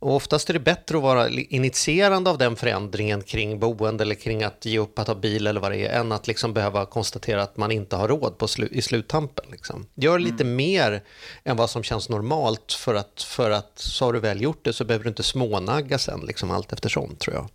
Och 0.00 0.14
oftast 0.14 0.50
är 0.50 0.54
det 0.54 0.60
bättre 0.60 0.96
att 0.96 1.02
vara 1.02 1.28
initierande 1.28 2.30
av 2.30 2.38
den 2.38 2.56
förändringen 2.56 3.22
kring 3.22 3.58
boende 3.58 4.04
eller 4.04 4.14
kring 4.14 4.42
att 4.42 4.64
ge 4.64 4.78
upp 4.78 4.98
att 4.98 5.06
ha 5.06 5.14
bil 5.14 5.46
eller 5.46 5.60
vad 5.60 5.72
det 5.72 5.86
är, 5.86 6.00
än 6.00 6.12
att 6.12 6.26
liksom 6.26 6.54
behöva 6.54 6.86
konstatera 6.86 7.42
att 7.42 7.56
man 7.56 7.70
inte 7.70 7.96
har 7.96 8.08
råd 8.08 8.38
på 8.38 8.46
slu- 8.46 8.72
i 8.72 8.82
sluttampen. 8.82 9.44
Liksom. 9.50 9.86
Gör 9.94 10.18
lite 10.18 10.44
mer 10.44 11.02
än 11.44 11.56
vad 11.56 11.70
som 11.70 11.82
känns 11.82 12.08
normalt 12.08 12.72
för 12.72 12.94
att, 12.94 13.22
för 13.22 13.50
att 13.50 13.72
så 13.74 14.04
har 14.04 14.12
du 14.12 14.20
väl 14.20 14.42
gjort 14.42 14.64
det 14.64 14.72
så 14.72 14.84
behöver 14.84 15.04
du 15.04 15.08
inte 15.08 15.22
smånagga 15.22 15.98
sen 15.98 16.20
liksom, 16.20 16.50
allt 16.50 16.72
eftersom 16.72 17.16
tror 17.16 17.36
jag. 17.36 17.48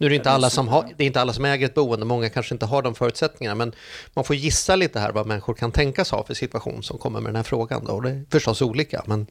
Nu 0.00 0.06
är 0.06 0.10
det 0.10 0.16
inte 0.16 0.30
alla 0.30 0.50
som 0.50 0.68
har, 0.68 0.92
det 0.96 1.04
är 1.04 1.06
inte 1.06 1.20
alla 1.20 1.32
som 1.32 1.44
äger 1.44 1.66
ett 1.66 1.74
boende, 1.74 2.06
många 2.06 2.28
kanske 2.28 2.54
inte 2.54 2.66
har 2.66 2.82
de 2.82 2.94
förutsättningarna, 2.94 3.54
men 3.54 3.72
man 4.14 4.24
får 4.24 4.36
gissa 4.36 4.76
lite 4.76 5.00
här 5.00 5.12
vad 5.12 5.26
människor 5.26 5.54
kan 5.54 5.72
tänkas 5.72 6.10
ha 6.10 6.24
för 6.26 6.34
situation 6.34 6.82
som 6.82 6.98
kommer 6.98 7.20
med 7.20 7.28
den 7.28 7.36
här 7.36 7.42
frågan. 7.42 7.84
Då. 7.84 7.92
Och 7.92 8.02
det 8.02 8.10
är 8.10 8.24
förstås 8.30 8.62
olika, 8.62 9.02
men 9.06 9.26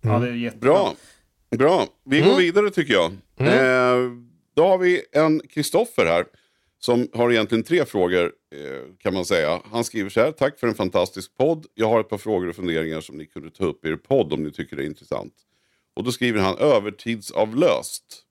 Ja, 0.00 0.18
det 0.18 0.28
är 0.28 0.32
jättebra. 0.32 0.72
Bra. 0.72 0.94
Bra. 1.56 1.86
Vi 2.04 2.20
går 2.20 2.36
vidare 2.36 2.70
tycker 2.70 2.92
jag. 2.92 3.12
Eh, 3.36 4.10
då 4.54 4.66
har 4.66 4.78
vi 4.78 5.02
en 5.12 5.40
Kristoffer 5.48 6.06
här. 6.06 6.24
Som 6.78 7.08
har 7.14 7.32
egentligen 7.32 7.64
tre 7.64 7.84
frågor 7.84 8.32
eh, 8.54 8.94
kan 9.02 9.14
man 9.14 9.24
säga. 9.24 9.60
Han 9.72 9.84
skriver 9.84 10.10
så 10.10 10.20
här. 10.20 10.32
Tack 10.32 10.58
för 10.58 10.66
en 10.66 10.74
fantastisk 10.74 11.36
podd. 11.36 11.66
Jag 11.74 11.88
har 11.88 12.00
ett 12.00 12.08
par 12.08 12.18
frågor 12.18 12.48
och 12.48 12.56
funderingar 12.56 13.00
som 13.00 13.16
ni 13.16 13.26
kunde 13.26 13.50
ta 13.50 13.64
upp 13.64 13.84
i 13.84 13.88
er 13.88 13.96
podd 13.96 14.32
om 14.32 14.42
ni 14.42 14.52
tycker 14.52 14.76
det 14.76 14.82
är 14.82 14.86
intressant. 14.86 15.34
Och 15.96 16.04
då 16.04 16.12
skriver 16.12 16.40
han 16.40 16.58
övertidsavlöst. 16.58 18.23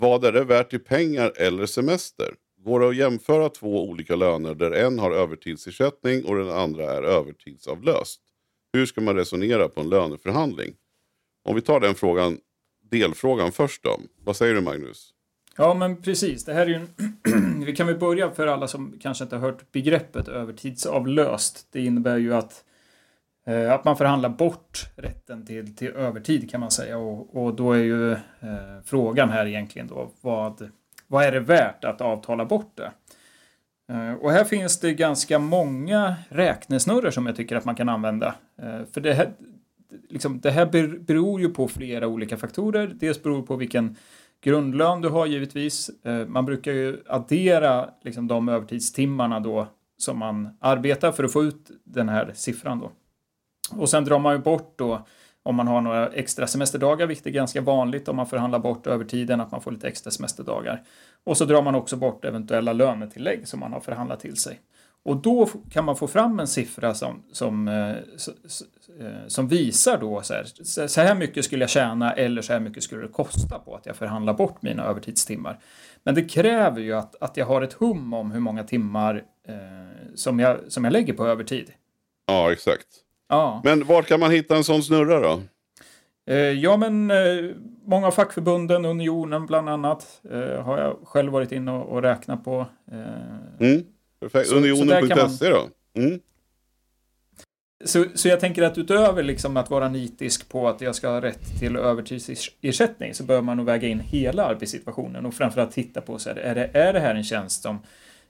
Vad 0.00 0.24
är 0.24 0.32
det 0.32 0.44
värt 0.44 0.74
i 0.74 0.78
pengar 0.78 1.32
eller 1.36 1.66
semester? 1.66 2.34
Går 2.64 2.80
det 2.80 2.88
att 2.88 2.96
jämföra 2.96 3.48
två 3.48 3.88
olika 3.88 4.16
löner 4.16 4.54
där 4.54 4.70
en 4.70 4.98
har 4.98 5.10
övertidsersättning 5.10 6.24
och 6.24 6.36
den 6.36 6.50
andra 6.50 6.92
är 6.92 7.02
övertidsavlöst? 7.02 8.20
Hur 8.72 8.86
ska 8.86 9.00
man 9.00 9.16
resonera 9.16 9.68
på 9.68 9.80
en 9.80 9.88
löneförhandling? 9.88 10.74
Om 11.44 11.54
vi 11.54 11.60
tar 11.60 11.80
den 11.80 11.94
frågan, 11.94 12.38
delfrågan 12.90 13.52
först 13.52 13.82
då. 13.82 14.00
Vad 14.24 14.36
säger 14.36 14.54
du 14.54 14.60
Magnus? 14.60 15.10
Ja, 15.56 15.74
men 15.74 16.02
precis. 16.02 16.44
Det 16.44 16.52
här 16.54 16.62
är 16.62 16.66
ju 16.66 16.74
en... 16.74 16.88
Vi 17.64 17.76
kan 17.76 17.86
väl 17.86 17.98
börja 17.98 18.30
för 18.30 18.46
alla 18.46 18.68
som 18.68 18.98
kanske 19.00 19.24
inte 19.24 19.36
har 19.36 19.42
hört 19.42 19.72
begreppet 19.72 20.28
övertidsavlöst. 20.28 21.66
Det 21.72 21.80
innebär 21.80 22.18
ju 22.18 22.34
att, 22.34 22.52
eh, 22.52 22.69
Eh, 23.46 23.72
att 23.72 23.84
man 23.84 23.96
förhandlar 23.96 24.28
bort 24.28 24.86
rätten 24.96 25.46
till, 25.46 25.76
till 25.76 25.88
övertid 25.88 26.50
kan 26.50 26.60
man 26.60 26.70
säga. 26.70 26.98
Och, 26.98 27.36
och 27.36 27.54
då 27.54 27.72
är 27.72 27.78
ju 27.82 28.12
eh, 28.12 28.18
frågan 28.84 29.30
här 29.30 29.46
egentligen 29.46 29.88
då 29.88 30.10
vad, 30.20 30.70
vad 31.06 31.24
är 31.24 31.32
det 31.32 31.40
värt 31.40 31.84
att 31.84 32.00
avtala 32.00 32.44
bort 32.44 32.72
det? 32.76 32.92
Eh, 33.94 34.12
Och 34.12 34.30
här 34.32 34.44
finns 34.44 34.80
det 34.80 34.92
ganska 34.94 35.38
många 35.38 36.14
räknesnurror 36.28 37.10
som 37.10 37.26
jag 37.26 37.36
tycker 37.36 37.56
att 37.56 37.64
man 37.64 37.74
kan 37.74 37.88
använda. 37.88 38.34
Eh, 38.62 38.80
För 38.92 39.00
det 39.00 39.12
här, 39.14 39.30
liksom, 40.08 40.40
det 40.40 40.50
här 40.50 40.66
beror 40.98 41.40
ju 41.40 41.48
på 41.48 41.68
flera 41.68 42.06
olika 42.06 42.36
faktorer. 42.36 42.86
Dels 42.94 43.22
beror 43.22 43.36
det 43.36 43.46
på 43.46 43.56
vilken 43.56 43.96
grundlön 44.42 45.00
du 45.00 45.08
har 45.08 45.26
givetvis. 45.26 45.90
Eh, 46.04 46.26
man 46.26 46.44
brukar 46.46 46.72
ju 46.72 47.02
addera 47.06 47.90
liksom, 48.02 48.28
de 48.28 48.48
övertidstimmarna 48.48 49.40
då 49.40 49.66
som 49.96 50.18
man 50.18 50.56
arbetar 50.60 51.12
för 51.12 51.24
att 51.24 51.32
få 51.32 51.42
ut 51.44 51.70
den 51.84 52.08
här 52.08 52.30
siffran 52.34 52.78
då. 52.80 52.90
Och 53.76 53.88
sen 53.88 54.04
drar 54.04 54.18
man 54.18 54.32
ju 54.32 54.38
bort 54.38 54.74
då 54.76 55.06
om 55.42 55.56
man 55.56 55.68
har 55.68 55.80
några 55.80 56.08
extra 56.08 56.46
semesterdagar, 56.46 57.06
vilket 57.06 57.26
är 57.26 57.30
ganska 57.30 57.60
vanligt 57.60 58.08
om 58.08 58.16
man 58.16 58.26
förhandlar 58.26 58.58
bort 58.58 58.86
övertiden, 58.86 59.40
att 59.40 59.50
man 59.50 59.60
får 59.60 59.70
lite 59.72 59.88
extra 59.88 60.10
semesterdagar. 60.10 60.82
Och 61.24 61.36
så 61.36 61.44
drar 61.44 61.62
man 61.62 61.74
också 61.74 61.96
bort 61.96 62.24
eventuella 62.24 62.72
lönetillägg 62.72 63.48
som 63.48 63.60
man 63.60 63.72
har 63.72 63.80
förhandlat 63.80 64.20
till 64.20 64.36
sig. 64.36 64.60
Och 65.02 65.16
då 65.16 65.48
kan 65.70 65.84
man 65.84 65.96
få 65.96 66.06
fram 66.06 66.40
en 66.40 66.46
siffra 66.46 66.94
som, 66.94 67.22
som, 67.32 67.68
eh, 67.68 67.90
eh, 67.90 69.26
som 69.26 69.48
visar 69.48 69.98
då 69.98 70.22
så 70.22 70.34
här, 70.34 70.44
så 70.88 71.00
här 71.00 71.14
mycket 71.14 71.44
skulle 71.44 71.62
jag 71.62 71.70
tjäna 71.70 72.12
eller 72.12 72.42
så 72.42 72.52
här 72.52 72.60
mycket 72.60 72.82
skulle 72.82 73.02
det 73.02 73.08
kosta 73.08 73.58
på 73.58 73.74
att 73.74 73.86
jag 73.86 73.96
förhandlar 73.96 74.34
bort 74.34 74.62
mina 74.62 74.84
övertidstimmar. 74.84 75.58
Men 76.02 76.14
det 76.14 76.22
kräver 76.22 76.80
ju 76.80 76.92
att, 76.92 77.22
att 77.22 77.36
jag 77.36 77.46
har 77.46 77.62
ett 77.62 77.72
hum 77.72 78.14
om 78.14 78.30
hur 78.30 78.40
många 78.40 78.64
timmar 78.64 79.24
eh, 79.48 79.54
som, 80.14 80.40
jag, 80.40 80.58
som 80.68 80.84
jag 80.84 80.92
lägger 80.92 81.12
på 81.12 81.26
övertid. 81.26 81.72
Ja, 82.26 82.52
exakt. 82.52 82.86
Ja. 83.30 83.60
Men 83.64 83.86
var 83.86 84.02
kan 84.02 84.20
man 84.20 84.30
hitta 84.30 84.56
en 84.56 84.64
sån 84.64 84.82
snurra 84.82 85.20
då? 85.20 85.40
Eh, 86.30 86.36
Ja, 86.36 86.76
men 86.76 87.10
eh, 87.10 87.50
många 87.84 88.06
av 88.06 88.10
fackförbunden, 88.10 88.84
Unionen 88.84 89.46
bland 89.46 89.68
annat, 89.68 90.20
eh, 90.30 90.62
har 90.62 90.78
jag 90.78 90.96
själv 91.04 91.32
varit 91.32 91.52
inne 91.52 91.72
och, 91.72 92.02
räknat 92.02 92.44
på. 92.44 92.66
Mm. 93.60 93.84
Unionen.se 94.54 95.48
då? 95.48 95.68
Mm. 95.94 96.20
Så, 97.84 98.04
så 98.14 98.28
jag 98.28 98.40
tänker 98.40 98.62
att 98.62 98.78
utöver 98.78 99.22
liksom 99.22 99.56
att 99.56 99.70
vara 99.70 99.88
nitisk 99.88 100.48
på 100.48 100.68
att 100.68 100.80
jag 100.80 100.94
ska 100.94 101.08
ha 101.08 101.22
rätt 101.22 101.58
till 101.58 101.76
övertidsersättning 101.76 103.14
så 103.14 103.24
bör 103.24 103.40
man 103.40 103.56
nog 103.56 103.66
väga 103.66 103.88
in 103.88 104.00
hela 104.00 104.44
arbetssituationen 104.44 105.26
och 105.26 105.34
framförallt 105.34 105.72
titta 105.72 106.00
på 106.00 106.18
så 106.18 106.28
här, 106.28 106.36
är, 106.36 106.54
det, 106.54 106.70
är 106.74 106.92
det 106.92 107.00
här 107.00 107.14
en 107.14 107.24
tjänst 107.24 107.62
som, 107.62 107.78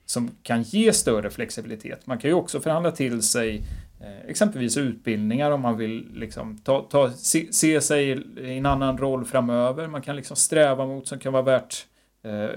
som 0.07 0.31
kan 0.43 0.63
ge 0.63 0.93
större 0.93 1.31
flexibilitet? 1.31 2.07
Man 2.07 2.19
kan 2.19 2.31
ju 2.31 2.35
också 2.35 2.61
förhandla 2.61 2.91
till 2.91 3.23
sig 3.23 3.63
Eh, 4.01 4.31
exempelvis 4.31 4.77
utbildningar 4.77 5.51
om 5.51 5.61
man 5.61 5.77
vill 5.77 6.09
liksom 6.15 6.59
ta, 6.59 6.83
ta, 6.91 7.11
se, 7.11 7.53
se 7.53 7.81
sig 7.81 8.11
i 8.39 8.59
en 8.59 8.67
annan 8.67 8.99
roll 8.99 9.25
framöver. 9.25 9.87
Man 9.87 10.03
kan 10.03 10.17
liksom 10.17 10.37
sträva 10.37 10.87
mot 10.87 11.09
som 11.09 11.19
kan 11.19 11.33
vara 11.33 11.43
värt 11.43 11.87
eh, 12.23 12.51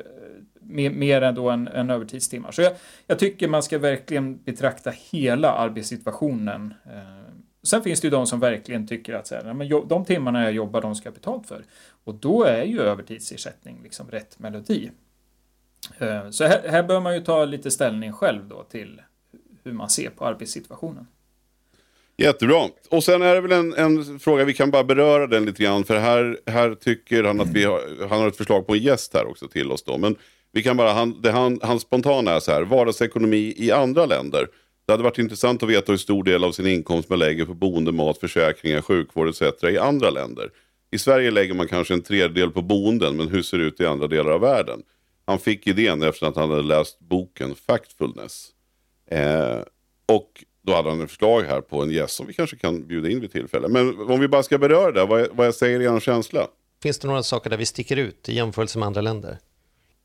mer, 0.60 0.90
mer 0.90 1.22
än 1.22 1.36
då 1.36 1.50
en, 1.50 1.68
en 1.68 1.90
övertidstimmar. 1.90 2.52
Så 2.52 2.62
jag, 2.62 2.74
jag, 3.08 3.20
tycker 3.20 3.48
man 3.48 3.64
ska 3.64 3.78
verkligen 3.78 4.38
betrakta 4.38 4.94
hela 5.12 5.52
arbetssituationen. 5.52 6.74
Eh, 6.86 7.34
sen 7.64 7.82
finns 7.82 8.02
det 8.02 8.08
ju 8.08 8.12
de 8.12 8.28
som 8.28 8.40
verkligen 8.40 8.88
tycker 8.88 9.14
att 9.14 9.28
så 9.28 9.36
här, 9.36 9.54
men 9.54 9.88
de 9.88 10.06
timmarna 10.06 10.44
jag 10.44 10.54
jobbar, 10.54 10.82
de 10.82 10.96
ska 10.96 11.08
jag 11.08 11.14
betalt 11.14 11.48
för. 11.48 11.64
Och 12.04 12.16
då 12.16 12.44
är 12.44 12.64
ju 12.64 12.82
övertidsersättning 12.82 13.80
liksom 13.84 14.12
rätt 14.12 14.40
melodi. 14.40 14.92
Eh, 15.98 16.30
så 16.30 16.44
här, 16.44 16.68
här 16.68 16.84
bör 16.84 17.00
man 17.00 17.16
ju 17.16 17.22
ta 17.22 17.46
lite 17.46 17.72
ställning 17.72 18.14
själv 18.14 18.48
då 18.48 18.64
till 18.64 19.02
hur 19.64 19.74
man 19.74 19.90
ser 19.90 20.10
på 20.10 20.26
arbetssituationen. 20.26 21.08
Jättebra. 22.18 22.70
Och 22.90 23.04
sen 23.04 23.22
är 23.22 23.36
det 23.36 23.42
väl 23.42 23.52
en, 23.52 23.74
en, 23.74 24.20
fråga, 24.20 24.46
vi 24.46 24.54
kan 24.54 24.72
bara 24.72 24.84
beröra 24.84 25.28
den 25.28 25.46
lite 25.46 25.64
grann. 25.64 25.84
För 25.84 26.00
här, 26.00 26.40
här 26.46 26.76
tycker 26.76 27.24
han 27.24 27.42
att 27.42 27.48
vi 27.48 27.64
har, 27.64 28.08
han 28.10 28.20
har 28.20 28.28
ett 28.28 28.38
förslag 28.38 28.68
på 28.68 28.74
en 28.74 28.80
gäst 28.80 29.14
här 29.14 29.26
också 29.26 29.48
till 29.48 29.72
oss 29.72 29.84
då. 29.84 29.98
Men 29.98 30.16
vi 30.52 30.64
kan 30.64 30.78
bara, 30.78 30.94
han, 30.94 31.22
det 31.22 31.32
han, 31.32 31.60
han 31.64 31.80
spontana 31.80 32.32
är 32.32 32.40
så 32.40 32.52
här, 32.52 32.62
vardagsekonomi 32.62 33.54
i 33.58 33.72
andra 33.72 34.06
länder. 34.06 34.48
Det 34.86 34.94
hade 34.94 35.04
varit 35.04 35.20
intressant 35.20 35.64
att 35.64 35.70
veta 35.70 35.92
hur 35.92 35.98
stor 35.98 36.24
del 36.24 36.44
av 36.44 36.52
sin 36.52 36.68
inkomst 36.68 37.10
man 37.10 37.20
lägger 37.20 37.46
på 37.46 37.54
boende, 37.54 37.92
mat, 37.92 38.18
försäkringar, 38.18 38.82
sjukvård 38.82 39.30
etc. 39.30 39.64
i 39.64 39.78
andra 39.78 40.10
länder. 40.10 40.50
I 40.92 40.98
Sverige 40.98 41.32
lägger 41.32 41.54
man 41.54 41.68
kanske 41.68 41.94
en 41.94 42.02
tredjedel 42.02 42.52
på 42.52 42.62
boenden, 42.62 43.18
men 43.18 43.28
hur 43.28 43.42
ser 43.42 43.58
det 43.58 43.64
ut 43.64 43.82
i 43.82 43.86
andra 43.86 44.08
delar 44.08 44.32
av 44.32 44.42
världen? 44.42 44.82
Han 45.26 45.40
fick 45.40 45.68
idén 45.68 46.04
efter 46.04 46.28
att 46.28 46.36
han 46.36 46.50
hade 46.50 46.62
läst 46.62 47.00
boken 47.00 47.56
Factfulness. 47.56 48.50
Eh, 49.12 49.60
och 50.06 50.44
då 50.64 50.74
hade 50.74 50.90
han 50.90 51.02
ett 51.02 51.10
förslag 51.10 51.42
här 51.42 51.62
på 51.62 51.84
en 51.84 51.90
gäst 51.90 52.16
som 52.16 52.28
vi 52.28 52.34
kanske 52.34 52.56
kan 52.56 52.88
bjuda 52.88 53.10
in 53.10 53.20
vid 53.20 53.32
tillfälle. 53.32 53.68
Men 53.68 54.00
om 54.00 54.20
vi 54.20 54.28
bara 54.28 54.44
ska 54.44 54.58
beröra 54.58 54.92
det, 54.92 55.06
vad, 55.06 55.28
vad 55.32 55.48
jag 55.48 55.56
säger 55.56 55.96
er 55.96 56.00
känsla? 56.00 56.48
Finns 56.84 57.00
det 57.00 57.08
några 57.08 57.24
saker 57.24 57.50
där 57.50 57.58
vi 57.58 57.66
sticker 57.66 57.98
ut 57.98 58.30
i 58.30 58.36
jämförelse 58.36 58.80
med 58.80 58.86
andra 58.86 59.02
länder? 59.02 59.38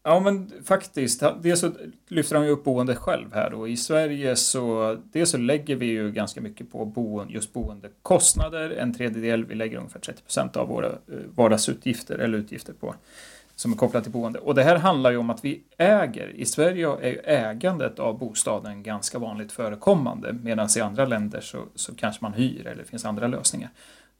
Ja, 0.02 0.20
men 0.20 0.52
faktiskt. 0.64 1.22
Dels 1.42 1.60
så 1.60 1.72
lyfter 2.08 2.36
han 2.36 2.44
ju 2.44 2.50
upp 2.50 2.64
boendet 2.64 2.98
själv 2.98 3.34
här 3.34 3.54
och 3.54 3.68
i 3.68 3.76
Sverige 3.76 4.36
så 4.36 4.96
dels 5.12 5.30
så 5.30 5.38
lägger 5.38 5.76
vi 5.76 5.86
ju 5.86 6.12
ganska 6.12 6.40
mycket 6.40 6.72
på 6.72 6.84
boende, 6.84 7.34
just 7.34 7.52
boendekostnader. 7.52 8.70
En 8.70 8.94
tredjedel, 8.94 9.44
vi 9.44 9.54
lägger 9.54 9.78
ungefär 9.78 10.00
30 10.00 10.22
procent 10.22 10.56
av 10.56 10.68
våra 10.68 10.86
eh, 10.86 10.92
vardagsutgifter 11.34 12.18
eller 12.18 12.38
utgifter 12.38 12.72
på 12.72 12.94
som 13.58 13.72
är 13.72 13.76
kopplat 13.76 14.02
till 14.02 14.12
boende. 14.12 14.38
Och 14.38 14.54
det 14.54 14.62
här 14.62 14.76
handlar 14.76 15.10
ju 15.10 15.16
om 15.16 15.30
att 15.30 15.44
vi 15.44 15.62
äger. 15.78 16.28
I 16.36 16.46
Sverige 16.46 16.88
är 16.88 17.10
ju 17.10 17.18
ägandet 17.18 17.98
av 17.98 18.18
bostaden 18.18 18.82
ganska 18.82 19.18
vanligt 19.18 19.52
förekommande 19.52 20.32
medan 20.32 20.68
i 20.76 20.80
andra 20.80 21.04
länder 21.04 21.40
så, 21.40 21.58
så 21.74 21.94
kanske 21.94 22.24
man 22.24 22.32
hyr 22.32 22.66
eller 22.66 22.82
det 22.82 22.88
finns 22.88 23.04
andra 23.04 23.26
lösningar. 23.26 23.70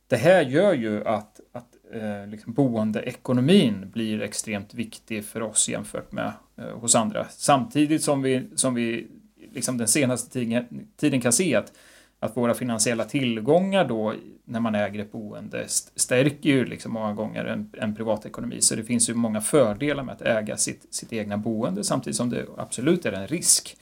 Det 0.07 0.17
här 0.17 0.43
gör 0.43 0.75
ju 0.75 1.05
att, 1.05 1.41
att 1.53 1.77
eh, 1.93 2.27
liksom 2.27 2.53
boendeekonomin 2.53 3.91
blir 3.93 4.23
extremt 4.23 4.75
viktig 4.75 5.25
för 5.25 5.43
oss 5.43 5.69
jämfört 5.69 6.13
med 6.13 6.33
eh, 6.57 6.65
hos 6.65 6.95
andra. 6.95 7.27
Samtidigt 7.31 8.03
som 8.03 8.23
vi, 8.23 8.49
som 8.55 8.75
vi 8.75 9.07
liksom 9.53 9.79
den 9.79 9.89
senaste 9.89 10.31
tiden, 10.31 10.67
tiden 10.97 11.21
kan 11.21 11.33
se 11.33 11.55
att 11.55 11.73
att 12.21 12.37
våra 12.37 12.55
finansiella 12.55 13.05
tillgångar 13.05 13.85
då 13.85 14.15
när 14.49 14.61
man 14.61 14.75
äger 14.75 15.01
ett 15.01 15.13
boende 15.13 15.65
stärker 15.97 16.51
ju 16.51 16.65
liksom 16.65 16.93
många 16.93 17.13
gånger 17.13 17.45
en, 17.45 17.71
en 17.73 17.95
privatekonomi. 17.95 18.61
Så 18.61 18.77
det 18.77 18.85
finns 18.85 19.11
ju 19.11 19.15
många 19.15 19.41
fördelar 19.41 20.03
med 20.03 20.15
att 20.15 20.23
äga 20.23 20.57
sitt, 20.57 20.95
sitt 20.95 21.13
egna 21.13 21.37
boende 21.37 21.85
samtidigt 21.85 22.17
som 22.17 22.31
det 22.31 22.47
absolut 22.57 23.07
är 23.07 23.13
en 23.13 23.27
risk. 23.27 23.77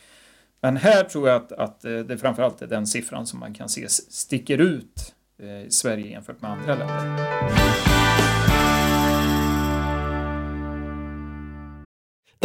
Men 0.61 0.77
här 0.77 1.05
tror 1.05 1.29
jag 1.29 1.37
att, 1.37 1.53
att 1.53 1.85
eh, 1.85 1.99
det 1.99 2.19
framförallt 2.19 2.63
är 2.63 2.67
den 2.67 2.87
siffran 2.87 3.27
som 3.27 3.41
man 3.41 3.55
kan 3.55 3.69
se 3.69 3.89
sticker 3.89 4.59
ut 4.59 5.15
eh, 5.43 5.67
i 5.67 5.71
Sverige 5.71 6.07
jämfört 6.07 6.43
med 6.43 6.51
andra 6.51 6.75
länder. 6.75 8.06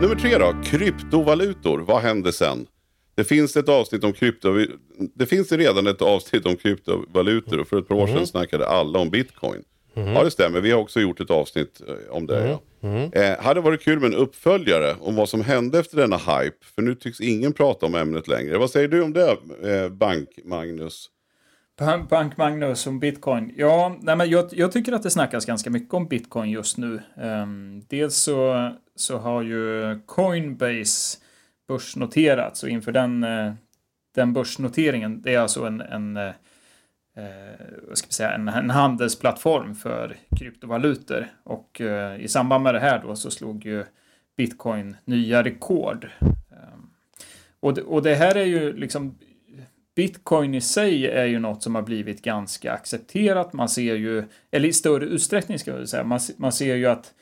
Nummer 0.00 0.16
tre 0.16 0.38
då, 0.38 0.54
kryptovalutor. 0.64 1.78
Vad 1.78 2.02
hände 2.02 2.32
sen? 2.32 2.66
Det 3.14 3.24
finns 3.24 3.56
ett 3.56 3.68
avsnitt 3.68 4.04
om 4.04 4.12
krypto... 4.12 4.66
Det 5.14 5.26
finns 5.26 5.52
redan 5.52 5.86
ett 5.86 6.02
avsnitt 6.02 6.46
om 6.46 6.56
kryptovalutor 6.56 7.60
och 7.60 7.68
för 7.68 7.78
ett 7.78 7.88
par 7.88 7.94
år 7.94 8.06
sedan 8.06 8.16
mm. 8.16 8.26
snackade 8.26 8.66
alla 8.66 8.98
om 8.98 9.10
bitcoin. 9.10 9.62
Mm. 9.94 10.12
Ja 10.12 10.24
det 10.24 10.30
stämmer, 10.30 10.60
vi 10.60 10.70
har 10.70 10.80
också 10.80 11.00
gjort 11.00 11.20
ett 11.20 11.30
avsnitt 11.30 11.80
eh, 11.88 12.16
om 12.16 12.26
det. 12.26 12.38
Mm. 12.40 12.50
Ja. 12.50 12.88
Mm. 12.88 13.12
Eh, 13.12 13.44
hade 13.44 13.60
varit 13.60 13.82
kul 13.82 14.00
med 14.00 14.14
en 14.14 14.18
uppföljare 14.18 14.96
om 15.00 15.16
vad 15.16 15.28
som 15.28 15.40
hände 15.40 15.78
efter 15.78 15.96
denna 15.96 16.16
hype. 16.16 16.56
För 16.74 16.82
nu 16.82 16.94
tycks 16.94 17.20
ingen 17.20 17.52
prata 17.52 17.86
om 17.86 17.94
ämnet 17.94 18.28
längre. 18.28 18.58
Vad 18.58 18.70
säger 18.70 18.88
du 18.88 19.02
om 19.02 19.12
det, 19.12 19.36
eh, 19.62 19.88
Bank 19.88 20.28
Magnus? 20.44 21.08
Bank 22.08 22.36
Magnus 22.36 22.86
om 22.86 23.00
bitcoin. 23.00 23.54
Ja, 23.56 23.96
nej 24.00 24.16
men 24.16 24.30
jag, 24.30 24.48
jag, 24.52 24.72
tycker 24.72 24.92
att 24.92 25.02
det 25.02 25.10
snackas 25.10 25.46
ganska 25.46 25.70
mycket 25.70 25.94
om 25.94 26.06
bitcoin 26.06 26.50
just 26.50 26.78
nu. 26.78 27.02
Um, 27.14 27.82
dels 27.88 28.16
så, 28.16 28.70
så 28.94 29.18
har 29.18 29.42
ju 29.42 30.00
Coinbase 30.06 31.18
börsnoterats 31.68 32.62
och 32.62 32.68
inför 32.68 32.92
den, 32.92 33.24
uh, 33.24 33.52
den 34.14 34.32
börsnoteringen, 34.32 35.22
det 35.22 35.34
är 35.34 35.38
alltså 35.38 35.64
en, 35.64 35.80
en 35.80 36.16
uh, 36.16 36.32
vad 37.88 37.98
ska 37.98 38.06
vi 38.06 38.12
säga, 38.12 38.32
en, 38.32 38.48
en 38.48 38.70
handelsplattform 38.70 39.74
för 39.74 40.16
kryptovalutor. 40.38 41.26
Och 41.44 41.80
uh, 41.80 42.20
i 42.20 42.28
samband 42.28 42.64
med 42.64 42.74
det 42.74 42.80
här 42.80 43.02
då 43.02 43.16
så 43.16 43.30
slog 43.30 43.66
ju 43.66 43.84
bitcoin 44.36 44.96
nya 45.04 45.42
rekord. 45.42 46.08
Um, 46.20 46.90
och, 47.60 47.74
det, 47.74 47.82
och 47.82 48.02
det 48.02 48.14
här 48.14 48.36
är 48.36 48.44
ju 48.44 48.72
liksom 48.72 49.18
bitcoin 50.00 50.54
i 50.54 50.60
sig 50.60 51.06
är 51.06 51.24
ju 51.24 51.38
något 51.38 51.62
som 51.62 51.74
har 51.74 51.82
blivit 51.82 52.22
ganska 52.22 52.72
accepterat. 52.72 53.52
Man 53.52 53.68
ser 53.68 53.94
ju, 53.94 54.24
eller 54.50 54.68
i 54.68 54.72
större 54.72 55.04
utsträckning 55.04 55.58
ska 55.58 55.70
jag 55.70 55.88
säga, 55.88 56.04
man, 56.04 56.20
man 56.36 56.52
ser 56.52 56.74
ju 56.74 56.86
att 56.86 57.14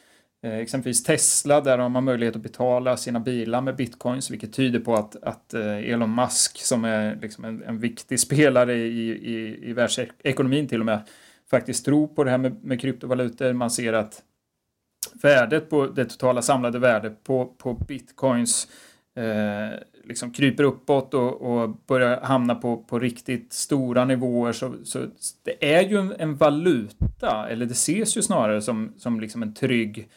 eh, 0.43 0.57
exempelvis 0.57 1.05
Tesla, 1.05 1.61
där 1.61 1.79
har 1.79 1.88
man 1.88 2.05
möjlighet 2.05 2.37
att 2.37 2.43
betala 2.43 2.97
sina 2.97 3.21
bilar 3.21 3.61
med 3.61 3.77
bitcoins, 3.77 4.31
vilket 4.31 4.53
tyder 4.53 4.81
på 4.81 4.95
att, 4.95 5.23
att 5.23 5.55
eh, 5.55 5.77
Elon 5.77 6.14
Musk, 6.14 6.61
som 6.61 6.85
är 6.85 7.19
liksom 7.23 7.45
en, 7.45 7.62
en 7.62 7.79
viktig 7.79 8.21
spelare 8.21 8.75
i, 8.75 9.11
i, 9.11 9.69
i 9.71 9.73
världsekonomin 9.73 10.69
till 10.69 10.81
och 10.81 10.87
med, 10.87 11.01
faktiskt 11.51 11.85
tror 11.85 12.07
på 12.07 12.25
det 12.25 12.31
här 12.31 12.38
med, 12.38 12.64
med 12.64 12.81
kryptovalutor. 12.81 13.53
Man 13.53 13.71
ser 13.71 13.93
att 13.93 14.23
värdet 15.23 15.71
på 15.71 15.87
det 15.87 16.05
totala 16.05 16.43
samlade 16.43 16.79
värdet 16.79 17.25
på, 17.25 17.45
på 17.45 17.75
bitcoins 17.75 18.69
eh, 19.18 19.78
liksom 20.04 20.31
kryper 20.31 20.64
uppåt 20.64 21.14
och, 21.14 21.42
och 21.42 21.70
börjar 21.87 22.20
hamna 22.20 22.54
på, 22.54 22.76
på 22.76 22.98
riktigt 22.98 23.52
stora 23.52 24.04
nivåer. 24.04 24.52
Så, 24.52 24.74
så 24.85 24.98
det 25.44 25.74
är 25.74 25.88
ju 25.88 25.98
en, 25.98 26.14
en, 26.18 26.37
valuta, 26.37 27.48
eller 27.48 27.66
det 27.66 27.72
ses 27.72 28.16
ju 28.16 28.22
snarare 28.22 28.62
som, 28.62 28.92
som 28.96 29.20
liksom 29.20 29.42
en 29.42 29.54
trygg 29.54 30.09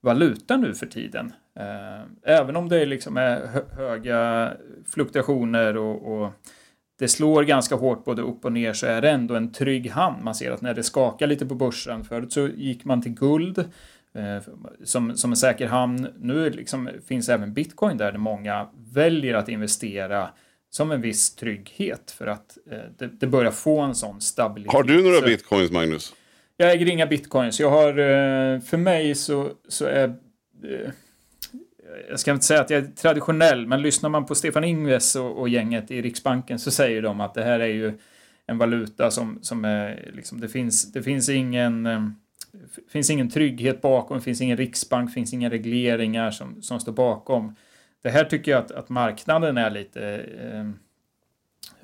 valuta 0.00 0.56
nu 0.56 0.74
för 0.74 0.86
tiden. 0.86 1.32
Eh, 1.60 2.34
även 2.36 2.56
om 2.56 2.68
det 2.68 2.86
liksom 2.86 3.16
är 3.16 3.46
hö 3.46 3.62
höga 3.76 4.52
fluktuationer 4.86 5.76
och, 5.76 6.22
och, 6.22 6.32
det 6.98 7.08
slår 7.08 7.42
ganska 7.42 7.74
hårt 7.74 8.04
både 8.04 8.22
upp 8.22 8.44
och 8.44 8.52
ner 8.52 8.72
så 8.72 8.86
är 8.86 9.00
det 9.00 9.10
ändå 9.10 9.34
en 9.34 9.52
trygg 9.52 9.90
hamn. 9.90 10.24
Man 10.24 10.34
ser 10.34 10.50
att 10.50 10.60
när 10.60 10.74
det 10.74 10.82
skakar 10.82 11.26
lite 11.26 11.46
på 11.46 11.54
börsen, 11.54 12.04
förut 12.04 12.32
så 12.32 12.48
gick 12.48 12.84
man 12.84 13.02
till 13.02 13.14
guld 13.14 13.58
Eh, 13.58 13.66
som, 14.84 15.16
som 15.16 15.30
en 15.30 15.36
säker 15.36 15.66
hamn. 15.66 16.08
Nu 16.18 16.50
liksom 16.50 16.90
finns 17.06 17.28
även 17.28 17.54
bitcoin 17.54 17.96
där, 17.96 18.12
där 18.12 18.18
många 18.18 18.68
väljer 18.92 19.34
att 19.34 19.48
investera 19.48 20.30
som 20.70 20.90
en 20.90 21.00
viss 21.00 21.34
trygghet 21.34 22.10
för 22.10 22.26
att 22.26 22.58
eh, 22.70 22.78
det, 22.98 23.06
det, 23.06 23.26
börjar 23.26 23.50
få 23.50 23.80
en 23.80 23.94
sån 23.94 24.20
stabilitet. 24.20 24.72
Har 24.72 24.82
du 24.82 25.02
några 25.02 25.20
bitcoins, 25.20 25.70
Magnus? 25.70 26.14
Jag 26.56 26.72
äger 26.72 26.88
inga 26.88 27.06
bitcoins. 27.06 27.60
Jag 27.60 27.70
har, 27.70 27.88
eh, 27.88 28.60
för 28.60 28.76
mig 28.76 29.14
så, 29.14 29.50
så 29.68 29.84
är 29.84 30.14
jag 32.08 32.20
ska 32.20 32.32
inte 32.32 32.44
säga 32.44 32.60
att 32.60 32.70
jag 32.70 32.82
är 32.82 32.86
traditionell, 32.86 33.66
men 33.66 33.82
lyssnar 33.82 34.10
man 34.10 34.26
på 34.26 34.34
Stefan 34.34 34.64
Ingves 34.64 35.16
och, 35.16 35.38
och, 35.38 35.48
gänget 35.48 35.90
i 35.90 36.02
Riksbanken 36.02 36.58
så 36.58 36.70
säger 36.70 37.02
de 37.02 37.20
att 37.20 37.34
det 37.34 37.44
här 37.44 37.60
är 37.60 37.66
ju 37.66 37.98
en 38.46 38.58
valuta 38.58 39.10
som, 39.10 39.38
som 39.42 39.64
är, 39.64 40.10
liksom, 40.14 40.40
det 40.40 40.48
finns, 40.48 40.92
det 40.92 41.02
finns 41.02 41.28
ingen 41.28 41.86
finns 42.88 43.10
ingen 43.10 43.30
trygghet 43.30 43.80
bakom, 43.80 44.16
det 44.16 44.22
finns 44.24 44.40
ingen 44.40 44.56
riksbank, 44.56 45.10
det 45.10 45.14
finns 45.14 45.32
inga 45.32 45.50
regleringar 45.50 46.30
som, 46.30 46.62
som 46.62 46.80
står 46.80 46.92
bakom. 46.92 47.56
Det 48.02 48.10
här 48.10 48.24
tycker 48.24 48.50
jag 48.50 48.64
att, 48.64 48.70
att 48.70 48.88
marknaden 48.88 49.58
är 49.58 49.70
lite... 49.70 50.02
Eh, 50.42 50.60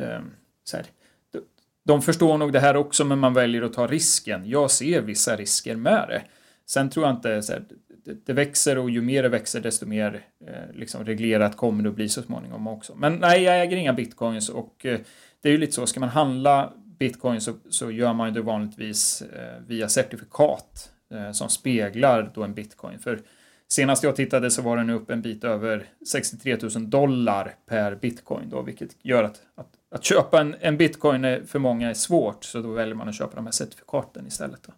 eh, 0.06 0.20
så 0.64 0.76
här, 0.76 0.86
de, 1.32 1.40
de 1.84 2.02
förstår 2.02 2.38
nog 2.38 2.52
det 2.52 2.60
här 2.60 2.76
också, 2.76 3.04
men 3.04 3.18
man 3.18 3.34
väljer 3.34 3.62
att 3.62 3.72
ta 3.72 3.86
risken. 3.86 4.48
Jag 4.48 4.70
ser 4.70 5.00
vissa 5.00 5.36
risker 5.36 5.76
med 5.76 6.04
det. 6.08 6.22
Sen 6.66 6.90
tror 6.90 7.06
jag 7.06 7.16
inte... 7.16 7.42
Så 7.42 7.52
här, 7.52 7.64
det, 8.04 8.26
det, 8.26 8.32
växer 8.32 8.78
och 8.78 8.90
ju 8.90 9.02
mer 9.02 9.22
det 9.22 9.28
växer 9.28 9.60
desto 9.60 9.86
mer 9.86 10.26
eh, 10.46 10.74
liksom 10.74 11.04
reglerat 11.04 11.56
kommer 11.56 11.82
det 11.82 11.88
att 11.88 11.94
bli 11.94 12.08
så 12.08 12.22
småningom 12.22 12.66
också. 12.66 12.94
Men 12.94 13.16
nej, 13.16 13.42
jag 13.42 13.60
äger 13.62 13.76
inga 13.76 13.92
bitcoins 13.92 14.48
och 14.48 14.86
eh, 14.86 15.00
det 15.40 15.48
är 15.48 15.52
ju 15.52 15.58
lite 15.58 15.72
så, 15.72 15.86
ska 15.86 16.00
man 16.00 16.08
handla 16.08 16.72
bitcoin 16.98 17.40
så, 17.40 17.54
så 17.70 17.90
gör 17.90 18.12
man 18.12 18.34
det 18.34 18.40
vanligtvis 18.40 19.22
eh, 19.22 19.60
via 19.66 19.88
certifikat 19.88 20.92
eh, 21.14 21.32
som 21.32 21.48
speglar 21.48 22.30
då 22.34 22.42
en 22.42 22.54
bitcoin. 22.54 22.98
För 22.98 23.20
senast 23.68 24.02
jag 24.02 24.16
tittade 24.16 24.50
så 24.50 24.62
var 24.62 24.76
den 24.76 24.90
upp 24.90 25.10
en 25.10 25.22
bit 25.22 25.44
över 25.44 25.84
63 26.06 26.56
000 26.62 26.90
dollar 26.90 27.54
per 27.66 27.94
bitcoin 27.94 28.50
då, 28.50 28.62
vilket 28.62 28.96
gör 29.02 29.24
att, 29.24 29.40
att, 29.54 29.68
att 29.90 30.04
köpa 30.04 30.40
en, 30.40 30.56
en 30.60 30.76
bitcoin 30.76 31.46
för 31.46 31.58
många 31.58 31.90
är 31.90 31.94
svårt, 31.94 32.44
så 32.44 32.60
då 32.60 32.72
väljer 32.72 32.94
man 32.94 33.08
att 33.08 33.18
köpa 33.18 33.36
de 33.36 33.44
här 33.44 33.52
certifikaten 33.52 34.26
istället. 34.26 34.60
Då. 34.66 34.72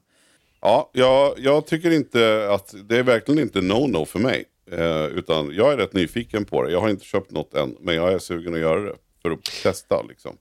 Ja, 0.61 0.91
jag, 0.93 1.35
jag 1.39 1.67
tycker 1.67 1.91
inte 1.91 2.49
att 2.51 2.75
det 2.85 2.99
är 2.99 3.03
verkligen 3.03 3.43
inte 3.43 3.61
no-no 3.61 4.05
för 4.05 4.19
mig. 4.19 4.45
Eh, 4.71 5.07
utan 5.07 5.55
jag 5.55 5.73
är 5.73 5.77
rätt 5.77 5.93
nyfiken 5.93 6.45
på 6.45 6.63
det. 6.63 6.71
Jag 6.71 6.81
har 6.81 6.89
inte 6.89 7.05
köpt 7.05 7.31
något 7.31 7.55
än, 7.55 7.77
men 7.81 7.95
jag 7.95 8.13
är 8.13 8.19
sugen 8.19 8.55
att 8.55 8.61
göra 8.61 8.81
det 8.81 8.95
för 9.23 9.31
att 9.31 9.45
testa. 9.63 10.03
Liksom. 10.03 10.37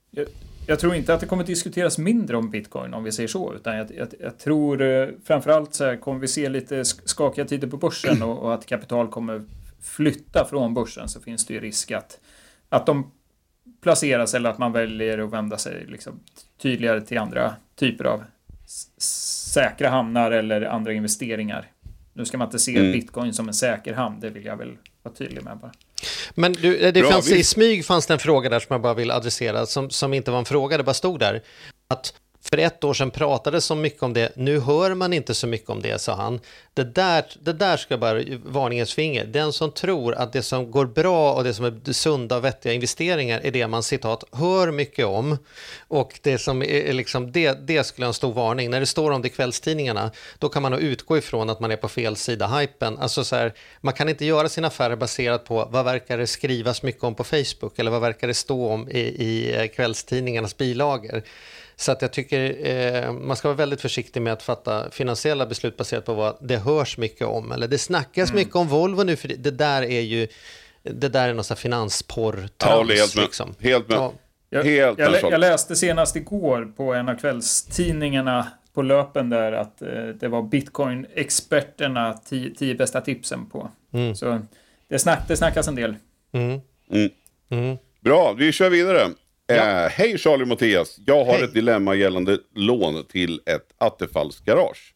Jag, 0.68 0.80
tror 0.80 0.96
inte 0.96 1.14
att 1.14 1.20
det 1.20 1.26
kommer 1.26 1.44
diskuteras 1.44 1.98
mindre 1.98 2.38
om 2.38 2.50
bitcoin 2.50 2.94
om 2.94 3.04
vi 3.04 3.12
säger 3.12 3.28
så, 3.28 3.54
utan 3.54 3.78
jag, 3.78 3.92
jag, 3.96 4.08
jag 4.20 4.38
tror 4.38 4.82
eh, 4.82 5.08
framförallt 5.24 5.74
så 5.74 5.86
här, 5.86 5.96
kommer 5.96 6.20
vi 6.20 6.28
se 6.28 6.50
lite 6.50 6.86
skakiga 6.86 7.46
tider 7.46 7.68
på 7.68 7.78
börsen 7.78 8.24
och, 8.24 8.40
och, 8.40 8.54
att 8.54 8.66
kapital 8.66 9.08
kommer 9.08 9.46
flytta 9.82 10.46
från 10.46 10.74
börsen 10.74 11.10
så 11.10 11.22
finns 11.22 11.46
det 11.46 11.54
ju 11.54 11.60
risk 11.60 11.92
att, 11.92 12.20
att 12.70 12.86
de 12.86 13.12
placeras 13.82 14.34
eller 14.34 14.50
att 14.50 14.58
man 14.58 14.72
väljer 14.72 15.18
att 15.18 15.34
vända 15.34 15.58
sig 15.58 15.86
liksom 15.88 16.20
tydligare 16.62 17.02
till 17.02 17.18
andra 17.18 17.56
typer 17.76 18.06
av 18.06 18.24
säkra 18.98 19.90
hamnar 19.90 20.32
eller 20.32 20.62
andra 20.62 20.94
investeringar. 20.94 21.72
Nu 22.14 22.26
ska 22.26 22.38
man 22.38 22.48
inte 22.48 22.60
se 22.60 22.78
mm. 22.78 22.92
bitcoin 22.92 23.34
som 23.34 23.48
en 23.48 23.54
säker 23.54 23.94
hamn, 23.94 24.20
det 24.20 24.30
vill 24.30 24.46
jag 24.46 24.58
väl 24.58 24.78
vara 25.04 25.16
tydlig 25.16 25.44
med 25.44 25.58
bara. 25.58 25.72
Men 26.34 26.54
du, 26.54 26.92
det 26.92 27.02
Bra, 27.02 27.12
fanns, 27.12 27.32
i 27.32 27.44
smyg 27.44 27.86
fanns 27.86 28.06
det 28.06 28.14
en 28.14 28.20
fråga 28.20 28.50
där 28.50 28.60
som 28.60 28.68
jag 28.70 28.82
bara 28.82 28.94
vill 28.94 29.12
adressera, 29.12 29.66
som, 29.66 29.90
som 29.90 30.14
inte 30.14 30.32
var 30.32 30.40
en 30.40 30.46
fråga, 30.46 30.78
det 30.78 30.84
bara 30.84 30.94
stod 30.94 31.20
där. 31.20 31.44
Att 31.90 32.14
för 32.50 32.58
ett 32.58 32.84
år 32.84 32.94
sedan 32.94 33.12
pratades 33.12 33.66
så 33.66 33.76
mycket 33.76 34.04
om 34.04 34.14
det, 34.14 34.32
nu 34.36 34.60
hör 34.60 34.94
man 34.94 35.14
inte 35.14 35.34
så 35.34 35.48
mycket 35.48 35.70
om 35.70 35.82
det, 35.82 36.02
sa 36.02 36.16
han. 36.16 36.40
Det 36.74 36.84
där, 36.84 37.26
det 37.40 37.54
där 37.54 37.78
ska 37.78 37.98
bara 37.98 38.24
varningens 38.46 38.94
finger. 38.94 39.26
Den 39.26 39.54
som 39.54 39.72
tror 39.72 40.16
att 40.16 40.34
det 40.34 40.42
som 40.42 40.72
går 40.72 40.86
bra 40.86 41.34
och 41.34 41.44
det 41.44 41.54
som 41.54 41.66
är 41.66 41.94
sunda 41.94 42.38
och 42.38 42.46
vettiga 42.46 42.74
investeringar 42.74 43.42
är 43.44 43.52
det 43.52 43.68
man 43.68 43.84
citat 43.84 44.24
hör 44.32 44.72
mycket 44.72 45.06
om. 45.06 45.38
Och 45.88 46.20
det 46.24 46.38
som 46.38 46.62
är 46.64 46.94
liksom, 46.94 47.32
det, 47.32 47.68
det 47.68 47.84
skulle 47.84 48.08
en 48.08 48.14
stor 48.14 48.34
varning. 48.34 48.70
När 48.70 48.80
det 48.80 48.86
står 48.86 49.12
om 49.12 49.22
det 49.22 49.28
i 49.28 49.32
kvällstidningarna, 49.32 50.12
då 50.40 50.50
kan 50.50 50.62
man 50.62 50.72
nog 50.72 50.82
utgå 50.82 51.18
ifrån 51.18 51.50
att 51.50 51.60
man 51.60 51.72
är 51.72 51.78
på 51.78 51.88
fel 51.88 52.16
sida 52.16 52.48
hypen. 52.48 52.98
Alltså 52.98 53.24
så 53.24 53.36
här, 53.36 53.54
man 53.82 53.94
kan 53.94 54.10
inte 54.10 54.26
göra 54.26 54.50
sina 54.50 54.68
affärer 54.68 54.96
baserat 54.96 55.46
på 55.46 55.68
vad 55.72 55.86
verkar 55.86 56.18
det 56.18 56.28
skrivas 56.28 56.84
mycket 56.84 57.04
om 57.04 57.16
på 57.16 57.24
Facebook 57.24 57.80
eller 57.80 57.92
vad 57.92 58.02
verkar 58.02 58.28
det 58.28 58.34
stå 58.34 58.70
om 58.70 58.90
i, 58.90 59.00
i 59.00 59.56
eh, 59.56 59.68
kvällstidningarnas 59.68 60.58
bilagor. 60.58 61.24
Så 61.76 61.92
att 61.92 62.02
jag 62.02 62.14
tycker 62.14 62.68
eh, 62.68 63.12
man 63.12 63.38
ska 63.38 63.48
vara 63.48 63.58
väldigt 63.58 63.82
försiktig 63.82 64.22
med 64.22 64.34
att 64.34 64.44
fatta 64.44 64.92
finansiella 64.92 65.46
beslut 65.46 65.78
baserat 65.78 66.06
på 66.06 66.14
vad 66.14 66.38
det 66.42 66.58
hörs 66.58 66.98
mycket 66.98 67.28
om. 67.28 67.52
Eller 67.52 67.68
det 67.68 67.78
snackas 67.78 68.30
mm. 68.30 68.40
mycket 68.40 68.56
om 68.56 68.68
Volvo 68.68 69.04
nu, 69.04 69.16
för 69.16 69.28
det, 69.28 69.52
där 69.52 69.82
är 69.82 70.02
ju 70.02 70.28
det 70.84 71.10
där 71.10 71.30
är 71.30 71.34
någon 71.34 71.44
sån 71.44 71.58
finansporr 71.58 72.50
Ja, 72.58 72.84
helt 72.84 73.16
med. 73.16 73.24
Liksom. 73.24 73.56
Helt 73.60 73.90
med. 73.90 73.98
Ja. 73.98 74.14
Jag, 74.50 74.64
helt 74.64 75.00
jag, 75.00 75.32
jag, 75.32 75.40
läste 75.40 75.76
senast 75.76 76.16
igår 76.16 76.74
på 76.78 76.94
en 76.94 77.10
av 77.10 77.16
kvällstidningarna 77.16 78.48
på 78.74 78.82
löpen 78.82 79.30
där 79.30 79.52
att 79.52 79.82
eh, 79.82 80.08
det 80.20 80.28
var 80.28 80.42
bitcoin-experterna, 80.42 82.20
tio, 82.26 82.56
tio, 82.56 82.76
bästa 82.76 83.02
tipsen 83.02 83.50
på. 83.50 83.72
Mm. 83.94 84.16
Så 84.16 84.40
det, 84.88 85.00
snack, 85.00 85.28
det 85.28 85.38
snackas 85.38 85.68
en 85.68 85.76
del. 85.76 85.96
Mm. 86.34 86.62
mm. 86.92 87.10
Mm. 87.50 87.78
Bra, 88.00 88.34
vi 88.34 88.52
kör 88.52 88.70
vidare. 88.70 89.10
Ja. 89.48 89.56
Eh, 89.86 89.90
hej 89.90 90.18
Charlie 90.18 90.44
och 90.44 90.48
Mattias. 90.48 91.00
Jag 91.06 91.26
har 91.26 91.34
Hej. 91.34 91.44
ett 91.44 91.54
dilemma 91.54 91.96
gällande 91.96 92.40
lån 92.56 93.06
till 93.06 93.42
ett 93.46 93.74
attefallsgarage. 93.78 94.96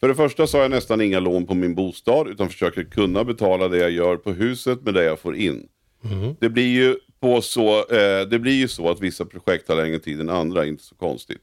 För 0.00 0.08
det 0.08 0.14
första 0.14 0.46
så 0.46 0.56
har 0.56 0.62
jag 0.62 0.70
nästan 0.70 1.00
inga 1.00 1.20
lån 1.20 1.46
på 1.46 1.54
min 1.54 1.74
bostad 1.74 2.28
utan 2.28 2.48
försöker 2.48 2.84
kunna 2.84 3.24
betala 3.24 3.68
det 3.68 3.78
jag 3.78 3.90
gör 3.90 4.16
på 4.16 4.32
huset 4.32 4.82
med 4.82 4.94
det 4.94 5.04
jag 5.04 5.18
får 5.18 5.36
in. 5.36 5.68
Mm. 6.04 6.36
Det, 6.40 6.48
blir 6.48 6.74
ju 6.74 6.96
på 7.20 7.40
så, 7.40 7.78
eh, 7.78 8.28
det 8.28 8.38
blir 8.38 8.52
ju 8.52 8.68
så 8.68 8.90
att 8.90 9.00
vissa 9.00 9.24
projekt 9.24 9.66
tar 9.66 9.76
längre 9.76 9.98
tid 9.98 10.20
än 10.20 10.30
andra, 10.30 10.66
inte 10.66 10.84
så 10.84 10.94
konstigt. 10.94 11.42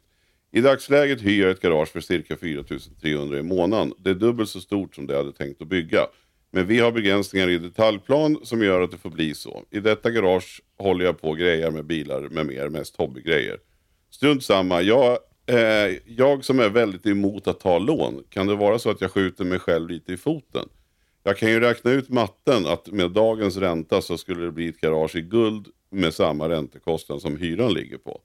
I 0.52 0.62
dagsläget 0.62 1.22
hyr 1.22 1.42
jag 1.42 1.52
ett 1.52 1.62
garage 1.62 1.88
för 1.90 2.02
cirka 2.02 2.38
4 2.38 2.64
300 3.02 3.40
i 3.40 3.42
månaden. 3.42 3.94
Det 3.98 4.10
är 4.10 4.14
dubbelt 4.14 4.50
så 4.50 4.62
stort 4.62 4.96
som 4.96 5.08
det 5.08 5.14
jag 5.14 5.20
hade 5.24 5.38
tänkt 5.38 5.62
att 5.62 5.68
bygga. 5.68 6.08
Men 6.52 6.68
vi 6.68 6.80
har 6.80 6.92
begränsningar 6.92 7.50
i 7.50 7.58
detaljplan 7.58 8.40
som 8.44 8.64
gör 8.64 8.82
att 8.82 8.92
det 8.92 8.98
får 8.98 9.10
bli 9.10 9.34
så. 9.34 9.64
I 9.72 9.80
detta 9.80 10.12
garage 10.12 10.62
håller 10.78 11.06
jag 11.06 11.22
på 11.22 11.34
grejer 11.34 11.72
med 11.72 11.86
bilar 11.86 12.22
med 12.22 12.46
mer, 12.46 12.70
mest 12.70 12.96
hobbygrejer. 12.96 13.58
Strunt 14.12 14.44
samma, 14.44 14.82
jag, 14.82 15.18
eh, 15.46 15.98
jag 16.06 16.46
som 16.46 16.60
är 16.60 16.70
väldigt 16.70 17.06
emot 17.06 17.48
att 17.48 17.60
ta 17.60 17.80
lån, 17.80 18.24
kan 18.30 18.48
det 18.48 18.56
vara 18.56 18.80
så 18.80 18.90
att 18.90 19.02
jag 19.02 19.12
skjuter 19.12 19.46
mig 19.46 19.60
själv 19.60 19.90
lite 19.90 20.14
i 20.14 20.18
foten? 20.18 20.70
Jag 21.24 21.38
kan 21.38 21.50
ju 21.50 21.60
räkna 21.60 21.92
ut 21.92 22.10
matten 22.10 22.66
att 22.66 22.88
med 22.88 23.12
dagens 23.12 23.58
ränta 23.58 24.02
så 24.02 24.18
skulle 24.18 24.46
det 24.46 24.52
bli 24.52 24.68
ett 24.68 24.82
garage 24.82 25.16
i 25.16 25.22
guld 25.22 25.68
med 25.92 26.14
samma 26.14 26.50
räntekostnad 26.50 27.22
som 27.22 27.38
hyran 27.38 27.74
ligger 27.74 27.98
på. 27.98 28.22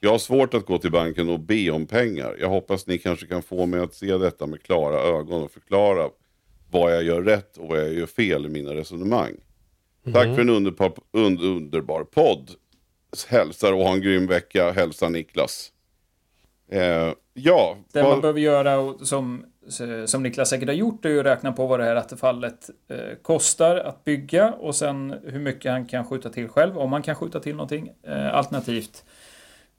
Jag 0.00 0.10
har 0.10 0.18
svårt 0.18 0.54
att 0.54 0.66
gå 0.66 0.78
till 0.78 0.90
banken 0.90 1.28
och 1.28 1.40
be 1.40 1.70
om 1.70 1.86
pengar. 1.86 2.36
Jag 2.40 2.48
hoppas 2.48 2.86
ni 2.86 2.98
kanske 2.98 3.26
kan 3.26 3.42
få 3.42 3.66
mig 3.66 3.80
att 3.80 3.94
se 3.94 4.18
detta 4.18 4.46
med 4.46 4.62
klara 4.62 5.00
ögon 5.00 5.42
och 5.42 5.50
förklara 5.50 6.08
vad 6.80 6.94
jag 6.94 7.02
gör 7.02 7.22
rätt 7.22 7.56
och 7.56 7.68
vad 7.68 7.78
jag 7.78 7.92
gör 7.92 8.06
fel 8.06 8.46
i 8.46 8.48
mina 8.48 8.74
resonemang. 8.74 9.34
Mm. 10.06 10.12
Tack 10.12 10.34
för 10.34 10.40
en 10.40 10.50
underbar, 10.50 10.92
und, 11.10 11.42
underbar 11.42 12.04
podd. 12.04 12.50
Hälsar 13.28 13.72
och 13.72 13.84
ha 13.84 13.92
en 13.92 14.00
grym 14.00 14.26
vecka. 14.26 14.72
Hälsa 14.72 15.08
Niklas. 15.08 15.72
Eh, 16.70 17.12
ja. 17.34 17.76
Det 17.92 18.02
vad... 18.02 18.10
man 18.10 18.20
behöver 18.20 18.40
göra 18.40 18.94
som, 18.98 19.44
som 20.06 20.22
Niklas 20.22 20.48
säkert 20.48 20.68
har 20.68 20.74
gjort 20.74 21.04
är 21.04 21.08
ju 21.08 21.20
att 21.20 21.26
räkna 21.26 21.52
på 21.52 21.66
vad 21.66 21.80
det 21.80 21.84
här 21.84 21.96
attefallet 21.96 22.70
eh, 22.88 23.16
kostar 23.22 23.76
att 23.76 24.04
bygga 24.04 24.52
och 24.52 24.74
sen 24.74 25.14
hur 25.24 25.40
mycket 25.40 25.72
han 25.72 25.86
kan 25.86 26.04
skjuta 26.04 26.30
till 26.30 26.48
själv, 26.48 26.78
om 26.78 26.92
han 26.92 27.02
kan 27.02 27.14
skjuta 27.14 27.40
till 27.40 27.56
någonting. 27.56 27.92
Eh, 28.02 28.34
alternativt 28.34 29.04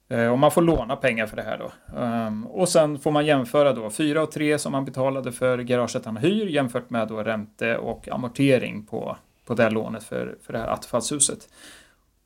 Eh, 0.10 0.28
och 0.28 0.40
man 0.40 0.52
får 0.52 0.62
låna 0.62 0.96
pengar 0.96 1.28
för 1.28 1.36
det 1.36 1.44
här 1.44 1.58
då. 1.58 1.72
Um, 2.00 2.48
och 2.48 2.70
sen 2.70 3.00
får 3.00 3.12
man 3.12 3.26
jämföra 3.26 3.74
då 3.74 3.90
4 3.90 4.24
och 4.24 4.32
3 4.32 4.60
som 4.60 4.74
han 4.74 4.86
betalade 4.86 5.32
för 5.32 5.58
garaget 5.58 6.06
han 6.06 6.18
hyr 6.18 6.48
jämfört 6.48 6.90
med 6.90 7.08
då 7.08 7.24
ränte 7.24 7.78
och 7.78 8.10
amortering 8.10 8.86
på, 8.86 9.18
på 9.46 9.54
det 9.54 9.64
här 9.64 9.72
lånet 9.72 10.04
för, 10.04 10.36
för 10.42 10.54
det 10.54 10.60
här 10.60 10.68
attefallshuset. 10.68 11.50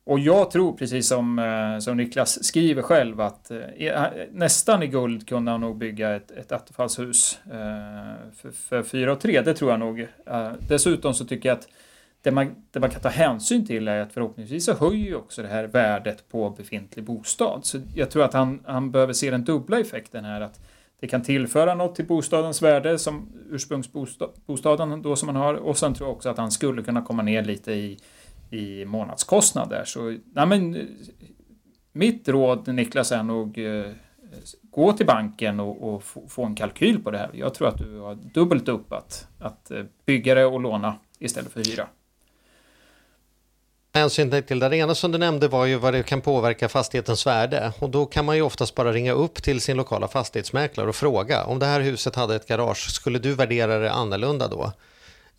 Och 0.04 0.18
jag 0.18 0.50
tror, 0.50 0.72
precis 0.72 1.08
som, 1.08 1.38
eh, 1.38 1.78
som 1.78 1.96
Niklas 1.96 2.44
skriver 2.44 2.82
själv, 2.82 3.20
att 3.20 3.50
eh, 3.50 4.04
nästan 4.32 4.82
i 4.82 4.86
guld 4.86 5.28
kunde 5.28 5.50
han 5.50 5.60
nog 5.60 5.76
bygga 5.76 6.16
ett, 6.16 6.30
ett 6.30 6.52
attefallshus 6.52 7.40
eh, 7.44 8.32
för, 8.36 8.50
för 8.50 8.82
4 8.82 9.12
och 9.12 9.20
3. 9.20 9.40
Det 9.40 9.54
tror 9.54 9.70
jag 9.70 9.80
nog. 9.80 10.00
Eh, 10.26 10.52
dessutom 10.68 11.14
så 11.14 11.24
tycker 11.24 11.48
jag 11.48 11.58
att 11.58 11.68
det 12.22 12.30
man, 12.30 12.54
det 12.70 12.80
man 12.80 12.90
kan 12.90 13.00
ta 13.00 13.08
hänsyn 13.08 13.66
till 13.66 13.88
är 13.88 14.00
att 14.00 14.12
förhoppningsvis 14.12 14.64
så 14.64 14.74
höjer 14.74 15.06
ju 15.06 15.14
också 15.14 15.42
det 15.42 15.48
här 15.48 15.64
värdet 15.64 16.28
på 16.28 16.50
befintlig 16.50 17.04
bostad. 17.04 17.60
Så 17.64 17.80
jag 17.94 18.10
tror 18.10 18.24
att 18.24 18.32
han, 18.32 18.60
han 18.66 18.90
behöver 18.90 19.12
se 19.12 19.30
den 19.30 19.44
dubbla 19.44 19.80
effekten 19.80 20.24
här. 20.24 20.40
att 20.40 20.60
det 21.00 21.06
kan 21.06 21.22
tillföra 21.22 21.74
något 21.74 21.94
till 21.94 22.06
bostadens 22.06 22.62
värde 22.62 22.98
som 22.98 23.32
ursprungsbostaden 23.50 25.02
då 25.02 25.16
som 25.16 25.26
man 25.26 25.36
har 25.36 25.54
och 25.54 25.78
sen 25.78 25.94
tror 25.94 26.08
jag 26.08 26.16
också 26.16 26.28
att 26.28 26.38
han 26.38 26.50
skulle 26.50 26.82
kunna 26.82 27.02
komma 27.02 27.22
ner 27.22 27.44
lite 27.44 27.72
i 27.72 27.98
i 28.50 28.84
månadskostnader. 28.84 29.84
Så 29.84 30.16
nej 30.32 30.46
men, 30.46 30.88
mitt 31.92 32.28
råd 32.28 32.68
Niklas 32.68 33.12
är 33.12 33.22
nog 33.22 33.58
eh, 33.58 33.92
gå 34.62 34.92
till 34.92 35.06
banken 35.06 35.60
och, 35.60 35.94
och 35.94 36.04
få 36.28 36.44
en 36.44 36.54
kalkyl 36.54 37.02
på 37.02 37.10
det 37.10 37.18
här. 37.18 37.30
Jag 37.34 37.54
tror 37.54 37.68
att 37.68 37.78
du 37.78 37.98
har 37.98 38.14
dubbelt 38.14 38.68
upp 38.68 38.92
att, 38.92 39.28
att 39.38 39.70
eh, 39.70 39.84
bygga 40.06 40.34
det 40.34 40.44
och 40.44 40.60
låna 40.60 40.96
istället 41.18 41.52
för 41.52 41.64
hyra. 41.64 41.86
Hänsyn 43.92 44.42
till 44.42 44.58
det 44.58 44.76
ena 44.76 44.94
som 44.94 45.12
du 45.12 45.18
nämnde 45.18 45.48
var 45.48 45.66
ju 45.66 45.76
vad 45.76 45.94
det 45.94 46.02
kan 46.02 46.20
påverka 46.20 46.68
fastighetens 46.68 47.26
värde 47.26 47.72
och 47.78 47.90
då 47.90 48.06
kan 48.06 48.24
man 48.24 48.36
ju 48.36 48.42
oftast 48.42 48.74
bara 48.74 48.92
ringa 48.92 49.12
upp 49.12 49.42
till 49.42 49.60
sin 49.60 49.76
lokala 49.76 50.08
fastighetsmäklare 50.08 50.88
och 50.88 50.96
fråga 50.96 51.44
om 51.44 51.58
det 51.58 51.66
här 51.66 51.80
huset 51.80 52.16
hade 52.16 52.36
ett 52.36 52.46
garage, 52.46 52.90
skulle 52.90 53.18
du 53.18 53.34
värdera 53.34 53.78
det 53.78 53.92
annorlunda 53.92 54.48
då? 54.48 54.72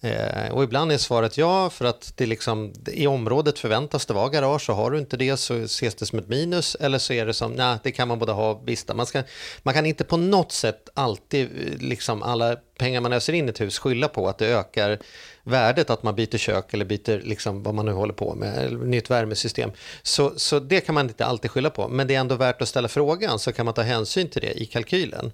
Eh, 0.04 0.52
och 0.52 0.64
ibland 0.64 0.92
är 0.92 0.98
svaret 0.98 1.38
ja, 1.38 1.70
för 1.70 1.86
att 1.86 2.14
det 2.16 2.26
liksom, 2.26 2.74
i 2.88 3.08
området 3.08 3.60
förväntas 3.60 4.06
det 4.06 4.14
vara 4.14 4.30
garage 4.30 4.70
och 4.70 4.76
har 4.76 4.92
du 4.92 5.00
inte 5.00 5.18
det 5.18 5.38
så 5.38 5.56
ses 5.56 5.96
det 5.96 6.06
som 6.06 6.20
ett 6.20 6.28
minus. 6.28 6.76
Eller 6.76 6.98
så 6.98 7.14
är 7.14 7.26
det 7.26 7.34
som, 7.34 7.52
nej, 7.52 7.78
det 7.84 7.92
kan 7.92 8.08
man 8.08 8.20
både 8.20 8.32
ha 8.32 8.62
visst. 8.66 8.96
Man, 8.96 9.06
ska, 9.06 9.24
man 9.64 9.74
kan 9.74 9.86
inte 9.86 10.04
på 10.04 10.18
något 10.18 10.52
sätt 10.52 10.90
alltid, 10.94 11.46
eh, 11.46 11.78
liksom 11.88 12.24
alla 12.24 12.56
pengar 12.56 13.02
man 13.02 13.14
öser 13.14 13.34
in 13.34 13.46
i 13.46 13.50
ett 13.50 13.62
hus, 13.62 13.80
skylla 13.80 14.08
på 14.08 14.28
att 14.30 14.38
det 14.38 14.48
ökar 14.48 15.00
värdet 15.44 15.90
att 15.90 16.04
man 16.04 16.16
byter 16.16 16.38
kök 16.38 16.74
eller 16.74 16.86
byter 16.86 17.22
liksom 17.22 17.64
vad 17.64 17.74
man 17.74 17.86
nu 17.86 17.92
håller 17.92 18.14
på 18.14 18.36
med, 18.36 18.58
eller 18.58 18.78
nytt 18.78 19.10
värmesystem. 19.10 19.72
Så, 20.02 20.34
så 20.36 20.60
det 20.60 20.82
kan 20.82 20.96
man 20.96 21.08
inte 21.08 21.26
alltid 21.26 21.52
skylla 21.52 21.70
på, 21.70 21.88
men 21.88 22.08
det 22.08 22.16
är 22.16 22.20
ändå 22.20 22.36
värt 22.36 22.62
att 22.62 22.68
ställa 22.68 22.88
frågan 22.88 23.40
så 23.40 23.52
kan 23.52 23.66
man 23.66 23.74
ta 23.74 23.82
hänsyn 23.82 24.30
till 24.30 24.42
det 24.42 24.62
i 24.62 24.66
kalkylen. 24.66 25.32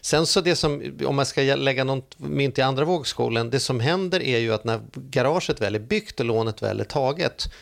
Sen 0.00 0.26
så 0.26 0.40
det 0.40 0.56
som, 0.56 0.98
om 1.06 1.16
man 1.16 1.26
ska 1.26 1.40
lägga 1.42 1.84
något 1.84 2.18
mynt 2.18 2.58
i 2.58 2.62
andra 2.62 2.84
vågskålen, 2.84 3.50
det 3.50 3.60
som 3.60 3.80
händer 3.80 4.22
är 4.22 4.38
ju 4.38 4.54
att 4.54 4.64
när 4.64 4.80
garaget 4.94 5.60
väl 5.60 5.74
är 5.74 5.78
byggt 5.78 6.20
och 6.20 6.26
lånet 6.26 6.62
väl 6.62 6.80
är 6.80 6.84
taget, 6.84 7.52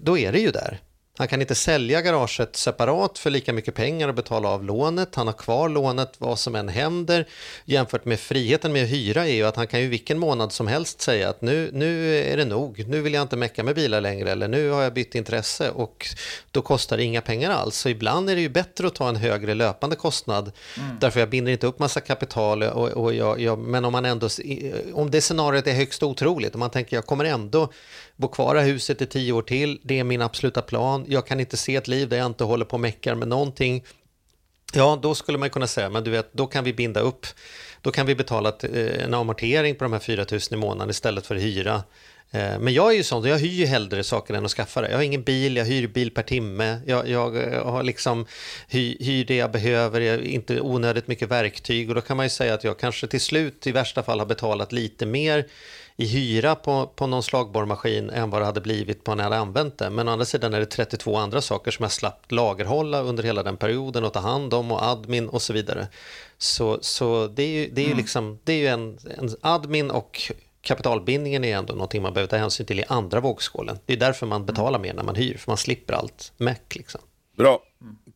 då 0.00 0.18
är 0.18 0.32
det 0.32 0.40
ju 0.40 0.50
där. 0.50 0.80
Han 1.18 1.28
kan 1.28 1.40
inte 1.40 1.54
sälja 1.54 2.02
garaget 2.02 2.56
separat 2.56 3.18
för 3.18 3.30
lika 3.30 3.52
mycket 3.52 3.74
pengar 3.74 4.08
och 4.08 4.14
betala 4.14 4.48
av 4.48 4.64
lånet. 4.64 5.14
Han 5.14 5.26
har 5.26 5.34
kvar 5.34 5.68
lånet 5.68 6.12
vad 6.18 6.38
som 6.38 6.54
än 6.54 6.68
händer. 6.68 7.28
Jämfört 7.64 8.04
med 8.04 8.20
friheten 8.20 8.72
med 8.72 8.84
att 8.84 8.90
hyra 8.90 9.28
är 9.28 9.32
ju 9.32 9.46
att 9.46 9.56
han 9.56 9.66
kan 9.66 9.80
ju 9.80 9.88
vilken 9.88 10.18
månad 10.18 10.52
som 10.52 10.66
helst 10.66 11.00
säga 11.00 11.28
att 11.28 11.42
nu, 11.42 11.70
nu 11.72 12.16
är 12.16 12.36
det 12.36 12.44
nog. 12.44 12.84
Nu 12.88 13.00
vill 13.00 13.14
jag 13.14 13.22
inte 13.22 13.36
mecka 13.36 13.62
med 13.62 13.74
bilar 13.74 14.00
längre 14.00 14.30
eller 14.30 14.48
nu 14.48 14.70
har 14.70 14.82
jag 14.82 14.94
bytt 14.94 15.14
intresse 15.14 15.70
och 15.70 16.06
då 16.50 16.62
kostar 16.62 16.96
det 16.96 17.02
inga 17.02 17.20
pengar 17.20 17.50
alls. 17.50 17.76
Så 17.76 17.88
ibland 17.88 18.30
är 18.30 18.34
det 18.34 18.42
ju 18.42 18.48
bättre 18.48 18.86
att 18.86 18.94
ta 18.94 19.08
en 19.08 19.16
högre 19.16 19.54
löpande 19.54 19.96
kostnad 19.96 20.52
mm. 20.78 20.98
därför 21.00 21.20
jag 21.20 21.30
binder 21.30 21.52
inte 21.52 21.66
upp 21.66 21.78
massa 21.78 22.00
kapital 22.00 22.62
och, 22.62 22.88
och 22.88 23.14
jag, 23.14 23.40
jag, 23.40 23.58
men 23.58 23.84
om 23.84 23.92
man 23.92 24.04
ändå, 24.04 24.28
om 24.92 25.10
det 25.10 25.20
scenariot 25.20 25.66
är 25.66 25.72
högst 25.72 26.02
otroligt, 26.02 26.54
om 26.54 26.60
man 26.60 26.70
tänker 26.70 26.96
jag 26.96 27.06
kommer 27.06 27.24
ändå 27.24 27.72
bo 28.20 28.28
kvar 28.28 28.56
i 28.56 28.60
huset 28.60 29.02
i 29.02 29.06
tio 29.06 29.32
år 29.32 29.42
till, 29.42 29.80
det 29.82 29.98
är 29.98 30.04
min 30.04 30.22
absoluta 30.22 30.62
plan. 30.62 31.04
Jag 31.08 31.26
kan 31.26 31.40
inte 31.40 31.56
se 31.56 31.76
ett 31.76 31.88
liv 31.88 32.08
där 32.08 32.16
jag 32.16 32.26
inte 32.26 32.44
håller 32.44 32.64
på 32.64 32.72
och 32.72 32.80
meckar 32.80 33.14
med 33.14 33.28
någonting. 33.28 33.84
Ja, 34.72 34.98
då 35.02 35.14
skulle 35.14 35.38
man 35.38 35.50
kunna 35.50 35.66
säga, 35.66 35.90
men 35.90 36.04
du 36.04 36.10
vet, 36.10 36.32
då 36.32 36.46
kan 36.46 36.64
vi 36.64 36.72
binda 36.72 37.00
upp, 37.00 37.26
då 37.82 37.90
kan 37.90 38.06
vi 38.06 38.14
betala 38.14 38.52
eh, 38.62 39.04
en 39.04 39.14
amortering 39.14 39.74
på 39.74 39.84
de 39.84 39.92
här 39.92 40.00
4 40.00 40.26
000 40.30 40.40
i 40.50 40.56
månaden 40.56 40.90
istället 40.90 41.26
för 41.26 41.34
hyra. 41.34 41.82
Eh, 42.32 42.58
men 42.58 42.74
jag 42.74 42.92
är 42.92 42.96
ju 42.96 43.02
sån, 43.02 43.24
jag 43.24 43.38
hyr 43.38 43.48
ju 43.48 43.66
hellre 43.66 44.04
saker 44.04 44.34
än 44.34 44.44
att 44.44 44.50
skaffa 44.50 44.80
det. 44.80 44.90
Jag 44.90 44.96
har 44.96 45.02
ingen 45.02 45.22
bil, 45.22 45.56
jag 45.56 45.64
hyr 45.64 45.86
bil 45.86 46.10
per 46.10 46.22
timme. 46.22 46.80
Jag, 46.86 47.08
jag, 47.08 47.36
jag 47.36 47.64
har 47.64 47.82
liksom 47.82 48.26
hyr, 48.68 48.96
hyr 49.00 49.24
det 49.24 49.36
jag 49.36 49.50
behöver, 49.50 50.00
jag, 50.00 50.22
inte 50.22 50.60
onödigt 50.60 51.08
mycket 51.08 51.28
verktyg. 51.28 51.88
Och 51.88 51.94
då 51.94 52.00
kan 52.00 52.16
man 52.16 52.26
ju 52.26 52.30
säga 52.30 52.54
att 52.54 52.64
jag 52.64 52.78
kanske 52.78 53.06
till 53.06 53.20
slut 53.20 53.66
i 53.66 53.72
värsta 53.72 54.02
fall 54.02 54.18
har 54.18 54.26
betalat 54.26 54.72
lite 54.72 55.06
mer 55.06 55.46
i 56.00 56.06
hyra 56.06 56.54
på, 56.54 56.86
på 56.86 57.06
någon 57.06 57.22
slagborrmaskin 57.22 58.10
än 58.10 58.30
vad 58.30 58.40
det 58.40 58.46
hade 58.46 58.60
blivit 58.60 59.04
på 59.04 59.14
när 59.14 59.24
jag 59.24 59.30
hade 59.30 59.42
använt 59.42 59.78
det. 59.78 59.90
Men 59.90 60.08
å 60.08 60.12
andra 60.12 60.24
sidan 60.24 60.54
är 60.54 60.60
det 60.60 60.66
32 60.66 61.16
andra 61.16 61.40
saker 61.40 61.70
som 61.70 61.82
jag 61.82 61.92
slapp 61.92 62.32
lagerhålla 62.32 63.00
under 63.02 63.22
hela 63.22 63.42
den 63.42 63.56
perioden 63.56 64.04
och 64.04 64.12
ta 64.12 64.20
hand 64.20 64.54
om 64.54 64.72
och 64.72 64.82
admin 64.82 65.28
och 65.28 65.42
så 65.42 65.52
vidare. 65.52 65.88
Så, 66.38 66.78
så 66.80 67.26
det 67.26 67.42
är 67.42 67.48
ju, 67.48 67.70
det 67.72 67.80
är 67.80 67.84
ju, 67.84 67.90
mm. 67.90 67.98
liksom, 67.98 68.38
det 68.44 68.52
är 68.52 68.56
ju 68.56 68.66
en, 68.66 68.98
en 69.18 69.36
admin 69.40 69.90
och 69.90 70.32
kapitalbindningen 70.60 71.44
är 71.44 71.56
ändå 71.56 71.72
någonting 71.72 72.02
man 72.02 72.14
behöver 72.14 72.30
ta 72.30 72.36
hänsyn 72.36 72.66
till 72.66 72.80
i 72.80 72.84
andra 72.88 73.20
vågskålen. 73.20 73.78
Det 73.86 73.92
är 73.92 73.96
därför 73.96 74.26
man 74.26 74.46
betalar 74.46 74.78
mer 74.78 74.94
när 74.94 75.02
man 75.02 75.14
hyr, 75.14 75.36
för 75.36 75.50
man 75.50 75.56
slipper 75.56 75.94
allt 75.94 76.32
meck. 76.36 76.76
Liksom. 76.76 77.00
Bra. 77.36 77.62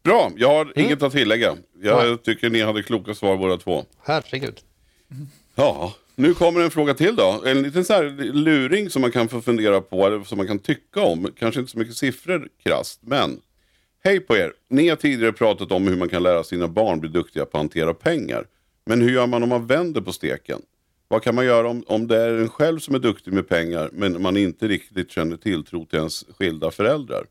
Bra, 0.02 0.30
jag 0.36 0.48
har 0.48 0.62
mm. 0.62 0.72
inget 0.76 1.02
att 1.02 1.12
tillägga. 1.12 1.56
Jag 1.82 2.08
ja. 2.08 2.16
tycker 2.16 2.50
ni 2.50 2.62
hade 2.62 2.82
kloka 2.82 3.14
svar 3.14 3.36
båda 3.36 3.56
två. 3.56 3.84
Herregud. 4.02 4.60
Ja, 5.54 5.92
nu 6.14 6.34
kommer 6.34 6.60
en 6.60 6.70
fråga 6.70 6.94
till 6.94 7.16
då. 7.16 7.42
En 7.46 7.62
liten 7.62 7.84
så 7.84 7.92
här 7.92 8.32
luring 8.32 8.90
som 8.90 9.02
man 9.02 9.12
kan 9.12 9.28
få 9.28 9.40
fundera 9.40 9.80
på, 9.80 10.06
eller 10.06 10.24
som 10.24 10.38
man 10.38 10.46
kan 10.46 10.58
tycka 10.58 11.00
om. 11.00 11.30
Kanske 11.38 11.60
inte 11.60 11.72
så 11.72 11.78
mycket 11.78 11.96
siffror 11.96 12.48
krasst, 12.64 13.00
men 13.02 13.40
Hej 14.06 14.20
på 14.20 14.36
er! 14.36 14.52
Ni 14.68 14.88
har 14.88 14.96
tidigare 14.96 15.32
pratat 15.32 15.72
om 15.72 15.88
hur 15.88 15.96
man 15.96 16.08
kan 16.08 16.22
lära 16.22 16.44
sina 16.44 16.68
barn 16.68 17.00
bli 17.00 17.08
duktiga 17.08 17.44
på 17.44 17.58
att 17.58 17.60
hantera 17.60 17.94
pengar. 17.94 18.46
Men 18.86 19.00
hur 19.00 19.10
gör 19.10 19.26
man 19.26 19.42
om 19.42 19.48
man 19.48 19.66
vänder 19.66 20.00
på 20.00 20.12
steken? 20.12 20.62
Vad 21.08 21.22
kan 21.22 21.34
man 21.34 21.44
göra 21.44 21.68
om, 21.68 21.84
om 21.86 22.06
det 22.06 22.16
är 22.16 22.34
en 22.34 22.48
själv 22.48 22.78
som 22.78 22.94
är 22.94 22.98
duktig 22.98 23.32
med 23.32 23.48
pengar 23.48 23.90
men 23.92 24.22
man 24.22 24.36
inte 24.36 24.68
riktigt 24.68 25.10
känner 25.10 25.36
tilltro 25.36 25.86
till 25.86 25.98
ens 25.98 26.24
skilda 26.38 26.70
föräldrar? 26.70 27.26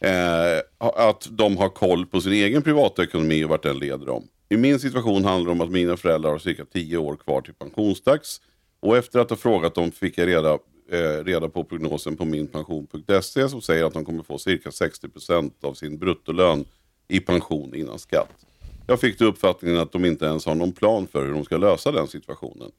Eh, 0.00 0.58
att 0.78 1.28
de 1.30 1.56
har 1.56 1.68
koll 1.68 2.06
på 2.06 2.20
sin 2.20 2.32
egen 2.32 2.62
privatekonomi 2.62 3.44
och 3.44 3.48
vart 3.48 3.62
den 3.62 3.78
leder 3.78 4.06
dem. 4.06 4.28
I 4.52 4.56
min 4.56 4.78
situation 4.78 5.24
handlar 5.24 5.46
det 5.46 5.52
om 5.52 5.60
att 5.60 5.70
mina 5.70 5.96
föräldrar 5.96 6.30
har 6.30 6.38
cirka 6.38 6.64
10 6.64 6.96
år 6.96 7.16
kvar 7.16 7.40
till 7.40 7.54
pensionsdags. 7.54 8.40
Och 8.80 8.96
efter 8.96 9.18
att 9.18 9.30
ha 9.30 9.36
frågat 9.36 9.74
dem 9.74 9.92
fick 9.92 10.18
jag 10.18 10.28
reda, 10.28 10.58
eh, 10.90 11.24
reda 11.24 11.48
på 11.48 11.64
prognosen 11.64 12.16
på 12.16 12.24
minpension.se 12.24 13.48
som 13.48 13.60
säger 13.60 13.84
att 13.84 13.92
de 13.92 14.04
kommer 14.04 14.22
få 14.22 14.38
cirka 14.38 14.70
60% 14.70 15.64
av 15.64 15.74
sin 15.74 15.98
bruttolön 15.98 16.64
i 17.08 17.20
pension 17.20 17.74
innan 17.74 17.98
skatt. 17.98 18.46
Jag 18.86 19.00
fick 19.00 19.18
då 19.18 19.24
uppfattningen 19.24 19.78
att 19.78 19.92
de 19.92 20.04
inte 20.04 20.24
ens 20.24 20.46
har 20.46 20.54
någon 20.54 20.72
plan 20.72 21.06
för 21.06 21.26
hur 21.26 21.32
de 21.32 21.44
ska 21.44 21.56
lösa 21.56 21.92
den 21.92 22.06
situationen. 22.06 22.70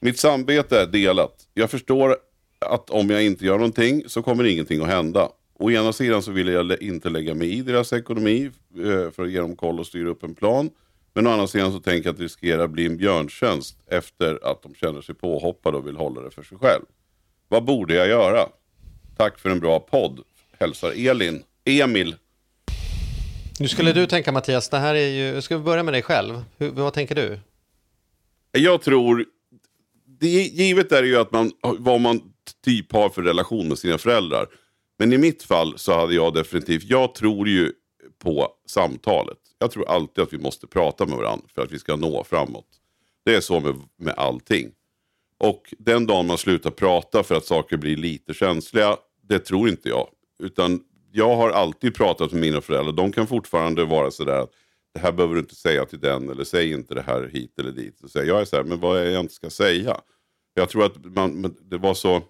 Mitt 0.00 0.18
samvete 0.18 0.80
är 0.80 0.86
delat. 0.86 1.48
Jag 1.54 1.70
förstår 1.70 2.16
att 2.58 2.90
om 2.90 3.10
jag 3.10 3.24
inte 3.24 3.44
gör 3.46 3.58
någonting 3.58 4.02
så 4.06 4.22
kommer 4.22 4.44
ingenting 4.44 4.82
att 4.82 4.88
hända. 4.88 5.28
Å 5.54 5.70
ena 5.70 5.92
sidan 5.92 6.22
så 6.22 6.30
vill 6.30 6.48
jag 6.48 6.82
inte 6.82 7.10
lägga 7.10 7.34
mig 7.34 7.58
i 7.58 7.62
deras 7.62 7.92
ekonomi 7.92 8.50
eh, 8.76 9.10
för 9.10 9.22
att 9.22 9.30
ge 9.30 9.40
dem 9.40 9.56
koll 9.56 9.80
och 9.80 9.86
styra 9.86 10.08
upp 10.08 10.22
en 10.22 10.34
plan. 10.34 10.70
Men 11.14 11.26
å 11.26 11.30
andra 11.30 11.46
sidan 11.46 11.72
så 11.72 11.80
tänker 11.80 12.08
jag 12.08 12.12
att 12.12 12.18
det 12.18 12.24
riskerar 12.24 12.64
att 12.64 12.70
bli 12.70 12.86
en 12.86 12.96
björntjänst 12.96 13.76
efter 13.86 14.50
att 14.50 14.62
de 14.62 14.74
känner 14.74 15.00
sig 15.00 15.14
påhoppade 15.14 15.78
och 15.78 15.86
vill 15.86 15.96
hålla 15.96 16.20
det 16.20 16.30
för 16.30 16.42
sig 16.42 16.58
själv. 16.58 16.84
Vad 17.48 17.64
borde 17.64 17.94
jag 17.94 18.08
göra? 18.08 18.48
Tack 19.16 19.38
för 19.38 19.50
en 19.50 19.60
bra 19.60 19.80
podd. 19.80 20.20
Hälsar 20.58 21.08
Elin. 21.08 21.42
Emil. 21.64 22.16
Nu 23.60 23.68
skulle 23.68 23.92
du 23.92 24.06
tänka 24.06 24.32
Mattias, 24.32 24.68
det 24.68 24.78
här 24.78 24.94
är 24.94 25.08
ju, 25.08 25.42
ska 25.42 25.56
vi 25.56 25.64
börja 25.64 25.82
med 25.82 25.94
dig 25.94 26.02
själv? 26.02 26.44
Hur, 26.58 26.70
vad 26.70 26.92
tänker 26.92 27.14
du? 27.14 27.38
Jag 28.52 28.82
tror, 28.82 29.24
det, 30.20 30.26
givet 30.28 30.92
är 30.92 31.02
det 31.02 31.08
ju 31.08 31.16
att 31.16 31.32
man, 31.32 31.52
vad 31.62 32.00
man 32.00 32.20
typ 32.64 32.92
har 32.92 33.08
för 33.08 33.22
relation 33.22 33.68
med 33.68 33.78
sina 33.78 33.98
föräldrar. 33.98 34.46
Men 34.98 35.12
i 35.12 35.18
mitt 35.18 35.42
fall 35.42 35.78
så 35.78 35.94
hade 35.94 36.14
jag 36.14 36.34
definitivt, 36.34 36.84
jag 36.84 37.14
tror 37.14 37.48
ju 37.48 37.72
på 38.22 38.48
samtalet. 38.66 39.38
Jag 39.62 39.70
tror 39.70 39.88
alltid 39.88 40.24
att 40.24 40.32
vi 40.32 40.38
måste 40.38 40.66
prata 40.66 41.06
med 41.06 41.16
varandra 41.18 41.46
för 41.54 41.62
att 41.62 41.72
vi 41.72 41.78
ska 41.78 41.96
nå 41.96 42.24
framåt. 42.24 42.66
Det 43.24 43.34
är 43.34 43.40
så 43.40 43.60
med, 43.60 43.74
med 43.96 44.14
allting. 44.16 44.72
Och 45.38 45.74
den 45.78 46.06
dagen 46.06 46.26
man 46.26 46.38
slutar 46.38 46.70
prata 46.70 47.22
för 47.22 47.34
att 47.34 47.44
saker 47.44 47.76
blir 47.76 47.96
lite 47.96 48.34
känsliga, 48.34 48.96
det 49.22 49.38
tror 49.38 49.68
inte 49.68 49.88
jag. 49.88 50.08
Utan 50.42 50.80
jag 51.12 51.36
har 51.36 51.50
alltid 51.50 51.94
pratat 51.94 52.32
med 52.32 52.40
mina 52.40 52.60
föräldrar. 52.60 52.92
De 52.92 53.12
kan 53.12 53.26
fortfarande 53.26 53.84
vara 53.84 54.10
sådär 54.10 54.38
att 54.38 54.50
det 54.94 55.00
här 55.00 55.12
behöver 55.12 55.34
du 55.34 55.40
inte 55.40 55.54
säga 55.54 55.84
till 55.84 56.00
den 56.00 56.30
eller 56.30 56.44
säg 56.44 56.72
inte 56.72 56.94
det 56.94 57.02
här 57.02 57.30
hit 57.32 57.58
eller 57.58 57.72
dit. 57.72 58.00
Så 58.06 58.18
jag 58.18 58.40
är 58.40 58.44
så 58.44 58.56
här, 58.56 58.64
men 58.64 58.80
vad 58.80 58.98
är 59.00 59.04
det 59.04 59.10
jag 59.10 59.20
inte 59.20 59.34
ska 59.34 59.50
säga? 59.50 60.00
Jag 60.54 60.68
tror 60.68 60.84
att 60.84 61.04
man, 61.04 61.56
det 61.60 61.78
var 61.78 61.94
så 61.94 62.22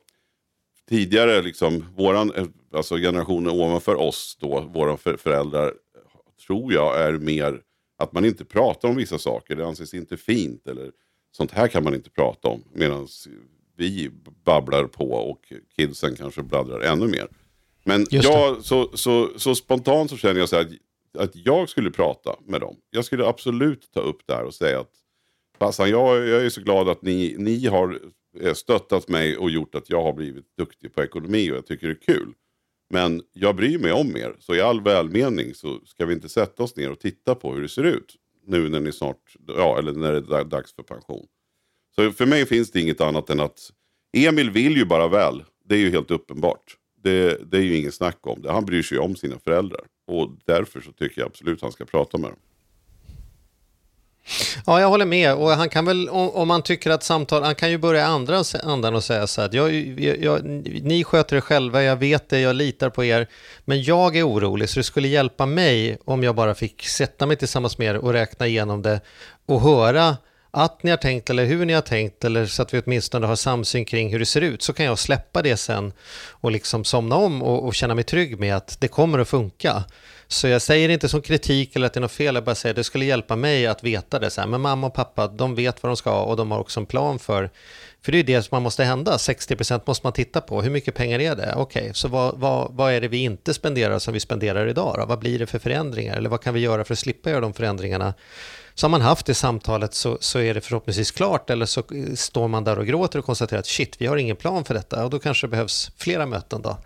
tidigare, 0.88 1.42
liksom, 1.42 1.84
våran, 1.96 2.32
eh, 2.34 2.46
alltså 2.74 2.96
generationen 2.96 3.50
ovanför 3.50 3.94
oss 3.94 4.36
då, 4.40 4.60
våra 4.60 4.96
föräldrar, 4.96 5.74
tror 6.46 6.72
jag 6.72 7.00
är 7.00 7.12
mer 7.12 7.62
att 7.98 8.12
man 8.12 8.24
inte 8.24 8.44
pratar 8.44 8.88
om 8.88 8.96
vissa 8.96 9.18
saker. 9.18 9.56
Det 9.56 9.66
anses 9.66 9.94
inte 9.94 10.16
fint 10.16 10.66
eller 10.66 10.90
sånt 11.32 11.50
här 11.50 11.68
kan 11.68 11.84
man 11.84 11.94
inte 11.94 12.10
prata 12.10 12.48
om. 12.48 12.64
Medan 12.72 13.08
vi 13.76 14.10
babblar 14.44 14.84
på 14.84 15.10
och 15.12 15.52
kidsen 15.76 16.16
kanske 16.16 16.42
bladdrar 16.42 16.80
ännu 16.80 17.06
mer. 17.06 17.28
Men 17.84 18.06
jag, 18.10 18.64
så, 18.64 18.90
så, 18.94 19.30
så 19.36 19.54
spontant 19.54 20.10
så 20.10 20.16
känner 20.16 20.40
jag 20.40 20.48
så 20.48 20.56
här 20.56 20.62
att, 21.14 21.20
att 21.22 21.36
jag 21.36 21.68
skulle 21.68 21.90
prata 21.90 22.36
med 22.46 22.60
dem. 22.60 22.76
Jag 22.90 23.04
skulle 23.04 23.26
absolut 23.26 23.92
ta 23.92 24.00
upp 24.00 24.26
det 24.26 24.34
här 24.34 24.44
och 24.44 24.54
säga 24.54 24.80
att 24.80 24.90
Passan, 25.58 25.90
jag, 25.90 26.28
jag 26.28 26.44
är 26.44 26.48
så 26.48 26.60
glad 26.60 26.88
att 26.88 27.02
ni, 27.02 27.34
ni 27.38 27.66
har 27.66 27.98
eh, 28.40 28.54
stöttat 28.54 29.08
mig 29.08 29.36
och 29.36 29.50
gjort 29.50 29.74
att 29.74 29.90
jag 29.90 30.02
har 30.02 30.12
blivit 30.12 30.56
duktig 30.56 30.94
på 30.94 31.02
ekonomi 31.02 31.50
och 31.50 31.56
jag 31.56 31.66
tycker 31.66 31.86
det 31.86 31.92
är 31.92 32.14
kul. 32.14 32.32
Men 32.90 33.22
jag 33.32 33.56
bryr 33.56 33.78
mig 33.78 33.92
om 33.92 34.16
er, 34.16 34.36
så 34.38 34.54
i 34.54 34.60
all 34.60 34.82
välmening 34.82 35.54
så 35.54 35.80
ska 35.84 36.06
vi 36.06 36.14
inte 36.14 36.28
sätta 36.28 36.62
oss 36.62 36.76
ner 36.76 36.90
och 36.90 36.98
titta 36.98 37.34
på 37.34 37.54
hur 37.54 37.62
det 37.62 37.68
ser 37.68 37.84
ut. 37.84 38.16
Nu 38.46 38.68
när 38.68 38.80
ni 38.80 38.92
snart, 38.92 39.36
ja 39.46 39.78
eller 39.78 39.92
när 39.92 40.12
det 40.12 40.36
är 40.36 40.44
dags 40.44 40.74
för 40.74 40.82
pension. 40.82 41.26
Så 41.94 42.12
för 42.12 42.26
mig 42.26 42.46
finns 42.46 42.70
det 42.70 42.80
inget 42.80 43.00
annat 43.00 43.30
än 43.30 43.40
att 43.40 43.70
Emil 44.16 44.50
vill 44.50 44.76
ju 44.76 44.84
bara 44.84 45.08
väl. 45.08 45.44
Det 45.64 45.74
är 45.74 45.78
ju 45.78 45.90
helt 45.90 46.10
uppenbart. 46.10 46.76
Det, 47.02 47.50
det 47.50 47.56
är 47.56 47.62
ju 47.62 47.76
inget 47.76 47.94
snack 47.94 48.18
om 48.26 48.42
det. 48.42 48.52
Han 48.52 48.64
bryr 48.64 48.82
sig 48.82 48.98
ju 48.98 49.02
om 49.02 49.16
sina 49.16 49.38
föräldrar. 49.38 49.80
Och 50.06 50.30
därför 50.44 50.80
så 50.80 50.92
tycker 50.92 51.20
jag 51.20 51.26
absolut 51.26 51.58
att 51.58 51.62
han 51.62 51.72
ska 51.72 51.84
prata 51.84 52.18
med 52.18 52.30
dem. 52.30 52.38
Ja, 54.66 54.80
jag 54.80 54.88
håller 54.88 55.06
med. 55.06 55.34
Och 55.34 55.50
han 55.50 55.68
kan 55.68 55.84
väl, 55.84 56.08
om, 56.08 56.48
man 56.48 56.62
tycker 56.62 56.90
att 56.90 57.02
samtal, 57.02 57.42
han 57.42 57.54
kan 57.54 57.70
ju 57.70 57.78
börja 57.78 58.06
andra 58.06 58.42
andan 58.62 58.94
och 58.94 59.04
säga 59.04 59.26
så 59.26 59.40
här, 59.40 59.50
jag, 59.52 59.74
jag, 60.00 60.24
jag, 60.24 60.44
ni 60.82 61.04
sköter 61.04 61.36
det 61.36 61.42
själva, 61.42 61.82
jag 61.82 61.96
vet 61.96 62.28
det, 62.28 62.40
jag 62.40 62.56
litar 62.56 62.90
på 62.90 63.04
er, 63.04 63.28
men 63.64 63.82
jag 63.82 64.16
är 64.16 64.28
orolig, 64.28 64.68
så 64.68 64.80
det 64.80 64.84
skulle 64.84 65.08
hjälpa 65.08 65.46
mig 65.46 65.98
om 66.04 66.22
jag 66.22 66.34
bara 66.34 66.54
fick 66.54 66.86
sätta 66.86 67.26
mig 67.26 67.36
tillsammans 67.36 67.78
med 67.78 67.88
er 67.88 67.96
och 67.96 68.12
räkna 68.12 68.46
igenom 68.46 68.82
det 68.82 69.00
och 69.46 69.60
höra 69.60 70.16
att 70.50 70.82
ni 70.82 70.90
har 70.90 70.98
tänkt 70.98 71.30
eller 71.30 71.44
hur 71.44 71.64
ni 71.64 71.72
har 71.72 71.80
tänkt 71.80 72.24
eller 72.24 72.46
så 72.46 72.62
att 72.62 72.74
vi 72.74 72.82
åtminstone 72.86 73.26
har 73.26 73.36
samsyn 73.36 73.84
kring 73.84 74.12
hur 74.12 74.18
det 74.18 74.26
ser 74.26 74.40
ut 74.40 74.62
så 74.62 74.72
kan 74.72 74.86
jag 74.86 74.98
släppa 74.98 75.42
det 75.42 75.56
sen 75.56 75.92
och 76.30 76.50
liksom 76.50 76.84
somna 76.84 77.16
om 77.16 77.42
och, 77.42 77.66
och 77.66 77.74
känna 77.74 77.94
mig 77.94 78.04
trygg 78.04 78.38
med 78.38 78.56
att 78.56 78.80
det 78.80 78.88
kommer 78.88 79.18
att 79.18 79.28
funka. 79.28 79.84
Så 80.32 80.48
jag 80.48 80.62
säger 80.62 80.88
inte 80.88 81.08
som 81.08 81.22
kritik 81.22 81.76
eller 81.76 81.86
att 81.86 81.92
det 81.92 81.98
är 81.98 82.02
något 82.02 82.12
fel, 82.12 82.34
jag 82.34 82.44
bara 82.44 82.54
säger 82.54 82.72
att 82.72 82.76
det 82.76 82.84
skulle 82.84 83.04
hjälpa 83.04 83.36
mig 83.36 83.66
att 83.66 83.84
veta 83.84 84.18
det. 84.18 84.30
Så 84.30 84.40
här, 84.40 84.48
men 84.48 84.60
mamma 84.60 84.86
och 84.86 84.94
pappa, 84.94 85.28
de 85.28 85.54
vet 85.54 85.82
vad 85.82 85.90
de 85.90 85.96
ska 85.96 86.22
och 86.22 86.36
de 86.36 86.50
har 86.50 86.58
också 86.58 86.80
en 86.80 86.86
plan 86.86 87.18
för, 87.18 87.50
för 88.02 88.12
det 88.12 88.18
är 88.18 88.22
det 88.22 88.42
som 88.42 88.48
man 88.56 88.62
måste 88.62 88.84
hända, 88.84 89.16
60% 89.16 89.80
måste 89.86 90.06
man 90.06 90.12
titta 90.12 90.40
på, 90.40 90.62
hur 90.62 90.70
mycket 90.70 90.94
pengar 90.94 91.20
är 91.20 91.36
det? 91.36 91.54
Okej, 91.56 91.82
okay, 91.82 91.94
så 91.94 92.08
vad, 92.08 92.38
vad, 92.38 92.72
vad 92.74 92.92
är 92.92 93.00
det 93.00 93.08
vi 93.08 93.18
inte 93.18 93.54
spenderar 93.54 93.98
som 93.98 94.14
vi 94.14 94.20
spenderar 94.20 94.66
idag 94.66 94.94
då? 94.98 95.06
Vad 95.06 95.18
blir 95.18 95.38
det 95.38 95.46
för 95.46 95.58
förändringar? 95.58 96.16
Eller 96.16 96.30
vad 96.30 96.42
kan 96.42 96.54
vi 96.54 96.60
göra 96.60 96.84
för 96.84 96.92
att 96.92 96.98
slippa 96.98 97.30
göra 97.30 97.40
de 97.40 97.52
förändringarna? 97.52 98.14
Så 98.74 98.86
har 98.86 98.90
man 98.90 99.00
haft 99.00 99.26
det 99.26 99.34
samtalet 99.34 99.94
så, 99.94 100.18
så 100.20 100.38
är 100.38 100.54
det 100.54 100.60
förhoppningsvis 100.60 101.10
klart 101.10 101.50
eller 101.50 101.66
så 101.66 101.82
står 102.14 102.48
man 102.48 102.64
där 102.64 102.78
och 102.78 102.86
gråter 102.86 103.18
och 103.18 103.24
konstaterar 103.24 103.60
att 103.60 103.66
shit, 103.66 103.96
vi 103.98 104.06
har 104.06 104.16
ingen 104.16 104.36
plan 104.36 104.64
för 104.64 104.74
detta 104.74 105.04
och 105.04 105.10
då 105.10 105.18
kanske 105.18 105.46
det 105.46 105.50
behövs 105.50 105.90
flera 105.96 106.26
möten 106.26 106.62
då. 106.62 106.78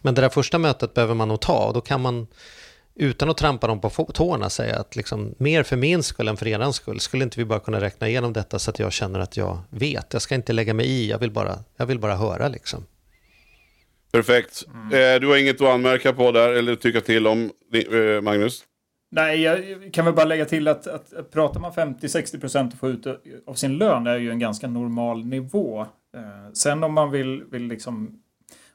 Men 0.00 0.14
det 0.14 0.20
där 0.20 0.28
första 0.28 0.58
mötet 0.58 0.94
behöver 0.94 1.14
man 1.14 1.28
nog 1.28 1.40
ta 1.40 1.66
och 1.66 1.74
då 1.74 1.80
kan 1.80 2.00
man 2.00 2.26
utan 2.94 3.30
att 3.30 3.36
trampa 3.36 3.66
dem 3.66 3.80
på 3.80 3.90
tårna 3.90 4.50
säga 4.50 4.76
att 4.76 4.96
liksom, 4.96 5.34
mer 5.38 5.62
för 5.62 5.76
min 5.76 6.02
skull 6.02 6.28
än 6.28 6.36
för 6.36 6.48
er 6.48 6.72
skull, 6.72 7.00
skulle 7.00 7.24
inte 7.24 7.38
vi 7.38 7.44
bara 7.44 7.60
kunna 7.60 7.80
räkna 7.80 8.08
igenom 8.08 8.32
detta 8.32 8.58
så 8.58 8.70
att 8.70 8.78
jag 8.78 8.92
känner 8.92 9.18
att 9.20 9.36
jag 9.36 9.58
vet. 9.70 10.12
Jag 10.12 10.22
ska 10.22 10.34
inte 10.34 10.52
lägga 10.52 10.74
mig 10.74 10.86
i, 10.86 11.10
jag 11.10 11.18
vill 11.18 11.30
bara, 11.30 11.58
jag 11.76 11.86
vill 11.86 11.98
bara 11.98 12.16
höra 12.16 12.48
liksom. 12.48 12.86
Perfekt. 14.12 14.64
Mm. 14.74 15.14
Eh, 15.14 15.20
du 15.20 15.26
har 15.26 15.36
inget 15.36 15.60
att 15.60 15.68
anmärka 15.68 16.12
på 16.12 16.32
där 16.32 16.52
eller 16.52 16.76
tycka 16.76 17.00
till 17.00 17.26
om, 17.26 17.50
eh, 17.72 18.20
Magnus? 18.22 18.64
Nej, 19.12 19.40
jag 19.40 19.90
kan 19.92 20.04
väl 20.04 20.14
bara 20.14 20.24
lägga 20.24 20.44
till 20.44 20.68
att, 20.68 20.86
att, 20.86 21.12
att 21.12 21.30
pratar 21.30 21.60
man 21.60 21.72
50-60 21.72 22.40
procent 22.40 22.72
och 22.72 22.78
få 22.78 22.88
ut 22.88 23.06
av 23.46 23.54
sin 23.54 23.78
lön 23.78 24.06
är 24.06 24.16
ju 24.16 24.30
en 24.30 24.38
ganska 24.38 24.68
normal 24.68 25.26
nivå. 25.26 25.80
Eh, 26.16 26.52
sen 26.52 26.84
om 26.84 26.92
man 26.92 27.10
vill, 27.10 27.44
vill 27.50 27.62
liksom 27.62 28.22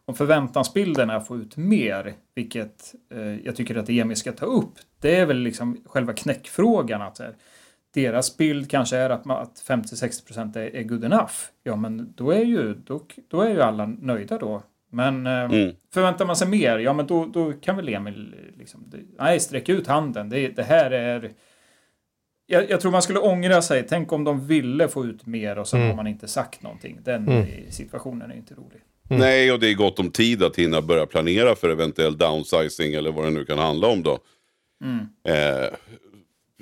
om 0.05 0.15
förväntansbilden 0.15 1.09
är 1.09 1.15
att 1.15 1.27
få 1.27 1.37
ut 1.37 1.57
mer, 1.57 2.13
vilket 2.35 2.95
eh, 3.11 3.45
jag 3.45 3.55
tycker 3.55 3.75
att 3.75 3.89
EMI 3.89 4.15
ska 4.15 4.31
ta 4.31 4.45
upp, 4.45 4.73
det 5.01 5.15
är 5.15 5.25
väl 5.25 5.37
liksom 5.37 5.81
själva 5.85 6.13
knäckfrågan. 6.13 7.01
Att 7.01 7.19
här, 7.19 7.35
deras 7.93 8.37
bild 8.37 8.69
kanske 8.69 8.97
är 8.97 9.09
att, 9.09 9.29
att 9.29 9.63
50-60% 9.67 10.57
är, 10.57 10.75
är 10.75 10.83
good 10.83 11.03
enough. 11.03 11.33
Ja, 11.63 11.75
men 11.75 12.13
då 12.15 12.31
är 12.31 12.43
ju, 12.43 12.73
då, 12.73 13.01
då 13.27 13.41
är 13.41 13.49
ju 13.49 13.61
alla 13.61 13.85
nöjda 13.85 14.37
då. 14.37 14.63
Men 14.91 15.27
eh, 15.27 15.33
mm. 15.33 15.75
förväntar 15.93 16.25
man 16.25 16.35
sig 16.35 16.47
mer, 16.47 16.77
ja 16.77 16.93
men 16.93 17.07
då, 17.07 17.25
då 17.25 17.53
kan 17.53 17.75
väl 17.75 17.89
Emil 17.89 18.35
liksom, 18.57 18.83
det, 18.87 18.97
nej, 19.19 19.39
sträcka 19.39 19.73
ut 19.73 19.87
handen. 19.87 20.29
Det, 20.29 20.47
det 20.47 20.63
här 20.63 20.91
är... 20.91 21.31
Jag, 22.47 22.69
jag, 22.69 22.81
tror 22.81 22.91
man 22.91 23.01
skulle 23.01 23.19
ångra 23.19 23.61
sig. 23.61 23.85
Tänk 23.89 24.11
om 24.11 24.23
de 24.23 24.47
ville 24.47 24.87
få 24.87 25.05
ut 25.05 25.25
mer 25.25 25.57
och 25.57 25.67
så 25.67 25.77
mm. 25.77 25.89
har 25.89 25.95
man 25.95 26.07
inte 26.07 26.27
sagt 26.27 26.61
någonting. 26.61 26.99
Den 27.03 27.27
mm. 27.27 27.47
situationen 27.69 28.31
är 28.31 28.35
inte 28.35 28.53
rolig. 28.53 28.81
Mm. 29.09 29.19
Nej, 29.19 29.51
och 29.51 29.59
det 29.59 29.69
är 29.69 29.73
gott 29.73 29.99
om 29.99 30.11
tid 30.11 30.43
att 30.43 30.55
hinna 30.55 30.81
börja 30.81 31.05
planera 31.05 31.55
för 31.55 31.69
eventuell 31.69 32.17
downsizing 32.17 32.93
eller 32.93 33.11
vad 33.11 33.25
det 33.25 33.31
nu 33.31 33.45
kan 33.45 33.57
handla 33.57 33.87
om 33.87 34.03
då. 34.03 34.19
Mm. 34.83 35.07
Eh, 35.27 35.69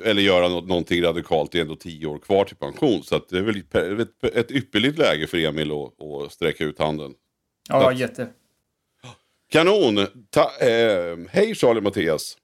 eller 0.05 0.21
göra 0.21 0.47
något, 0.47 0.67
någonting 0.67 1.03
radikalt, 1.03 1.51
det 1.51 1.57
är 1.57 1.61
ändå 1.61 1.75
tio 1.75 2.07
år 2.07 2.17
kvar 2.17 2.45
till 2.45 2.55
pension. 2.55 3.03
Så 3.03 3.21
det 3.29 3.37
är 3.37 3.41
väl 3.41 3.63
ett, 4.01 4.23
ett 4.23 4.51
ypperligt 4.51 4.97
läge 4.97 5.27
för 5.27 5.37
Emil 5.37 5.71
att, 5.71 6.01
att 6.01 6.31
sträcka 6.31 6.63
ut 6.63 6.79
handen. 6.79 7.13
Ja, 7.69 7.91
att, 7.91 7.99
jätte. 7.99 8.27
Kanon! 9.51 10.07
Ta, 10.29 10.41
eh, 10.41 11.17
hej 11.29 11.55
Charlie 11.55 11.81
Mattias! 11.81 12.37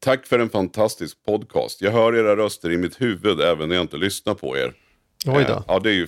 Tack 0.00 0.26
för 0.26 0.38
en 0.38 0.50
fantastisk 0.50 1.24
podcast. 1.24 1.82
Jag 1.82 1.90
hör 1.90 2.16
era 2.16 2.36
röster 2.36 2.70
i 2.70 2.78
mitt 2.78 3.00
huvud 3.00 3.40
även 3.40 3.68
när 3.68 3.76
jag 3.76 3.84
inte 3.84 3.96
lyssnar 3.96 4.34
på 4.34 4.56
er. 4.56 4.74
Oj 5.26 5.44
då. 5.48 5.52
Eh, 5.52 5.62
ja, 5.68 5.78
det 5.78 5.90
är 5.90 5.94
ju 5.94 6.06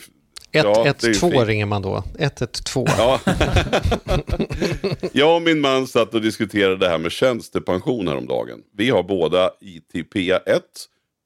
112 0.52 1.34
ja, 1.34 1.44
ringer 1.44 1.66
man 1.66 1.82
då. 1.82 2.04
112. 2.18 2.86
Ja. 2.98 3.20
jag 5.12 5.36
och 5.36 5.42
min 5.42 5.60
man 5.60 5.86
satt 5.86 6.14
och 6.14 6.22
diskuterade 6.22 6.76
det 6.76 6.88
här 6.88 6.98
med 6.98 7.12
tjänstepension 7.12 8.08
häromdagen. 8.08 8.62
Vi 8.76 8.90
har 8.90 9.02
båda 9.02 9.50
ITP 9.60 10.16
1 10.46 10.62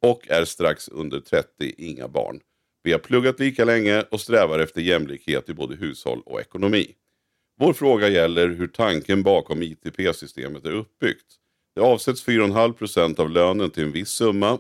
och 0.03 0.31
är 0.31 0.45
strax 0.45 0.89
under 0.89 1.21
30, 1.21 1.47
inga 1.79 2.09
barn. 2.09 2.41
Vi 2.83 2.93
har 2.93 2.99
pluggat 2.99 3.41
lika 3.41 3.65
länge 3.65 4.05
och 4.11 4.21
strävar 4.21 4.59
efter 4.59 4.81
jämlikhet 4.81 5.49
i 5.49 5.55
både 5.55 5.77
hushåll 5.77 6.23
och 6.27 6.41
ekonomi. 6.41 6.95
Vår 7.61 7.73
fråga 7.73 8.09
gäller 8.09 8.49
hur 8.49 8.69
tanken 8.69 9.23
bakom 9.23 9.63
ITP-systemet 9.63 10.67
är 10.67 10.73
uppbyggt. 10.73 11.27
Det 11.75 11.81
avsätts 11.81 12.27
4,5% 12.27 13.21
av 13.21 13.31
lönen 13.31 13.71
till 13.71 13.83
en 13.83 13.93
viss 13.93 14.09
summa. 14.09 14.59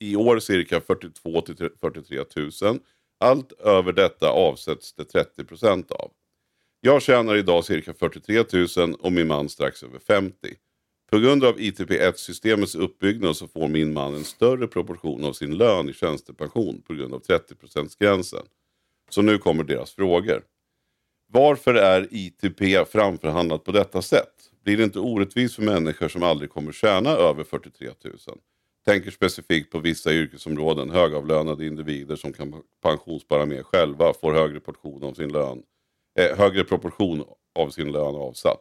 I 0.00 0.16
år 0.16 0.38
cirka 0.38 0.80
42 0.80 1.40
till 1.40 1.70
43 1.80 2.24
000 2.62 2.78
allt 3.20 3.52
över 3.52 3.92
detta 3.92 4.30
avsätts 4.30 4.92
det 4.92 5.04
30 5.04 5.44
procent 5.44 5.90
av. 5.90 6.10
Jag 6.80 7.02
tjänar 7.02 7.36
idag 7.36 7.64
cirka 7.64 7.94
43 7.94 8.44
000 8.76 8.94
och 8.94 9.12
min 9.12 9.26
man 9.26 9.48
strax 9.48 9.82
över 9.82 9.98
50. 9.98 10.34
På 11.10 11.18
grund 11.18 11.44
av 11.44 11.58
ITP1-systemets 11.58 12.74
uppbyggnad 12.74 13.36
så 13.36 13.48
får 13.48 13.68
min 13.68 13.92
man 13.92 14.14
en 14.14 14.24
större 14.24 14.66
proportion 14.66 15.24
av 15.24 15.32
sin 15.32 15.56
lön 15.56 15.88
i 15.88 15.92
tjänstepension 15.92 16.82
på 16.82 16.94
grund 16.94 17.14
av 17.14 17.18
30 17.18 17.54
gränsen. 17.98 18.46
Så 19.10 19.22
nu 19.22 19.38
kommer 19.38 19.64
deras 19.64 19.92
frågor. 19.92 20.42
Varför 21.32 21.74
är 21.74 22.08
ITP 22.10 22.88
framförhandlat 22.90 23.64
på 23.64 23.72
detta 23.72 24.02
sätt? 24.02 24.50
Blir 24.64 24.76
det 24.76 24.84
inte 24.84 25.00
orättvist 25.00 25.54
för 25.54 25.62
människor 25.62 26.08
som 26.08 26.22
aldrig 26.22 26.50
kommer 26.50 26.72
tjäna 26.72 27.10
över 27.10 27.44
43 27.44 27.88
000? 28.04 28.16
Tänker 28.88 29.10
specifikt 29.10 29.72
på 29.72 29.78
vissa 29.78 30.12
yrkesområden. 30.12 30.90
Högavlönade 30.90 31.66
individer 31.66 32.16
som 32.16 32.32
kan 32.32 32.54
pensionsspara 32.82 33.46
mer 33.46 33.62
själva 33.62 34.12
får 34.20 34.32
högre, 34.32 34.60
portion 34.60 35.04
av 35.04 35.14
sin 35.14 35.32
lön, 35.32 35.62
eh, 36.18 36.38
högre 36.38 36.64
proportion 36.64 37.24
av 37.58 37.70
sin 37.70 37.92
lön 37.92 38.14
avsatt. 38.14 38.60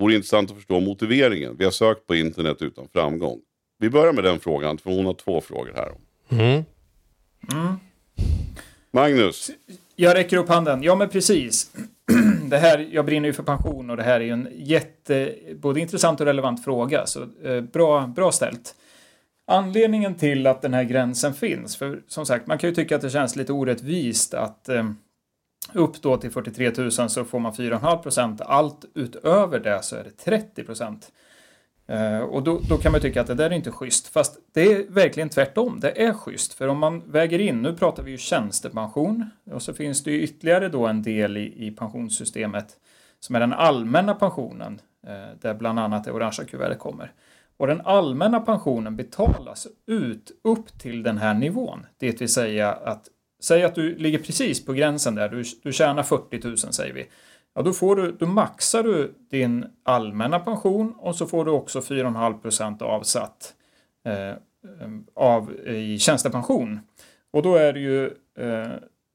Vore 0.00 0.14
intressant 0.14 0.50
att 0.50 0.56
förstå 0.56 0.80
motiveringen. 0.80 1.56
Vi 1.58 1.64
har 1.64 1.70
sökt 1.70 2.06
på 2.06 2.14
internet 2.14 2.62
utan 2.62 2.88
framgång. 2.92 3.40
Vi 3.78 3.90
börjar 3.90 4.12
med 4.12 4.24
den 4.24 4.40
frågan, 4.40 4.78
för 4.78 4.90
hon 4.90 5.06
har 5.06 5.14
två 5.14 5.40
frågor 5.40 5.72
här. 5.74 5.92
Mm. 6.28 6.64
Mm. 7.52 7.76
Magnus? 8.90 9.50
Jag 9.96 10.14
räcker 10.14 10.36
upp 10.36 10.48
handen. 10.48 10.82
Ja, 10.82 10.94
men 10.94 11.08
precis. 11.08 11.70
det 12.50 12.58
här, 12.58 12.88
jag 12.92 13.06
brinner 13.06 13.28
ju 13.28 13.32
för 13.32 13.42
pension 13.42 13.90
och 13.90 13.96
det 13.96 14.02
här 14.02 14.20
är 14.20 14.24
ju 14.24 14.30
en 14.30 14.48
jätte, 14.54 15.34
både 15.54 15.80
intressant 15.80 16.20
och 16.20 16.26
relevant 16.26 16.64
fråga. 16.64 17.06
Så 17.06 17.22
eh, 17.44 17.60
bra, 17.60 18.06
bra 18.06 18.32
ställt. 18.32 18.74
Anledningen 19.46 20.14
till 20.14 20.46
att 20.46 20.62
den 20.62 20.74
här 20.74 20.84
gränsen 20.84 21.34
finns, 21.34 21.76
för 21.76 22.02
som 22.06 22.26
sagt, 22.26 22.46
man 22.46 22.58
kan 22.58 22.70
ju 22.70 22.74
tycka 22.74 22.96
att 22.96 23.02
det 23.02 23.10
känns 23.10 23.36
lite 23.36 23.52
orättvist 23.52 24.34
att 24.34 24.68
eh, 24.68 24.84
upp 25.72 26.02
då 26.02 26.16
till 26.16 26.30
43 26.30 26.72
000 26.76 26.92
så 26.92 27.24
får 27.24 27.38
man 27.38 27.52
4,5 27.52 28.02
procent. 28.02 28.40
Allt 28.40 28.84
utöver 28.94 29.60
det 29.60 29.82
så 29.82 29.96
är 29.96 30.04
det 30.04 30.10
30 30.10 30.64
procent. 30.64 31.12
Eh, 31.86 32.18
och 32.18 32.42
då, 32.42 32.60
då, 32.68 32.76
kan 32.76 32.92
man 32.92 33.00
tycka 33.00 33.20
att 33.20 33.26
det 33.26 33.34
där 33.34 33.50
är 33.50 33.54
inte 33.54 33.70
schysst. 33.70 34.08
Fast 34.08 34.38
det 34.52 34.72
är 34.72 34.84
verkligen 34.88 35.28
tvärtom. 35.28 35.80
Det 35.80 36.02
är 36.02 36.12
schysst. 36.12 36.52
För 36.52 36.68
om 36.68 36.78
man 36.78 37.10
väger 37.10 37.38
in, 37.38 37.62
nu 37.62 37.76
pratar 37.76 38.02
vi 38.02 38.10
ju 38.10 38.18
tjänstepension. 38.18 39.30
Och 39.50 39.62
så 39.62 39.74
finns 39.74 40.04
det 40.04 40.10
ju 40.10 40.22
ytterligare 40.22 40.68
då 40.68 40.86
en 40.86 41.02
del 41.02 41.36
i, 41.36 41.66
i 41.66 41.70
pensionssystemet 41.70 42.76
som 43.20 43.34
är 43.36 43.40
den 43.40 43.52
allmänna 43.52 44.14
pensionen. 44.14 44.80
Eh, 45.06 45.38
där 45.40 45.54
bland 45.54 45.78
annat 45.78 46.04
det 46.04 46.12
orangea 46.12 46.46
kuvertet 46.46 46.78
kommer. 46.78 47.12
Och 47.56 47.66
den 47.66 47.80
allmänna 47.80 48.40
pensionen 48.40 48.96
betalas 48.96 49.66
ut 49.86 50.30
upp 50.44 50.78
till 50.78 51.02
den 51.02 51.18
här 51.18 51.34
nivån. 51.34 51.86
Det 51.98 52.20
vill 52.20 52.28
säga 52.28 52.72
att 52.72 53.08
Säg 53.40 53.64
att 53.64 53.74
du 53.74 53.96
ligger 53.96 54.18
precis 54.18 54.64
på 54.64 54.72
gränsen 54.72 55.14
där, 55.14 55.28
du, 55.28 55.42
du 55.62 55.72
tjänar 55.72 56.02
40 56.02 56.40
000 56.44 56.58
säger 56.58 56.94
vi. 56.94 57.06
Ja, 57.54 57.62
då, 57.62 57.72
får 57.72 57.96
du, 57.96 58.12
då 58.12 58.26
maxar 58.26 58.82
du 58.82 59.14
din 59.30 59.66
allmänna 59.84 60.38
pension 60.38 60.94
och 60.98 61.16
så 61.16 61.26
får 61.26 61.44
du 61.44 61.50
också 61.50 61.80
4,5 61.80 62.40
procent 62.40 62.82
avsatt 62.82 63.54
eh, 64.06 64.34
av, 65.14 65.52
i 65.66 65.98
tjänstepension. 65.98 66.80
Och 67.30 67.42
då 67.42 67.56
är 67.56 67.72
det 67.72 67.80
ju 67.80 68.04
eh, 68.38 68.72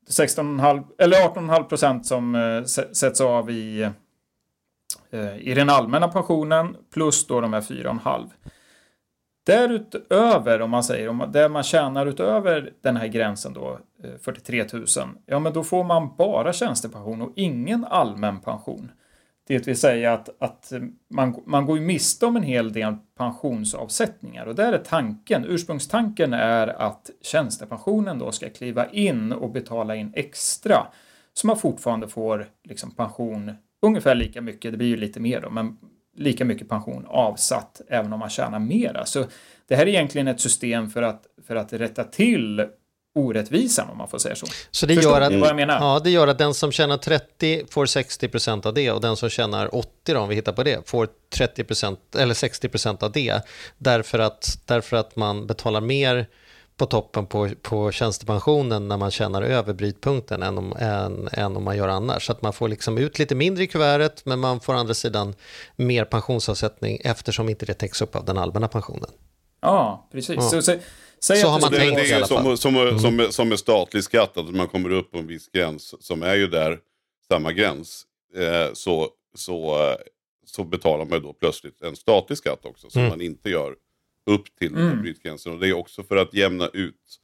16,5 0.10 0.84
eller 0.98 1.18
18,5 1.18 1.64
procent 1.64 2.06
som 2.06 2.36
eh, 2.36 2.64
sätts 2.94 3.22
av 3.22 3.52
i, 3.52 3.82
eh, 3.82 3.92
Eh, 5.12 5.38
i 5.38 5.54
den 5.54 5.70
allmänna 5.70 6.08
pensionen 6.08 6.76
plus 6.94 7.28
då 7.28 7.42
de 7.42 7.54
här 7.54 7.62
4,5. 7.62 8.30
Därutöver, 9.46 10.62
om 10.62 10.70
man 10.70 10.84
säger, 10.84 11.10
om 11.10 11.30
det 11.34 11.50
man 11.50 11.64
tjänar 11.64 12.06
utöver 12.06 12.74
den 12.82 12.98
här 12.98 13.08
gränsen 13.08 13.54
då, 13.54 13.80
eh, 14.04 14.12
43 14.22 14.66
000, 14.74 14.86
ja 15.26 15.40
men 15.40 15.54
då 15.54 15.64
får 15.64 15.84
man 15.84 16.16
bara 16.18 16.54
tjänstepension 16.54 17.22
och 17.22 17.34
ingen 17.36 17.86
allmän 17.86 18.40
pension. 18.40 18.92
Det 19.48 19.68
vill 19.68 19.78
säga 19.78 20.14
att, 20.14 20.30
att 20.40 20.72
eh, 20.72 20.80
man, 21.10 21.44
man 21.46 21.66
går 21.66 21.78
ju 21.78 21.84
miste 21.84 22.26
om 22.26 22.36
en 22.36 22.44
hel 22.44 22.74
del 22.74 22.96
pensionsavsättningar 23.18 24.46
och 24.46 24.56
där 24.56 24.74
är 24.74 24.78
tanken, 24.78 25.46
ursprungstanken 25.46 26.34
är 26.34 26.68
att 26.68 27.10
tjänstepensionen 27.22 28.20
då 28.20 28.32
ska 28.32 28.50
kliva 28.50 28.90
in 28.90 29.32
och 29.32 29.52
betala 29.52 29.96
in 29.96 30.12
extra 30.16 30.88
så 31.34 31.48
man 31.48 31.58
fortfarande 31.58 32.08
får 32.08 32.48
liksom 32.64 32.92
pension 32.92 33.52
ungefär 33.82 34.16
lika 34.16 34.42
mycket, 34.42 34.72
det 34.72 34.78
blir 34.78 34.88
ju 34.88 34.98
lite 34.98 35.20
mer 35.20 35.42
då, 35.42 35.50
men 35.50 35.78
lika 36.18 36.46
mycket 36.46 36.70
pension 36.70 37.06
avsatt 37.08 37.82
även 37.88 38.14
om 38.14 38.20
man 38.20 38.30
tjänar 38.30 38.60
mera. 38.60 39.06
Så 39.06 39.26
det 39.68 39.76
här 39.76 39.84
är 39.84 39.88
egentligen 39.88 40.28
ett 40.28 40.42
system 40.42 40.90
för 40.90 41.02
att, 41.02 41.26
för 41.48 41.56
att 41.56 41.74
rätta 41.74 42.04
till 42.04 42.66
orättvisan 43.16 43.90
om 43.90 43.98
man 43.98 44.08
får 44.08 44.18
säga 44.18 44.36
så. 44.36 44.48
Så 44.72 44.86
det 44.86 44.94
gör, 44.94 45.22
att, 45.22 45.34
vad 45.34 45.50
jag 45.50 45.56
menar? 45.56 45.80
Ja, 45.80 46.00
det 46.04 46.10
gör 46.10 46.28
att 46.28 46.38
den 46.38 46.54
som 46.54 46.72
tjänar 46.72 46.98
30 46.98 47.66
får 47.70 47.86
60% 47.86 48.68
av 48.68 48.74
det 48.74 48.92
och 48.92 49.02
den 49.02 49.18
som 49.18 49.30
tjänar 49.30 49.76
80 49.76 50.14
då, 50.14 50.20
om 50.20 50.30
vi 50.30 50.36
hittar 50.36 50.54
på 50.54 50.64
det, 50.64 50.90
får 50.90 51.08
30 51.36 51.66
eller 52.18 52.34
60% 52.34 53.04
av 53.04 53.12
det. 53.12 53.42
Därför 53.78 54.20
att, 54.20 54.62
därför 54.66 54.98
att 54.98 55.16
man 55.16 55.48
betalar 55.48 55.82
mer 55.82 56.28
på 56.82 56.86
toppen 56.86 57.26
på, 57.26 57.50
på 57.62 57.92
tjänstepensionen 57.92 58.88
när 58.88 58.98
man 58.98 59.12
tjänar 59.12 59.42
över 59.42 59.74
brytpunkten 59.74 60.44
än 60.44 60.58
om, 60.58 60.74
än, 60.80 61.30
än 61.32 61.58
om 61.58 61.64
man 61.64 61.78
gör 61.78 61.88
annars. 61.88 62.26
Så 62.26 62.32
att 62.32 62.42
man 62.42 62.54
får 62.54 62.70
liksom 62.70 62.98
ut 62.98 63.20
lite 63.20 63.36
mindre 63.36 63.64
i 63.64 63.68
kuvertet 63.68 64.26
men 64.26 64.40
man 64.40 64.60
får 64.60 64.74
andra 64.74 64.94
sidan 64.94 65.36
mer 65.76 66.06
pensionsavsättning 66.06 67.02
eftersom 67.04 67.50
inte 67.50 67.66
det 67.66 67.74
täcks 67.74 68.02
upp 68.02 68.16
av 68.16 68.26
den 68.26 68.38
allmänna 68.38 68.68
pensionen. 68.68 69.10
Ja, 69.62 70.08
precis. 70.12 70.36
Ja. 70.36 70.42
Så, 70.42 70.62
så, 70.62 71.36
så 71.36 71.48
har 71.48 71.62
man 71.62 71.72
tänkt 71.72 72.10
i 72.10 72.14
alla 72.14 72.28
fall. 72.28 72.44
Som, 72.44 72.58
som, 72.58 72.76
mm. 72.76 73.00
som, 73.00 73.28
som 73.32 73.50
med 73.50 73.60
statlig 73.60 74.04
skatt, 74.04 74.38
att 74.38 74.56
man 74.56 74.68
kommer 74.68 74.90
upp 74.90 75.12
på 75.12 75.18
en 75.18 75.28
viss 75.28 75.48
gräns 75.48 75.96
som 76.00 76.24
är 76.24 76.36
ju 76.36 76.48
där 76.48 76.80
samma 77.28 77.52
gräns. 77.52 78.06
Eh, 78.38 78.74
så, 78.74 79.10
så, 79.36 79.78
så 80.46 80.64
betalar 80.64 81.06
man 81.06 81.22
då 81.22 81.34
plötsligt 81.34 81.82
en 81.82 81.96
statlig 81.96 82.38
skatt 82.38 82.66
också 82.66 82.90
som 82.90 83.02
mm. 83.02 83.10
man 83.10 83.22
inte 83.22 83.50
gör 83.50 83.76
upp 84.26 84.56
till 84.60 84.76
mm. 84.76 85.02
brytgränsen. 85.02 85.54
Och 85.54 85.60
det 85.60 85.70
är 85.70 85.74
också 85.74 86.04
för 86.04 86.16
att 86.16 86.34
jämna 86.34 86.68
ut. 86.74 87.20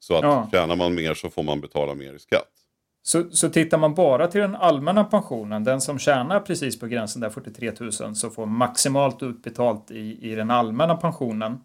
Så 0.00 0.14
att 0.16 0.22
ja. 0.22 0.48
tjänar 0.52 0.76
man 0.76 0.94
mer 0.94 1.14
så 1.14 1.30
får 1.30 1.42
man 1.42 1.60
betala 1.60 1.94
mer 1.94 2.14
i 2.14 2.18
skatt. 2.18 2.60
Så, 3.02 3.30
så 3.30 3.48
tittar 3.48 3.78
man 3.78 3.94
bara 3.94 4.26
till 4.26 4.40
den 4.40 4.54
allmänna 4.54 5.04
pensionen, 5.04 5.64
den 5.64 5.80
som 5.80 5.98
tjänar 5.98 6.40
precis 6.40 6.78
på 6.78 6.86
gränsen 6.86 7.20
där 7.20 7.30
43 7.30 7.72
000, 7.80 7.92
så 7.92 8.30
får 8.30 8.46
maximalt 8.46 9.22
utbetalt 9.22 9.90
i, 9.90 10.30
i 10.30 10.34
den 10.34 10.50
allmänna 10.50 10.96
pensionen. 10.96 11.58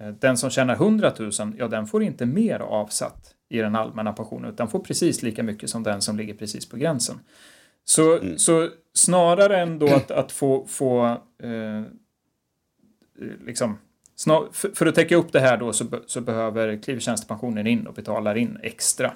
Eh, 0.00 0.08
den 0.08 0.36
som 0.36 0.50
tjänar 0.50 0.74
100 0.74 1.12
000, 1.18 1.30
ja 1.58 1.68
den 1.68 1.86
får 1.86 2.02
inte 2.02 2.26
mer 2.26 2.60
avsatt 2.60 3.34
i 3.48 3.58
den 3.58 3.76
allmänna 3.76 4.12
pensionen, 4.12 4.50
utan 4.50 4.68
får 4.68 4.80
precis 4.80 5.22
lika 5.22 5.42
mycket 5.42 5.70
som 5.70 5.82
den 5.82 6.02
som 6.02 6.16
ligger 6.16 6.34
precis 6.34 6.68
på 6.68 6.76
gränsen. 6.76 7.20
Så, 7.84 8.18
mm. 8.18 8.38
så 8.38 8.68
snarare 8.94 9.60
än 9.60 9.78
då 9.78 9.86
att, 9.86 10.10
att 10.10 10.32
få, 10.32 10.66
få 10.66 11.06
eh, 11.42 11.82
liksom 13.46 13.78
Snar, 14.16 14.48
för, 14.52 14.68
för, 14.68 14.86
att 14.86 14.94
täcka 14.94 15.16
upp 15.16 15.32
det 15.32 15.40
här 15.40 15.56
då 15.56 15.72
så, 15.72 15.84
så 16.06 16.20
behöver 16.20 16.82
kliver 16.82 17.00
in 17.66 17.86
och 17.86 17.94
betalar 17.94 18.34
in 18.34 18.58
extra. 18.62 19.12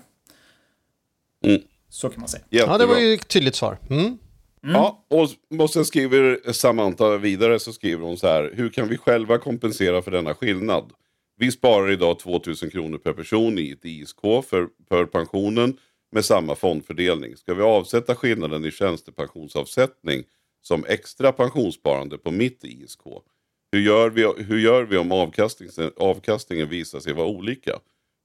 Mm. 1.45 1.61
Så 1.89 2.09
kan 2.09 2.21
man 2.21 2.29
säga. 2.29 2.45
Jättebra. 2.51 2.75
Ja, 2.75 2.79
det 2.79 2.87
var 2.87 2.99
ju 2.99 3.15
ett 3.15 3.29
tydligt 3.29 3.55
svar. 3.55 3.79
Mm. 3.91 4.05
Mm. 4.05 4.19
Ja, 4.63 5.05
och, 5.09 5.71
sen 5.71 5.85
skriver 5.85 6.53
Samantha 6.53 7.17
vidare 7.17 7.59
så 7.59 7.73
skriver 7.73 8.07
hon 8.07 8.17
så 8.17 8.27
här. 8.27 8.53
Hur 8.55 8.69
kan 8.69 8.89
vi 8.89 8.99
själva 8.99 9.39
kompensera 9.39 10.03
för 10.03 10.11
denna 10.11 10.35
skillnad? 10.35 10.93
Vi 11.37 11.53
sparar 11.53 11.91
idag 11.91 12.19
2000 12.19 12.71
kronor 12.71 12.99
per 12.99 13.13
person 13.13 13.59
i 13.59 13.71
ett 13.71 13.85
ISK 13.85 14.21
för, 14.21 14.69
för 14.89 15.05
pensionen 15.05 15.77
med 16.13 16.25
samma 16.25 16.55
fondfördelning. 16.55 17.37
Ska 17.37 17.55
vi 17.55 17.63
avsätta 17.63 18.15
skillnaden 18.15 18.65
i 18.65 18.71
tjänstepensionsavsättning 18.71 20.25
som 20.63 20.85
extra 20.89 21.33
pensionssparande 21.33 22.19
på 22.19 22.31
mitt 22.31 22.65
ISK? 22.65 23.03
Hur 23.73 23.81
gör 23.81 24.11
vi, 24.11 24.45
hur 24.45 24.59
gör 24.59 24.83
vi 24.83 24.97
om 24.97 25.13
avkastningen, 25.13 25.93
avkastningen 25.97 26.69
visar 26.69 27.01
sig 27.01 27.13
vara 27.13 27.27
olika? 27.27 27.79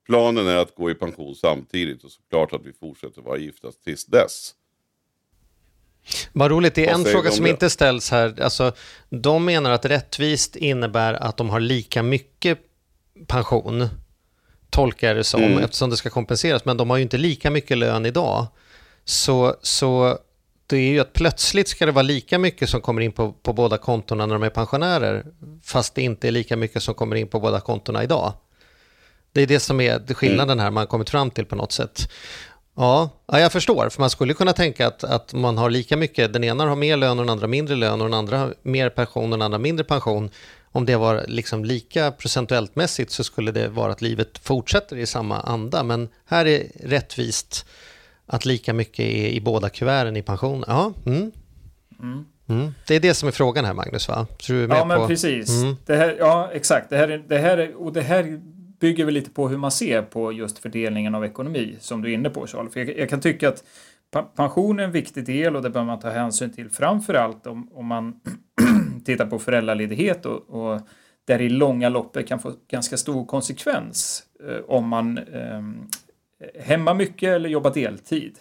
Planen 0.05 0.47
är 0.47 0.57
att 0.57 0.75
gå 0.75 0.91
i 0.91 0.95
pension 0.95 1.35
samtidigt 1.35 2.03
och 2.03 2.11
såklart 2.11 2.53
att 2.53 2.65
vi 2.65 2.73
fortsätter 2.73 3.21
vara 3.21 3.37
gifta 3.37 3.71
tills 3.83 4.05
dess. 4.05 4.55
Vad 6.31 6.51
roligt, 6.51 6.75
det 6.75 6.87
är 6.87 6.93
en 6.93 7.05
fråga 7.05 7.31
som 7.31 7.43
det? 7.43 7.49
inte 7.49 7.69
ställs 7.69 8.11
här. 8.11 8.41
Alltså, 8.41 8.71
de 9.09 9.45
menar 9.45 9.71
att 9.71 9.85
rättvist 9.85 10.55
innebär 10.55 11.13
att 11.13 11.37
de 11.37 11.49
har 11.49 11.59
lika 11.59 12.03
mycket 12.03 12.59
pension, 13.27 13.87
tolkar 14.69 15.07
jag 15.07 15.17
det 15.17 15.23
som, 15.23 15.43
mm. 15.43 15.63
eftersom 15.63 15.89
det 15.89 15.97
ska 15.97 16.09
kompenseras. 16.09 16.65
Men 16.65 16.77
de 16.77 16.89
har 16.89 16.97
ju 16.97 17.03
inte 17.03 17.17
lika 17.17 17.51
mycket 17.51 17.77
lön 17.77 18.05
idag. 18.05 18.47
Så, 19.05 19.55
så 19.61 20.17
det 20.67 20.77
är 20.77 20.91
ju 20.91 20.99
att 20.99 21.13
plötsligt 21.13 21.67
ska 21.67 21.85
det 21.85 21.91
vara 21.91 22.03
lika 22.03 22.39
mycket 22.39 22.69
som 22.69 22.81
kommer 22.81 23.01
in 23.01 23.11
på, 23.11 23.31
på 23.31 23.53
båda 23.53 23.77
kontona 23.77 24.25
när 24.25 24.33
de 24.35 24.43
är 24.43 24.49
pensionärer, 24.49 25.25
fast 25.63 25.95
det 25.95 26.01
inte 26.01 26.27
är 26.27 26.31
lika 26.31 26.57
mycket 26.57 26.83
som 26.83 26.93
kommer 26.93 27.15
in 27.15 27.27
på 27.27 27.39
båda 27.39 27.59
kontona 27.59 28.03
idag. 28.03 28.33
Det 29.31 29.41
är 29.41 29.47
det 29.47 29.59
som 29.59 29.81
är 29.81 30.13
skillnaden 30.13 30.59
här 30.59 30.71
man 30.71 30.87
kommit 30.87 31.09
fram 31.09 31.31
till 31.31 31.45
på 31.45 31.55
något 31.55 31.71
sätt. 31.71 32.09
Ja, 32.75 33.09
ja, 33.27 33.39
jag 33.39 33.51
förstår, 33.51 33.89
för 33.89 33.99
man 33.99 34.09
skulle 34.09 34.33
kunna 34.33 34.53
tänka 34.53 34.87
att, 34.87 35.03
att 35.03 35.33
man 35.33 35.57
har 35.57 35.69
lika 35.69 35.97
mycket, 35.97 36.33
den 36.33 36.43
ena 36.43 36.65
har 36.65 36.75
mer 36.75 36.97
lön 36.97 37.19
och 37.19 37.25
den 37.25 37.29
andra 37.29 37.47
mindre 37.47 37.75
lön 37.75 38.01
och 38.01 38.07
den 38.07 38.13
andra 38.13 38.37
har 38.37 38.55
mer 38.61 38.89
pension 38.89 39.23
och 39.23 39.29
den 39.29 39.41
andra 39.41 39.59
mindre 39.59 39.83
pension. 39.83 40.29
Om 40.71 40.85
det 40.85 40.95
var 40.95 41.25
liksom 41.27 41.65
lika 41.65 42.11
procentuellt 42.11 42.75
mässigt 42.75 43.11
så 43.11 43.23
skulle 43.23 43.51
det 43.51 43.67
vara 43.67 43.91
att 43.91 44.01
livet 44.01 44.37
fortsätter 44.37 44.97
i 44.97 45.05
samma 45.05 45.39
anda, 45.39 45.83
men 45.83 46.09
här 46.25 46.45
är 46.45 46.67
rättvist 46.83 47.65
att 48.25 48.45
lika 48.45 48.73
mycket 48.73 48.99
är 48.99 49.27
i 49.27 49.41
båda 49.41 49.69
kuverten 49.69 50.17
i 50.17 50.21
pension. 50.21 50.63
Ja, 50.67 50.93
mm. 51.05 51.31
Mm. 51.99 52.25
Mm. 52.47 52.71
Det 52.87 52.95
är 52.95 52.99
det 52.99 53.13
som 53.13 53.27
är 53.27 53.31
frågan 53.31 53.65
här 53.65 53.73
Magnus 53.73 54.07
va? 54.07 54.27
Ja 54.47 54.85
men 54.85 54.97
på... 54.97 55.07
precis. 55.07 55.49
Mm. 55.49 55.75
Det 55.85 55.95
här, 55.95 56.15
ja 56.19 56.49
exakt. 56.53 56.89
Det 56.89 56.97
här, 56.97 57.07
är, 57.07 57.23
det 57.27 57.37
här 57.37 57.57
är, 57.57 57.75
och 57.75 57.93
det 57.93 58.01
här 58.01 58.41
bygger 58.79 59.05
väl 59.05 59.13
lite 59.13 59.29
på 59.29 59.49
hur 59.49 59.57
man 59.57 59.71
ser 59.71 60.01
på 60.01 60.31
just 60.31 60.59
fördelningen 60.59 61.15
av 61.15 61.25
ekonomi 61.25 61.75
som 61.79 62.01
du 62.01 62.09
är 62.09 62.13
inne 62.13 62.29
på 62.29 62.47
Charles. 62.47 62.73
För 62.73 62.79
jag, 62.79 62.97
jag 62.97 63.09
kan 63.09 63.21
tycka 63.21 63.49
att 63.49 63.63
pension 64.35 64.79
är 64.79 64.83
en 64.83 64.91
viktig 64.91 65.25
del 65.25 65.55
och 65.55 65.61
det 65.61 65.69
bör 65.69 65.83
man 65.83 65.99
ta 65.99 66.09
hänsyn 66.09 66.53
till 66.53 66.69
framför 66.69 67.13
allt 67.13 67.47
om, 67.47 67.69
om 67.73 67.85
man 67.85 68.19
tittar 69.05 69.25
på 69.25 69.39
föräldraledighet 69.39 70.25
och, 70.25 70.49
och 70.49 70.81
där 71.25 71.41
i 71.41 71.49
långa 71.49 71.89
loppet 71.89 72.27
kan 72.27 72.39
få 72.39 72.53
ganska 72.67 72.97
stor 72.97 73.25
konsekvens 73.25 74.23
eh, 74.49 74.63
om 74.67 74.87
man 74.87 75.17
eh, 75.17 75.61
hemma 76.59 76.93
mycket 76.93 77.29
eller 77.29 77.49
jobba 77.49 77.69
deltid. 77.69 78.39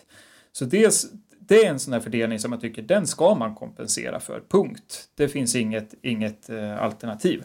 Så 0.53 0.65
det, 0.65 0.95
det 1.39 1.65
är 1.65 1.71
en 1.71 1.79
sån 1.79 1.93
här 1.93 2.01
fördelning 2.01 2.39
som 2.39 2.53
jag 2.53 2.61
tycker 2.61 2.83
den 2.83 3.07
ska 3.07 3.35
man 3.35 3.55
kompensera 3.55 4.21
för, 4.21 4.43
punkt. 4.49 5.09
Det 5.15 5.29
finns 5.29 5.57
inget, 5.57 5.95
inget 6.03 6.51
eh, 6.51 6.83
alternativ. 6.83 7.45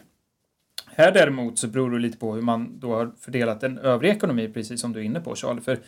Här 0.86 1.12
däremot 1.12 1.58
så 1.58 1.68
beror 1.68 1.90
det 1.90 1.98
lite 1.98 2.18
på 2.18 2.34
hur 2.34 2.42
man 2.42 2.80
då 2.80 2.94
har 2.94 3.12
fördelat 3.20 3.60
den 3.60 3.78
övriga 3.78 4.14
ekonomin, 4.14 4.52
precis 4.52 4.80
som 4.80 4.92
du 4.92 5.00
är 5.00 5.04
inne 5.04 5.20
på 5.20 5.34
Charlie. 5.34 5.60
För 5.60 5.78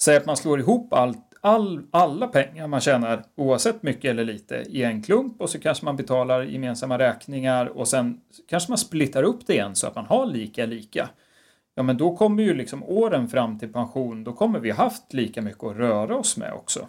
säg 0.00 0.16
att 0.16 0.26
man 0.26 0.36
slår 0.36 0.60
ihop 0.60 0.92
allt, 0.92 1.18
all, 1.40 1.82
alla 1.90 2.26
pengar 2.26 2.66
man 2.66 2.80
tjänar, 2.80 3.24
oavsett 3.34 3.82
mycket 3.82 4.10
eller 4.10 4.24
lite, 4.24 4.54
i 4.68 4.82
en 4.82 5.02
klump 5.02 5.40
och 5.40 5.50
så 5.50 5.58
kanske 5.58 5.84
man 5.84 5.96
betalar 5.96 6.42
gemensamma 6.42 6.98
räkningar 6.98 7.66
och 7.66 7.88
sen 7.88 8.20
kanske 8.48 8.70
man 8.70 8.78
splittar 8.78 9.22
upp 9.22 9.46
det 9.46 9.52
igen 9.52 9.74
så 9.74 9.86
att 9.86 9.94
man 9.94 10.06
har 10.06 10.26
lika 10.26 10.66
lika 10.66 11.08
ja 11.76 11.82
men 11.82 11.96
då 11.96 12.16
kommer 12.16 12.42
ju 12.42 12.54
liksom 12.54 12.84
åren 12.84 13.28
fram 13.28 13.58
till 13.58 13.72
pension, 13.72 14.24
då 14.24 14.32
kommer 14.32 14.60
vi 14.60 14.70
haft 14.70 15.12
lika 15.12 15.42
mycket 15.42 15.64
att 15.64 15.76
röra 15.76 16.16
oss 16.16 16.36
med 16.36 16.52
också. 16.52 16.88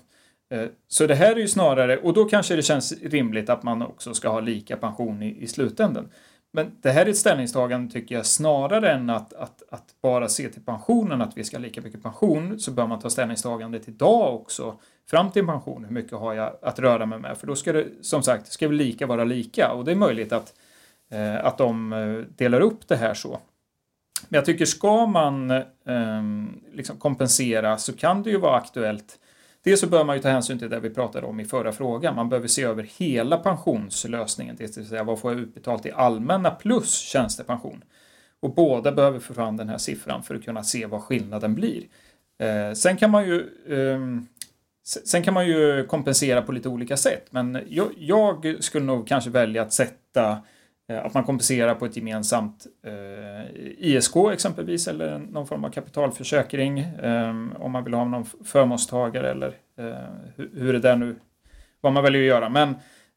Eh, 0.50 0.66
så 0.88 1.08
det 1.08 1.16
här 1.16 1.32
är 1.32 1.40
ju 1.40 1.48
snarare, 1.48 1.98
och 1.98 2.14
då 2.14 2.26
kanske 2.26 2.56
det 2.56 2.62
känns 2.62 3.02
rimligt 3.02 3.50
att 3.50 3.64
man 3.64 3.82
också 3.82 4.14
ska 4.14 4.30
ha 4.30 4.40
lika 4.40 4.78
pension 4.78 5.24
i, 5.24 5.44
i 5.44 5.48
slutändan. 5.48 6.10
Men 6.54 6.72
det 6.82 6.92
här 6.92 7.06
är 7.06 7.10
ett 7.10 7.18
ställningstagande 7.18 7.92
tycker 7.94 8.16
jag 8.16 8.26
snarare 8.26 8.92
än 8.92 9.10
att, 9.10 9.34
att, 9.34 9.64
att 9.72 9.96
bara 10.02 10.30
se 10.30 10.50
till 10.50 10.62
pensionen, 10.62 11.22
att 11.22 11.38
vi 11.38 11.44
ska 11.44 11.58
ha 11.58 11.62
lika 11.62 11.82
mycket 11.82 12.04
pension, 12.04 12.60
så 12.60 12.72
bör 12.72 12.88
man 12.88 13.00
ta 13.00 13.10
ställningstagandet 13.10 13.88
idag 13.88 14.36
också, 14.36 14.80
fram 15.10 15.32
till 15.32 15.46
pension, 15.46 15.86
hur 15.86 15.94
mycket 15.94 16.18
har 16.18 16.34
jag 16.34 16.58
att 16.62 16.80
röra 16.80 17.06
mig 17.06 17.20
med? 17.20 17.38
För 17.38 17.48
då 17.48 17.56
ska 17.56 17.74
det, 17.74 17.86
som 18.02 18.24
sagt, 18.24 18.52
ska 18.52 18.68
vi 18.68 18.76
lika 18.76 19.08
vara 19.08 19.24
lika 19.24 19.72
och 19.72 19.86
det 19.86 19.92
är 19.92 19.96
möjligt 19.96 20.32
att, 20.32 20.54
eh, 21.12 21.46
att 21.46 21.58
de 21.58 21.94
eh, 21.94 22.36
delar 22.38 22.62
upp 22.62 22.88
det 22.88 22.96
här 22.96 23.14
så. 23.14 23.40
Men 24.30 24.38
jag 24.38 24.46
tycker 24.46 24.66
ska 24.66 25.06
man 25.06 25.52
eh, 25.52 26.24
liksom 26.74 26.98
kompensera 26.98 27.78
så 27.78 27.94
kan 27.94 28.24
det 28.24 28.30
ju 28.30 28.38
vara 28.38 28.58
aktuellt 28.58 29.20
Dels 29.68 29.80
så 29.80 29.88
bör 29.88 30.04
man 30.04 30.16
ju 30.16 30.22
ta 30.22 30.30
hänsyn 30.30 30.60
till 30.60 30.70
det 30.70 30.80
vi 30.80 30.90
pratade 30.90 31.28
om 31.28 31.40
i 31.40 31.46
förra 31.46 31.72
frågan. 31.72 32.16
Man 32.16 32.30
behöver 32.30 32.48
se 32.48 32.64
över 32.64 32.90
hela 32.98 33.38
pensionslösningen, 33.38 34.56
det 34.56 34.78
vill 34.78 34.88
säga 34.88 35.04
vad 35.04 35.20
får 35.20 35.32
jag 35.32 35.42
utbetalt 35.42 35.86
i 35.86 35.92
allmänna 35.92 36.52
plus 36.52 36.98
tjänstepension. 37.00 37.84
Och 38.40 38.54
båda 38.54 38.92
behöver 38.92 39.20
få 39.20 39.34
fram 39.34 39.58
den 39.58 39.70
här 39.70 39.78
siffran 39.78 40.24
för 40.24 40.36
att 40.36 40.44
kunna 40.44 40.64
se 40.64 40.86
vad 40.86 41.02
skillnaden 41.02 41.56
blir. 41.56 41.84
Eh, 42.40 42.74
sen 42.74 42.98
kan 42.98 43.12
man 43.12 43.26
ju 43.28 43.40
eh, 43.70 44.00
Sen 44.84 45.24
kan 45.24 45.34
man 45.34 45.48
ju 45.48 45.86
kompensera 45.86 46.42
på 46.42 46.52
lite 46.52 46.70
olika 46.70 46.98
sätt, 46.98 47.28
men 47.30 47.64
jag, 47.68 47.88
jag 47.98 48.58
skulle 48.60 48.86
nog 48.86 49.08
kanske 49.08 49.30
välja 49.30 49.62
att 49.62 49.74
sätta 49.74 50.32
eh, 50.32 50.38
Eh, 50.90 51.06
att 51.06 51.14
man 51.14 51.24
kompenserar 51.24 51.76
på 51.76 51.86
ett 51.86 51.96
gemensamt 51.96 52.68
eh, 52.86 53.56
ISK 53.78 54.16
exempelvis 54.34 54.88
eller 54.88 55.18
någon 55.18 55.48
form 55.48 55.66
av 55.66 55.70
kapitalförsäkring 55.70 56.80
eh, 56.80 57.30
om 57.60 57.72
man 57.72 57.84
vill 57.84 57.94
ha 57.94 58.06
någon 58.06 58.26
förmånstagare 58.26 59.32
eller 59.32 59.48
eh, 59.78 59.86
hur, 60.36 60.52
hur 60.54 60.74
det 60.74 60.80
där 60.80 60.96
nu, 60.96 61.16
vad 61.82 61.94
man 61.94 62.04
väljer 62.04 62.22
att 62.22 62.28
göra. 62.28 62.50
Men, 62.50 62.70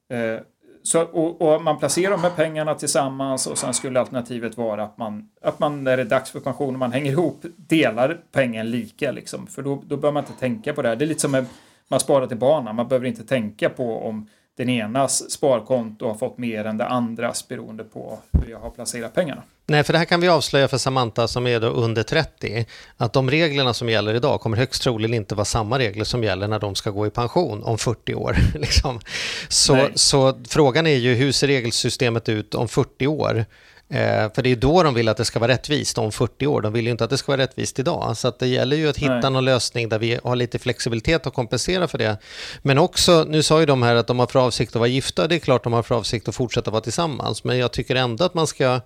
eh, 0.09 0.41
så, 0.83 1.03
och, 1.03 1.43
och, 1.43 1.63
man 1.63 1.79
placerar 1.79 2.11
de 2.11 2.21
här 2.21 2.31
pengarna 2.31 2.75
tillsammans 2.75 3.47
och 3.47 3.59
sen 3.59 3.75
skulle 3.75 4.01
alternativet 4.01 4.57
vara 4.57 4.83
att 4.83 4.99
man, 4.99 5.29
att 5.43 5.59
man 5.59 5.85
när 5.85 5.97
det 5.97 6.03
är 6.03 6.07
dags 6.07 6.31
för 6.31 6.41
pension, 6.41 6.79
man 6.79 6.93
hänger 6.93 7.11
ihop, 7.11 7.45
delar 7.57 8.21
pengen 8.33 8.71
lika 8.71 9.13
liksom. 9.13 9.47
För 9.47 9.63
då, 9.63 9.83
då 9.87 9.97
behöver 9.97 10.13
man 10.13 10.25
inte 10.25 10.41
tänka 10.41 10.73
på 10.73 10.83
det 10.83 10.89
här. 10.89 10.97
Det 10.97 11.05
är 11.05 11.07
lite 11.07 11.21
som 11.21 11.31
med, 11.31 11.47
man 11.89 12.01
sparar 12.01 12.27
till 12.27 12.37
barnen, 12.37 12.77
man 12.77 12.89
behöver 12.89 13.07
inte 13.07 13.25
tänka 13.25 13.69
på 13.69 14.07
om 14.07 14.29
den 14.61 14.69
enas 14.69 15.31
sparkonto 15.31 16.07
har 16.07 16.15
fått 16.15 16.39
mer 16.39 16.65
än 16.65 16.79
det 16.79 16.87
andras 16.87 17.49
beroende 17.49 17.85
på 17.85 18.19
hur 18.33 18.51
jag 18.51 18.59
har 18.59 18.71
placerat 18.71 19.15
pengarna. 19.15 19.43
Nej, 19.67 19.85
för 19.85 19.93
det 19.93 19.99
här 19.99 20.05
kan 20.05 20.21
vi 20.21 20.29
avslöja 20.29 20.69
för 20.69 20.79
Samantha 20.79 21.29
som 21.29 21.47
är 21.47 21.61
då 21.61 21.67
under 21.67 22.03
30, 22.03 22.67
att 22.97 23.13
de 23.13 23.31
reglerna 23.31 23.75
som 23.75 23.89
gäller 23.89 24.15
idag 24.15 24.41
kommer 24.41 24.57
högst 24.57 24.83
troligen 24.83 25.15
inte 25.15 25.35
vara 25.35 25.45
samma 25.45 25.79
regler 25.79 26.05
som 26.05 26.25
gäller 26.25 26.49
när 26.49 26.59
de 26.59 26.75
ska 26.75 26.91
gå 26.91 27.07
i 27.07 27.11
pension 27.11 27.63
om 27.63 27.79
40 27.79 28.15
år. 28.15 28.37
Liksom. 28.55 29.01
Så, 29.49 29.89
så 29.95 30.41
frågan 30.49 30.87
är 30.87 30.97
ju 30.97 31.15
hur 31.15 31.33
ser 31.33 31.47
regelsystemet 31.47 32.29
ut 32.29 32.55
om 32.55 32.69
40 32.69 33.07
år? 33.07 33.45
Eh, 33.93 34.33
för 34.35 34.43
det 34.43 34.51
är 34.51 34.57
då 34.57 34.83
de 34.83 34.95
vill 34.95 35.09
att 35.09 35.17
det 35.17 35.25
ska 35.25 35.39
vara 35.39 35.53
rättvist 35.53 35.99
om 35.99 36.13
40 36.13 36.47
år. 36.47 36.61
De 36.61 36.73
vill 36.73 36.85
ju 36.85 36.91
inte 36.91 37.05
att 37.05 37.11
det 37.11 37.19
ska 37.19 37.33
vara 37.33 37.43
rättvist 37.43 37.79
idag. 37.79 38.17
Så 38.17 38.29
att 38.29 38.39
det 38.39 38.47
gäller 38.47 38.77
ju 38.77 38.89
att 38.89 38.97
hitta 38.97 39.21
Nej. 39.21 39.31
någon 39.31 39.45
lösning 39.45 39.89
där 39.89 39.99
vi 39.99 40.19
har 40.25 40.37
lite 40.37 40.59
flexibilitet 40.59 41.27
och 41.27 41.35
kompensera 41.35 41.89
för 41.89 41.99
det. 41.99 42.17
Men 42.63 42.79
också, 42.79 43.25
nu 43.29 43.43
sa 43.43 43.61
ju 43.61 43.67
de 43.67 43.83
här 43.83 43.95
att 43.95 44.07
de 44.07 44.19
har 44.19 44.27
för 44.27 44.39
avsikt 44.39 44.77
att 44.77 44.81
vara 44.81 44.89
gifta. 44.89 45.27
Det 45.27 45.35
är 45.35 45.39
klart 45.39 45.65
de 45.65 45.73
har 45.73 45.83
för 45.83 45.95
avsikt 45.95 46.29
att 46.29 46.35
fortsätta 46.35 46.71
vara 46.71 46.81
tillsammans. 46.81 47.45
Men 47.45 47.59
jag 47.59 47.73
tycker 47.73 47.95
ändå 47.95 48.25
att 48.25 48.35
man 48.35 48.47
ska 48.47 48.81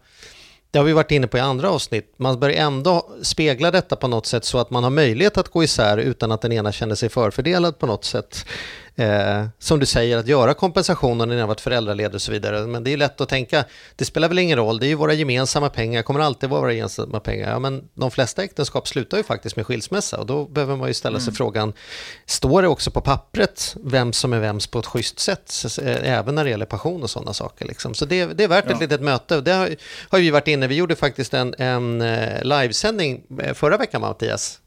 det 0.75 0.79
har 0.79 0.85
vi 0.85 0.93
varit 0.93 1.11
inne 1.11 1.27
på 1.27 1.37
i 1.37 1.41
andra 1.41 1.71
avsnitt. 1.71 2.15
Man 2.17 2.41
bör 2.41 2.51
ändå 2.51 3.09
spegla 3.23 3.71
detta 3.71 3.97
på 3.97 4.09
något 4.09 4.27
sätt 4.27 4.45
så 4.45 4.59
att 4.59 4.71
man 4.71 4.85
har 4.85 4.91
möjlighet 4.91 5.39
att 5.39 5.49
gå 5.49 5.65
isär 5.65 5.99
utan 5.99 6.33
att 6.33 6.41
den 6.41 6.53
ena 6.53 6.73
känner 6.73 6.95
sig 6.95 7.09
förfördelad 7.09 7.79
på 7.79 7.87
något 7.87 8.05
sätt. 8.05 8.47
Eh, 8.97 9.45
som 9.59 9.79
du 9.81 9.87
säger, 9.87 10.17
att 10.19 10.27
göra 10.27 10.55
kompensation 10.55 11.19
när 11.19 11.27
den 11.27 11.39
har 11.41 11.47
varit 11.47 11.61
föräldraledig 11.61 12.15
och 12.15 12.23
så 12.23 12.33
vidare. 12.33 12.67
Men 12.67 12.85
det 12.85 12.93
är 12.93 12.97
lätt 12.97 13.21
att 13.21 13.29
tänka, 13.29 13.65
det 13.97 14.05
spelar 14.05 14.29
väl 14.29 14.39
ingen 14.39 14.59
roll, 14.59 14.79
det 14.79 14.87
är 14.87 14.89
ju 14.89 14.95
våra 14.95 15.13
gemensamma 15.15 15.69
pengar, 15.71 16.03
kommer 16.03 16.21
alltid 16.21 16.49
vara 16.51 16.61
våra 16.61 16.73
gemensamma 16.73 17.21
pengar. 17.21 17.51
Ja, 17.51 17.59
men 17.59 17.89
de 17.95 18.11
flesta 18.11 18.45
äktenskap 18.45 18.89
slutar 18.89 19.17
ju 19.17 19.23
faktiskt 19.23 19.57
med 19.57 19.67
skilsmässa 19.67 20.21
och 20.21 20.27
då 20.27 20.45
behöver 20.45 20.77
man 20.77 20.89
ju 20.89 20.95
ställa 20.95 21.19
sig 21.19 21.25
Mm. 21.29 21.35
frågan, 21.35 21.73
står 22.27 22.63
det 22.63 22.69
också 22.69 22.91
på 22.91 23.01
pappret 23.01 23.77
vem 23.85 24.13
som 24.13 24.33
är 24.33 24.41
vems 24.41 24.67
på 24.67 24.79
ett 24.79 24.87
schysst 24.87 25.19
sätt, 25.19 25.53
eh, 25.83 26.13
även 26.19 26.35
när 26.35 26.45
det 26.45 26.51
gäller 26.51 26.67
pension 26.67 27.03
och 27.03 27.11
sådana 27.11 27.33
saker. 27.33 27.65
Liksom. 27.67 27.95
Så 27.95 28.05
det, 28.05 28.27
det 28.27 28.45
är 28.45 28.49
värt 28.49 28.65
ett 28.65 28.71
Ja. 28.71 28.79
litet 28.81 29.01
möte. 29.01 29.41
Det 29.41 29.53
har, 29.53 29.77
har 30.09 30.19
vi 30.19 30.31
varit 30.31 30.49
inne, 30.49 30.67
vi 30.67 30.75
gjorde 30.75 30.97
faktiskt 30.97 31.35
en, 31.35 31.55
en 31.59 32.01
eh, 32.03 32.43
livesändning 32.45 33.23
eh, 33.43 33.55
förra 33.55 33.77
veckan 33.77 34.01
Mattias. 34.01 34.61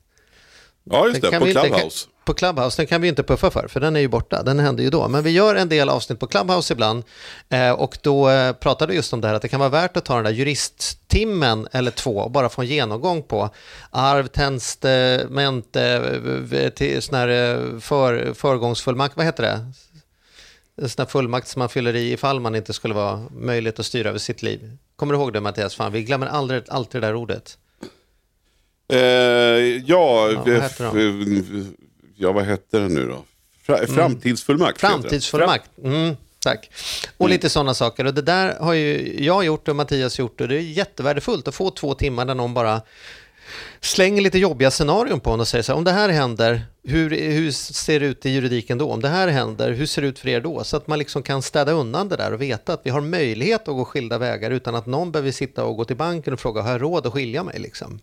Ja, 0.84 1.08
just 1.08 1.22
det, 1.22 1.30
kan 1.30 1.40
på 1.42 1.46
Clubhouse. 1.48 2.08
På 2.28 2.34
Clubhouse, 2.34 2.82
den 2.82 2.88
kan 2.88 3.02
vi 3.02 3.08
inte 3.08 3.24
puffa 3.24 3.52
för, 3.52 3.68
för 3.68 3.80
den 3.80 3.96
är 3.96 4.00
ju 4.00 4.08
borta, 4.08 4.44
den 4.44 4.60
händer 4.60 4.84
ju 4.84 4.90
då. 4.90 5.08
Men 5.08 5.24
vi 5.24 5.30
gör 5.30 5.56
en 5.56 5.70
del 5.70 5.90
avsnitt 5.90 6.20
på 6.20 6.28
Clubhouse 6.28 6.74
ibland 6.74 7.04
eh, 7.50 7.72
och 7.72 7.98
då 8.02 8.30
eh, 8.30 8.54
pratade 8.54 8.90
vi 8.90 8.96
just 8.96 9.14
om 9.14 9.22
det 9.22 9.28
här 9.28 9.36
att 9.36 9.42
det 9.42 9.48
kan 9.48 9.60
vara 9.60 9.70
värt 9.70 9.98
att 9.98 10.06
ta 10.06 10.16
den 10.16 10.24
där 10.24 10.32
juristtimmen 10.32 11.68
eller 11.72 11.92
två 11.92 12.18
och 12.18 12.32
bara 12.32 12.50
få 12.50 12.62
en 12.62 12.68
genomgång 12.68 13.24
på 13.24 13.50
arv, 13.90 14.28
testamente, 14.28 15.82
sån 17.02 17.16
här 17.16 17.28
eh, 17.28 17.80
för, 17.80 18.34
förgångsfullmakt, 18.34 19.18
vad 19.18 19.26
heter 19.26 19.44
det? 19.44 19.72
En 20.82 20.90
sån 20.90 21.04
här 21.04 21.10
fullmakt 21.10 21.48
som 21.48 21.60
man 21.60 21.70
fyller 21.70 21.96
i 21.96 22.12
ifall 22.12 22.40
man 22.40 22.56
inte 22.56 22.74
skulle 22.74 22.94
vara 22.94 23.24
möjligt 23.32 23.80
att 23.80 23.86
styra 23.86 24.10
över 24.10 24.20
sitt 24.20 24.42
liv. 24.42 24.78
Kommer 24.96 25.14
du 25.14 25.20
ihåg 25.20 25.34
det 25.34 25.42
Mattias? 25.42 25.76
Fan, 25.76 25.92
vi 25.92 26.04
glömmer 26.04 26.28
aldrig, 26.28 26.64
alltid 26.68 27.02
det 27.02 27.08
där 27.08 27.16
ordet. 27.16 27.58
Eh, 28.94 29.00
ja, 29.86 30.32
Ja, 30.32 31.02
ja, 32.18 32.32
vad 32.32 32.44
hette 32.44 32.80
det 32.80 32.90
nu 32.90 33.08
då? 33.08 33.24
Fra, 33.64 33.88
framtidsfullmakt. 33.88 34.82
det. 34.82 34.88
Framtidsfullmakt. 34.88 35.72
Mm, 35.84 36.16
tack. 36.40 36.72
Och 37.18 37.30
lite 37.30 37.50
sådana 37.50 37.74
saker. 37.74 38.06
Och 38.06 38.14
det 38.14 38.22
där 38.22 38.56
har 38.60 38.74
ju 38.74 39.16
jag 39.24 39.46
gjort 39.46 39.68
och 39.68 39.76
Mattias 39.76 40.20
gjort 40.20 40.42
och 40.42 40.48
det 40.48 40.56
är 40.56 40.60
jättevärdefullt 40.60 41.48
att 41.48 41.56
få 41.56 41.72
två 41.72 41.94
timmar 41.94 42.26
där 42.26 42.36
någon 42.36 42.54
bara 42.54 42.82
slänger 43.82 44.22
lite 44.22 44.40
jobbiga 44.40 44.72
scenarion 44.72 45.20
på 45.20 45.32
en 45.32 45.40
och 45.40 45.48
säger 45.48 45.64
så 45.64 45.72
här, 45.72 45.78
om 45.78 45.84
det 45.84 45.92
här 45.92 46.10
händer, 46.10 46.62
hur, 46.84 47.10
hur 47.10 47.52
ser 47.52 48.00
det 48.00 48.06
ut 48.06 48.26
i 48.26 48.30
juridiken 48.30 48.78
då? 48.78 48.92
Om 48.92 49.02
det 49.02 49.10
här 49.10 49.28
händer, 49.28 49.72
hur 49.72 49.86
ser 49.86 50.02
det 50.02 50.08
ut 50.08 50.20
för 50.20 50.28
er 50.28 50.42
då? 50.42 50.64
Så 50.64 50.78
att 50.78 50.88
man 50.88 51.00
liksom 51.00 51.24
kan 51.24 51.42
städa 51.42 51.72
undan 51.72 52.10
det 52.10 52.16
där 52.16 52.34
och 52.34 52.42
veta 52.42 52.74
att 52.74 52.82
vi 52.84 52.90
har 52.90 53.02
möjlighet 53.02 53.62
att 53.68 53.76
gå 53.76 53.86
skilda 53.86 54.18
vägar 54.18 54.52
utan 54.52 54.76
att 54.76 54.86
någon 54.86 55.12
behöver 55.12 55.32
sitta 55.32 55.64
och 55.64 55.78
gå 55.78 55.86
till 55.86 55.96
banken 55.96 56.34
och 56.34 56.40
fråga, 56.40 56.62
har 56.62 56.72
jag 56.72 56.82
råd 56.82 57.08
att 57.08 57.14
skilja 57.14 57.44
mig 57.44 57.60
liksom? 57.60 58.00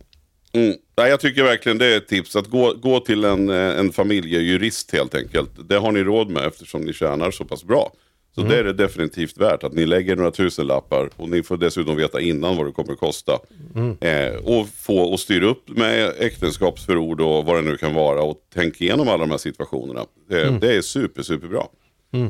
Mm. 0.55 0.77
Nej, 0.97 1.11
jag 1.11 1.21
tycker 1.21 1.43
verkligen 1.43 1.79
det 1.79 1.87
är 1.87 1.97
ett 1.97 2.09
tips. 2.09 2.37
Att 2.37 2.47
gå, 2.47 2.73
gå 2.73 3.01
till 3.01 3.25
en, 3.25 3.49
eh, 3.49 3.79
en 3.79 3.93
familjejurist 3.93 4.93
helt 4.93 5.15
enkelt. 5.15 5.51
Det 5.69 5.77
har 5.77 5.93
ni 5.93 6.05
råd 6.05 6.31
med 6.31 6.45
eftersom 6.47 6.81
ni 6.81 6.93
tjänar 6.93 7.31
så 7.31 7.45
pass 7.45 7.65
bra. 7.65 7.93
Så 8.35 8.41
Mm. 8.41 8.53
det 8.53 8.59
är 8.59 8.65
det 8.65 8.73
definitivt 8.73 9.39
värt. 9.39 9.65
Att 9.65 9.73
ni 9.73 9.87
lägger 9.87 10.17
några 10.17 10.31
tusen 10.31 10.67
lappar 10.67 11.11
och 11.17 11.29
ni 11.29 11.43
får 11.43 11.57
dessutom 11.57 11.97
veta 11.97 12.21
innan 12.21 12.57
vad 12.57 12.67
det 12.67 12.73
kommer 12.73 12.93
att 12.93 12.99
kosta. 12.99 13.33
Mm. 13.75 13.97
Eh, 14.01 14.35
och 14.35 14.69
få 14.69 14.99
och 14.99 15.21
styra 15.21 15.47
upp 15.47 15.69
med 15.69 16.13
äktenskapsförord 16.19 17.21
och 17.21 17.45
vad 17.45 17.57
det 17.57 17.63
nu 17.71 17.77
kan 17.77 17.95
vara. 17.95 18.23
Och 18.23 18.37
tänk 18.55 18.81
igenom 18.81 19.09
alla 19.09 19.19
de 19.19 19.31
här 19.31 19.39
situationerna. 19.39 20.01
Det, 20.29 20.43
Mm. 20.43 20.61
det 20.61 20.75
är 20.77 20.81
super, 20.83 21.23
superbra. 21.23 21.63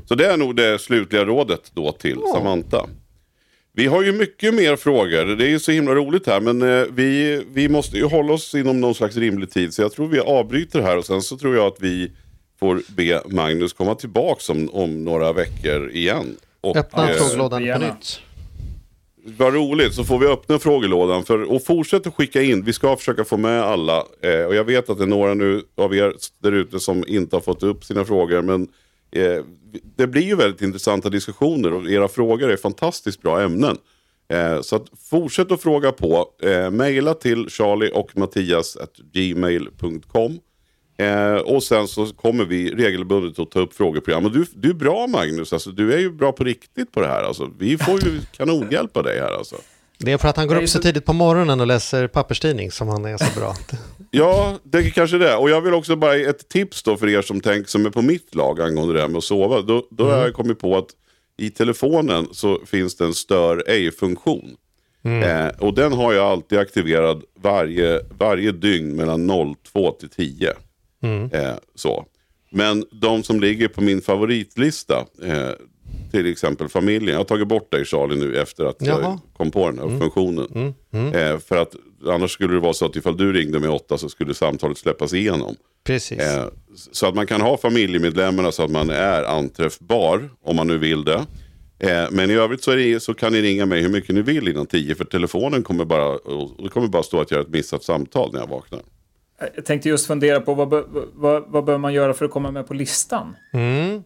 Så 0.07 0.15
det 0.15 0.27
är 0.27 0.37
nog 0.37 0.57
det 0.57 0.79
slutliga 0.81 1.25
rådet 1.25 1.71
då 1.75 1.93
till 1.93 2.19
Samantha. 2.35 2.87
Vi 3.77 3.87
har 3.87 4.03
ju 4.03 4.13
mycket 4.13 4.55
mer 4.55 4.77
frågor. 4.77 5.37
Det 5.37 5.45
är 5.45 5.49
ju 5.49 5.59
så 5.59 5.73
himla 5.73 5.95
roligt 5.95 6.27
här. 6.27 6.41
Men 6.41 6.63
eh, 6.63 6.87
vi, 6.93 7.43
vi 7.53 7.69
måste 7.69 7.97
ju 7.97 8.05
hålla 8.05 8.33
oss 8.33 8.55
inom 8.55 8.81
någon 8.81 8.95
slags 8.95 9.17
rimlig 9.17 9.51
tid. 9.51 9.75
Så 9.75 9.83
jag 9.83 9.93
tror 9.93 10.09
vi 10.09 10.21
avbryter 10.21 10.83
här. 10.83 10.97
Och 10.99 11.07
sen 11.07 11.23
så 11.23 11.37
tror 11.37 11.57
jag 11.57 11.67
att 11.67 11.81
vi 11.81 12.13
får 12.61 12.83
be 12.97 13.23
Magnus 13.27 13.73
komma 13.73 13.95
tillbaka 13.95 14.53
om, 14.53 14.71
om 14.73 15.05
några 15.05 15.33
veckor 15.33 15.91
igen. 15.91 16.37
Och, 16.61 16.77
Öppna 16.77 17.11
eh, 17.11 17.17
frågelådan 17.17 17.63
på 17.73 17.79
nytt. 17.79 18.21
vad 19.25 19.55
roligt, 19.55 19.95
så 19.95 20.05
får 20.05 20.19
vi 20.19 20.27
öppna 20.27 20.59
frågelådan. 20.59 21.25
För, 21.25 21.53
och 21.53 21.65
fortsätt 21.65 22.07
att 22.07 22.15
skicka 22.15 22.43
in, 22.43 22.65
vi 22.65 22.73
ska 22.73 22.97
försöka 22.97 23.25
få 23.25 23.37
med 23.37 23.63
alla. 23.63 24.05
Eh, 24.23 24.45
och 24.47 24.55
jag 24.55 24.65
vet 24.65 24.91
att 24.91 24.99
det 24.99 25.05
är 25.05 25.09
några 25.09 25.35
nu 25.35 25.63
av 25.77 25.95
er 25.95 26.15
där 26.43 26.53
ute 26.53 26.81
som 26.81 27.05
inte 27.09 27.37
har 27.37 27.41
fått 27.41 27.63
upp 27.63 27.85
sina 27.85 28.05
frågor. 28.05 28.43
Men 28.43 28.69
eh, 29.15 29.45
det 29.97 30.07
blir 30.07 30.23
ju 30.23 30.37
väldigt 30.37 30.63
intressanta 30.63 31.09
diskussioner 31.09 31.73
och 31.73 31.91
era 31.91 32.09
frågor 32.09 32.51
är 32.51 32.57
fantastiskt 32.57 33.23
bra 33.23 33.43
ämnen. 33.43 33.77
Eh, 34.29 34.61
så 34.61 34.77
att 34.77 34.87
fortsätt 35.11 35.53
att 35.53 35.63
fråga 35.63 35.93
på. 35.93 36.27
Eh, 36.43 36.71
maila 36.71 37.15
till 37.15 37.51
charlie 37.51 37.91
och 37.95 38.19
mattias 38.19 38.77
at 38.77 38.97
gmail.com. 39.13 40.39
Eh, 40.99 41.35
och 41.35 41.63
sen 41.63 41.89
så 41.89 42.07
kommer 42.07 42.45
vi 42.45 42.71
regelbundet 42.71 43.39
att 43.39 43.51
ta 43.51 43.61
upp 43.61 43.75
frågor 43.75 44.01
på 44.01 44.05
program. 44.05 44.25
Och 44.25 44.33
du, 44.33 44.47
du 44.55 44.71
är 44.71 44.75
bra 44.75 45.07
Magnus, 45.07 45.53
alltså, 45.53 45.71
du 45.71 45.93
är 45.95 45.99
ju 45.99 46.11
bra 46.11 46.33
på 46.33 46.45
riktigt 46.45 46.93
på 46.93 47.01
det 47.01 47.07
här. 47.07 47.23
Alltså. 47.23 47.51
Vi 47.59 47.79
får 47.79 48.05
ju 48.05 48.21
kanonhjälpa 48.37 49.03
dig 49.03 49.21
här 49.21 49.39
alltså. 49.39 49.57
Det 49.99 50.13
är 50.13 50.19
för 50.19 50.29
att 50.29 50.37
han 50.37 50.47
går 50.47 50.63
upp 50.63 50.69
så 50.69 50.79
tidigt 50.79 51.05
på 51.05 51.13
morgonen 51.13 51.61
och 51.61 51.67
läser 51.67 52.07
papperstidning 52.07 52.71
som 52.71 52.89
han 52.89 53.05
är 53.05 53.17
så 53.17 53.41
bra. 53.41 53.55
Ja, 54.11 54.59
det 54.63 54.79
är 54.79 54.91
kanske 54.91 55.19
det. 55.19 55.37
Och 55.37 55.51
jag 55.51 55.61
vill 55.61 55.75
också 55.75 55.97
bara 55.97 56.17
ge 56.17 56.25
ett 56.25 56.49
tips 56.49 56.83
då 56.83 56.97
för 56.97 57.09
er 57.09 57.23
som, 57.23 57.41
tänk, 57.41 57.69
som 57.69 57.87
är 57.87 57.91
på 57.91 58.03
mitt 58.03 58.35
lag 58.35 58.61
angående 58.61 58.95
det 58.95 59.01
här 59.01 59.09
med 59.09 59.19
att 59.19 59.25
sova. 59.25 59.63
Då, 59.63 59.87
då 59.91 60.11
har 60.11 60.19
jag 60.19 60.35
kommit 60.35 60.59
på 60.59 60.77
att 60.77 60.87
i 61.37 61.51
telefonen 61.51 62.29
så 62.33 62.61
finns 62.67 62.97
det 62.97 63.05
en 63.05 63.15
stör 63.15 63.65
ej-funktion. 63.67 64.57
Eh, 65.05 65.49
och 65.59 65.75
den 65.75 65.93
har 65.93 66.13
jag 66.13 66.27
alltid 66.27 66.59
aktiverad 66.59 67.23
varje, 67.43 68.01
varje 68.19 68.53
dygn 68.53 68.97
mellan 68.97 69.29
02 69.73 69.91
till 69.91 70.09
10. 70.09 70.53
Eh, 71.33 71.55
så. 71.75 72.07
Men 72.51 72.85
de 73.01 73.23
som 73.23 73.41
ligger 73.41 73.69
på 73.69 73.81
min 73.83 74.01
favoritlista, 74.01 75.05
eh, 75.23 75.51
till 76.23 76.33
exempel 76.33 76.69
familjen. 76.69 77.13
Jag 77.13 77.19
har 77.19 77.25
tagit 77.25 77.49
bort 77.49 77.73
dig 77.73 77.85
Charlie 77.85 78.17
nu 78.17 78.37
efter 78.37 78.65
att 78.65 78.77
jag 78.79 79.03
Jaha. 79.03 79.19
kom 79.37 79.51
på 79.51 79.71
den 79.71 79.79
här 79.79 79.99
funktionen. 79.99 80.47
Mm, 80.55 80.75
mm. 80.93 81.15
Eh, 81.15 81.39
för 81.39 81.57
att 81.57 81.75
annars 82.07 82.31
skulle 82.31 82.55
det 82.55 82.61
vara 82.61 82.73
så 82.73 82.87
att 82.87 82.97
ifall 82.97 83.17
du 83.17 83.33
ringde 83.33 83.61
mig 83.61 83.69
åtta 83.69 83.99
så 83.99 84.09
skulle 84.09 84.35
samtalet 84.35 84.79
släppas 84.79 85.15
igenom. 85.15 85.57
Precis. 85.85 86.19
Eh, 86.19 86.47
så 86.93 87.07
att 87.07 87.15
man 87.15 87.27
kan 87.27 87.41
ha 87.41 87.57
familjemedlemmarna 87.57 88.53
så 88.53 88.63
att 88.63 88.71
man 88.71 88.91
är 88.91 89.23
anträffbar 89.23 90.31
om 90.43 90.57
man 90.57 90.67
nu 90.67 90.79
vill 90.79 91.05
det. 91.05 91.27
Eh, 91.79 92.05
men 92.11 92.31
i 92.31 92.35
övrigt 92.35 92.63
så, 92.63 92.71
är 92.71 92.77
det, 92.77 93.01
så 93.01 93.15
kan 93.15 93.33
ni 93.33 93.43
ringa 93.43 93.67
mig 93.67 93.83
hur 93.83 93.89
mycket 93.89 94.15
ni 94.15 94.23
vill 94.23 94.49
innan 94.49 94.67
tio 94.67 94.95
för 94.95 95.05
telefonen 95.05 95.63
kommer 95.63 95.85
bara, 95.85 96.19
det 96.63 96.69
kommer 96.69 96.89
bara 96.89 97.03
stå 97.03 97.21
att 97.21 97.31
jag 97.31 97.39
har 97.39 97.45
ett 97.45 97.51
missat 97.51 97.85
samtal 97.85 98.33
när 98.33 98.41
jag 98.41 98.47
vaknar. 98.47 98.81
Jag 99.55 99.65
tänkte 99.65 99.89
just 99.89 100.07
fundera 100.07 100.41
på 100.41 100.55
vad, 100.55 100.85
vad, 101.15 101.45
vad 101.47 101.65
bör 101.65 101.79
man 101.79 101.93
göra 101.95 102.15
för 102.15 102.25
att 102.25 102.31
komma 102.31 102.51
med 102.51 102.67
på 102.67 102.75
listan? 102.75 103.37
Mm. 103.53 104.03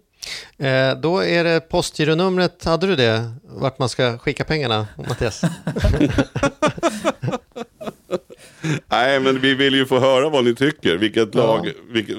Eh, 0.58 0.94
då 1.00 1.24
är 1.24 1.44
det 1.44 1.60
postgironumret, 1.60 2.64
hade 2.64 2.86
du 2.86 2.96
det? 2.96 3.32
Vart 3.44 3.78
man 3.78 3.88
ska 3.88 4.18
skicka 4.18 4.44
pengarna, 4.44 4.86
Mattias? 5.08 5.42
Nej, 8.86 9.20
men 9.20 9.40
vi 9.40 9.54
vill 9.54 9.74
ju 9.74 9.86
få 9.86 9.98
höra 9.98 10.28
vad 10.28 10.44
ni 10.44 10.54
tycker. 10.54 10.96
Vilket 10.96 11.34
Ja. 11.34 11.46
lag, 11.46 11.72
vilket, 11.90 12.16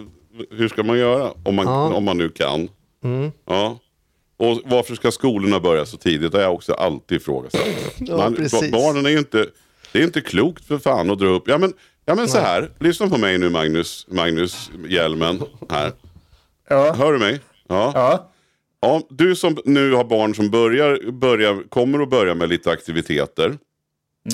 hur 0.52 0.68
ska 0.68 0.84
man 0.84 0.98
göra 1.00 1.32
om 1.44 1.56
man, 1.56 1.66
Ja. 1.66 1.94
om 1.94 2.04
man 2.04 2.18
nu 2.18 2.30
kan? 2.30 2.70
Mm. 3.04 3.32
Ja. 3.48 3.80
Och 4.38 4.60
varför 4.66 4.96
ska 4.96 5.12
skolorna 5.12 5.60
börja 5.60 5.86
så 5.86 5.98
tidigt? 5.98 6.32
Det 6.32 6.38
har 6.38 6.44
jag 6.44 6.54
också 6.54 6.74
alltid 6.74 7.22
ifrågasatt. 7.22 7.62
Ja, 7.98 8.18
Man- 8.18 8.34
barnen 8.72 9.06
är 9.06 9.10
ju 9.10 9.18
inte, 9.18 9.48
det 9.92 10.00
är 10.00 10.04
inte 10.04 10.22
klokt 10.22 10.66
för 10.66 10.78
fan 10.78 11.10
att 11.12 11.20
dra 11.20 11.28
upp. 11.28 11.44
Ja 11.48 11.58
men, 11.58 11.74
ja, 12.06 12.16
men 12.16 12.28
så 12.28 12.40
här, 12.40 12.72
lyssna 12.80 13.10
på 13.10 13.18
mig 13.18 13.38
nu 13.38 13.50
Magnus, 13.50 14.06
Magnus 14.10 14.70
Hjelmen 14.88 15.42
här. 15.70 15.92
Ja. 16.70 16.94
Hör 16.94 17.14
du 17.14 17.20
mig? 17.20 17.40
Ja. 17.70 17.92
Ja. 17.96 18.32
ja. 18.82 19.02
Du 19.10 19.36
som 19.36 19.58
nu 19.66 19.94
har 19.94 20.04
barn 20.04 20.36
som 20.36 20.50
börjar, 20.50 21.12
börjar, 21.12 21.70
kommer 21.70 22.00
att 22.00 22.10
börja 22.10 22.36
med 22.36 22.50
lite 22.50 22.72
aktiviteter. 22.72 23.58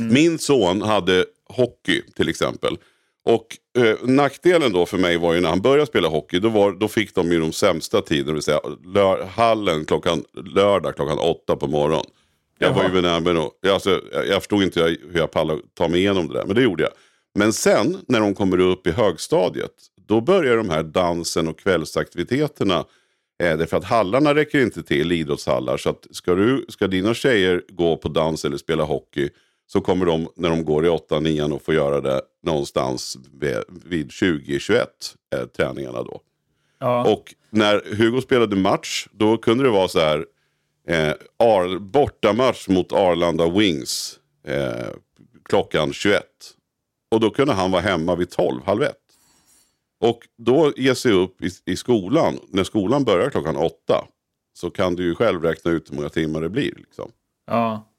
Min 0.02 0.40
son 0.40 0.82
hade 0.82 1.26
hockey 1.50 2.02
till 2.16 2.30
exempel. 2.30 2.78
Och 3.26 3.58
eh, 3.78 3.96
nackdelen 4.04 4.74
då 4.74 4.86
för 4.86 4.98
mig 4.98 5.18
var 5.18 5.34
ju 5.34 5.42
när 5.42 5.50
han 5.50 5.62
började 5.62 5.86
spela 5.86 6.08
hockey, 6.08 6.40
då, 6.40 6.50
var, 6.50 6.72
då 6.72 6.88
fick 6.88 7.16
de 7.16 7.32
ju 7.32 7.40
de 7.40 7.54
sämsta 7.54 8.02
tiderna, 8.02 8.28
det 8.28 8.34
vill 8.34 8.44
säga 8.44 8.60
lör, 8.86 9.26
hallen 9.26 9.86
klockan, 9.86 10.24
lördag 10.56 10.96
klockan 10.96 11.20
åtta 11.20 11.56
på 11.56 11.68
morgonen. 11.68 12.06
Jag 12.60 12.74
var 12.74 12.84
ju 12.84 13.02
näbben 13.02 13.38
och, 13.38 13.52
alltså, 13.68 14.02
jag, 14.12 14.28
jag 14.28 14.42
förstod 14.42 14.64
inte 14.64 14.84
hur 14.84 15.18
jag 15.20 15.32
pallade 15.32 15.62
ta 15.74 15.88
mig 15.88 16.00
igenom 16.00 16.28
det 16.28 16.34
där, 16.34 16.46
men 16.46 16.56
det 16.56 16.62
gjorde 16.62 16.84
jag. 16.84 16.92
Men 17.36 17.54
sen 17.54 17.98
när 18.08 18.20
de 18.20 18.36
kommer 18.36 18.60
upp 18.60 18.88
i 18.88 18.92
högstadiet, 18.92 19.72
då 20.08 20.22
börjar 20.22 20.58
de 20.58 20.70
här 20.70 20.84
dansen 20.84 21.48
och 21.48 21.60
kvällsaktiviteterna 21.60 22.86
Eh, 23.44 23.58
därför 23.58 23.78
att 23.78 23.84
hallarna 23.84 24.36
räcker 24.36 24.62
inte 24.62 24.84
till, 24.84 25.12
idrottshallar. 25.12 25.78
Så 25.78 25.90
att 25.90 26.08
ska, 26.12 26.36
du, 26.36 26.66
ska 26.70 26.88
dina 26.88 27.14
tjejer 27.14 27.64
gå 27.70 27.98
på 27.98 28.10
dans 28.10 28.46
eller 28.46 28.58
spela 28.58 28.84
hockey 28.84 29.30
så 29.68 29.82
kommer 29.82 30.06
de 30.06 30.28
när 30.36 30.50
de 30.50 30.66
går 30.66 30.86
i 30.86 30.90
8 30.90 31.20
9 31.20 31.56
att 31.56 31.62
få 31.62 31.74
göra 31.74 32.02
det 32.02 32.22
någonstans 32.44 33.18
vid, 33.40 33.58
vid 33.86 34.10
20-21 34.10 34.86
eh, 35.36 35.46
träningarna 35.46 36.04
då. 36.04 36.22
Ja. 36.80 37.12
Och 37.14 37.36
när 37.50 37.96
Hugo 37.96 38.22
spelade 38.22 38.56
match 38.56 39.08
då 39.12 39.38
kunde 39.38 39.64
det 39.64 39.70
vara 39.70 39.88
så 39.88 40.00
här 40.00 40.26
eh, 40.88 41.14
Ar, 41.38 41.80
bortamatch 41.80 42.68
mot 42.68 42.94
Arlanda 42.94 43.50
Wings 43.50 44.20
eh, 44.48 44.88
klockan 45.50 45.94
21. 45.94 46.24
Och 47.12 47.20
då 47.20 47.30
kunde 47.30 47.54
han 47.54 47.72
vara 47.72 47.82
hemma 47.82 48.16
vid 48.16 48.30
12, 48.30 48.62
halv 48.66 48.84
ett. 48.84 49.05
Och 50.10 50.20
då 50.38 50.74
ge 50.78 50.96
sig 50.96 51.12
upp 51.12 51.42
i, 51.44 51.50
i 51.72 51.76
skolan, 51.76 52.40
när 52.50 52.64
skolan 52.64 53.04
börjar 53.04 53.30
klockan 53.30 53.58
åtta. 53.58 54.06
Så 54.58 54.70
kan 54.70 54.96
du 54.96 55.04
ju 55.04 55.16
själv 55.16 55.44
räkna 55.44 55.72
ut 55.72 55.92
hur 55.92 55.96
många 55.96 56.10
timmar 56.10 56.42
det 56.42 56.50
blir. 56.50 56.74
Liksom. 56.78 57.12
Ja. 57.48 57.92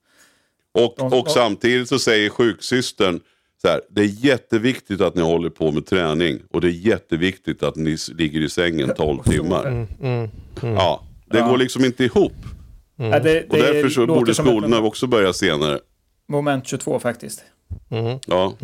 Och, 0.74 1.12
och 1.18 1.30
samtidigt 1.30 1.88
så 1.88 1.98
säger 1.98 2.30
sjuksystern 2.30 3.20
så 3.62 3.68
här, 3.68 3.80
det 3.90 4.00
är 4.00 4.24
jätteviktigt 4.24 5.00
att 5.00 5.14
ni 5.14 5.22
håller 5.22 5.50
på 5.50 5.72
med 5.72 5.86
träning 5.86 6.38
och 6.50 6.60
det 6.60 6.68
är 6.68 6.86
jätteviktigt 6.86 7.62
att 7.62 7.76
ni 7.76 7.96
ligger 8.14 8.40
i 8.40 8.48
sängen 8.48 8.94
12 8.96 9.22
timmar. 9.22 9.86
Mm. 10.00 10.28
Ja, 10.62 11.02
det 11.26 11.38
Ja. 11.38 11.48
går 11.48 11.56
liksom 11.58 11.84
inte 11.84 12.04
ihop. 12.04 12.32
Ja, 12.96 13.04
det, 13.20 13.42
Och 13.50 13.56
det 13.56 13.72
därför 13.72 13.88
så 13.88 14.06
borde 14.06 14.34
som 14.34 14.46
ett 14.46 14.50
skolorna 14.52 14.80
också 14.80 15.06
börja 15.06 15.32
senare. 15.32 15.78
Moment 16.28 16.66
22 16.66 16.98
faktiskt. 16.98 17.44
Mm. 17.90 18.18
Ja. 18.26 18.54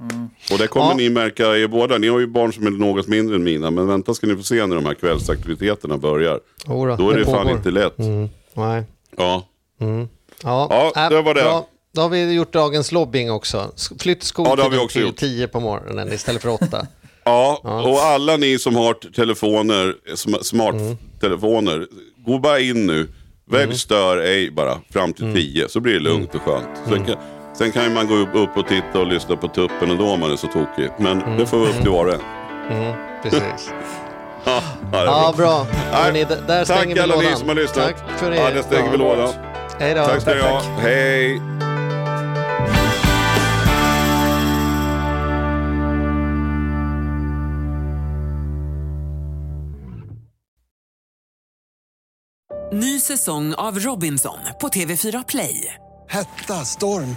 Mm. 0.00 0.28
Och 0.52 0.58
det 0.58 0.66
kommer 0.66 0.86
Ja. 0.86 0.94
ni 0.96 1.10
märka 1.10 1.56
er 1.56 1.68
båda. 1.68 1.98
Ni 1.98 2.08
har 2.08 2.18
ju 2.18 2.26
barn 2.26 2.52
som 2.52 2.66
är 2.66 2.70
något 2.70 3.06
mindre 3.08 3.36
än 3.36 3.42
mina. 3.44 3.70
Men 3.70 3.86
vänta 3.86 4.14
ska 4.14 4.26
ni 4.26 4.36
få 4.36 4.42
se 4.42 4.66
när 4.66 4.76
de 4.76 4.86
här 4.86 4.94
kvällsaktiviteterna 4.94 5.96
börjar. 5.98 6.40
Jodå, 6.68 6.96
Då 6.96 7.10
är 7.10 7.18
det 7.18 7.24
fan 7.24 7.34
pågår. 7.34 7.50
inte 7.56 7.70
lätt. 7.70 7.98
Mm. 7.98 8.28
Nej. 8.54 8.84
Ja. 9.16 9.46
Mm. 9.80 10.08
Ja, 10.42 10.92
Ja, 10.94 11.02
äh, 11.04 11.10
det 11.10 11.22
var 11.22 11.34
det. 11.34 11.42
Bra. 11.42 11.66
Då 11.94 12.00
har 12.02 12.08
vi 12.08 12.32
gjort 12.32 12.52
dagens 12.52 12.92
lobbying 12.92 13.30
också. 13.30 13.72
Flytt 13.98 14.06
Ja, 14.06 14.14
det 14.20 14.24
skoltiden 14.26 14.80
också 14.80 14.98
till 14.98 15.02
gjort. 15.06 15.16
10 15.16 15.48
på 15.48 15.60
morgonen 15.60 16.12
istället 16.12 16.42
för 16.42 16.48
8. 16.48 16.86
Ja, 17.24 17.60
Ja. 17.64 17.82
och 17.88 17.98
alla 18.00 18.36
ni 18.36 18.58
som 18.58 18.76
har 18.76 18.94
telefoner, 18.94 19.94
sm- 20.14 20.42
smarttelefoner, 20.42 21.86
gå 22.26 22.38
bara 22.38 22.60
in 22.60 22.86
nu. 22.86 23.08
Välj 23.50 23.64
Mm. 23.64 23.76
stör 23.76 24.16
ej 24.18 24.50
bara 24.50 24.78
fram 24.90 25.12
till 25.12 25.34
10 25.34 25.68
så 25.68 25.80
blir 25.80 25.92
det 25.94 26.00
lugnt 26.00 26.34
och 26.34 26.42
skönt. 26.42 26.68
Mm. 26.86 27.04
Sen, 27.52 27.72
kan, 27.72 27.84
ju 27.84 27.90
man 27.90 28.06
gå 28.06 28.14
upp, 28.14 28.56
och 28.56 28.66
titta 28.68 28.98
och 29.00 29.06
lyssna 29.06 29.36
på 29.36 29.48
tuppen 29.48 29.90
ändå 29.90 30.10
om 30.10 30.20
man 30.20 30.32
är 30.32 30.36
så 30.36 30.46
tokig. 30.46 30.90
Men 30.98 31.36
det 31.38 31.46
får 31.46 31.58
vara 31.58 31.68
upp 31.68 31.80
till 31.80 31.90
var 31.90 32.06
och 32.06 32.14
en. 32.14 32.20
Mm, 32.70 32.94
precis. 33.22 33.72
Ja, 34.44 34.62
ja, 34.92 35.04
Ja, 35.04 35.34
bra. 35.36 35.64
bra. 35.66 35.66
Hörrni, 35.92 36.24
där 36.24 36.64
stänger 36.64 36.80
Tack 36.80 36.96
vi 36.96 37.00
alla 37.00 37.14
lådan. 37.14 37.30
ni 37.30 37.36
som 37.36 37.48
har 37.48 37.54
lyssnat. 37.54 37.86
Tack 37.86 38.18
för 38.18 38.32
Ja, 38.32 38.48
er. 38.50 38.54
där 38.54 38.62
stänger 38.62 38.90
vi 38.90 38.96
Ja. 38.98 39.04
lådan. 39.04 39.34
Hej 39.78 39.94
då. 39.94 40.04
Tack 40.06 40.22
ska 40.22 40.34
ni 40.34 40.40
ha. 40.40 40.60
Hej. 40.78 41.40
Ny 52.72 53.00
säsong 53.00 53.54
av 53.54 53.78
Robinson 53.78 54.38
på 54.60 54.68
TV4 54.68 55.24
Play. 55.28 55.74
Hetta, 56.08 56.64
storm, 56.64 57.16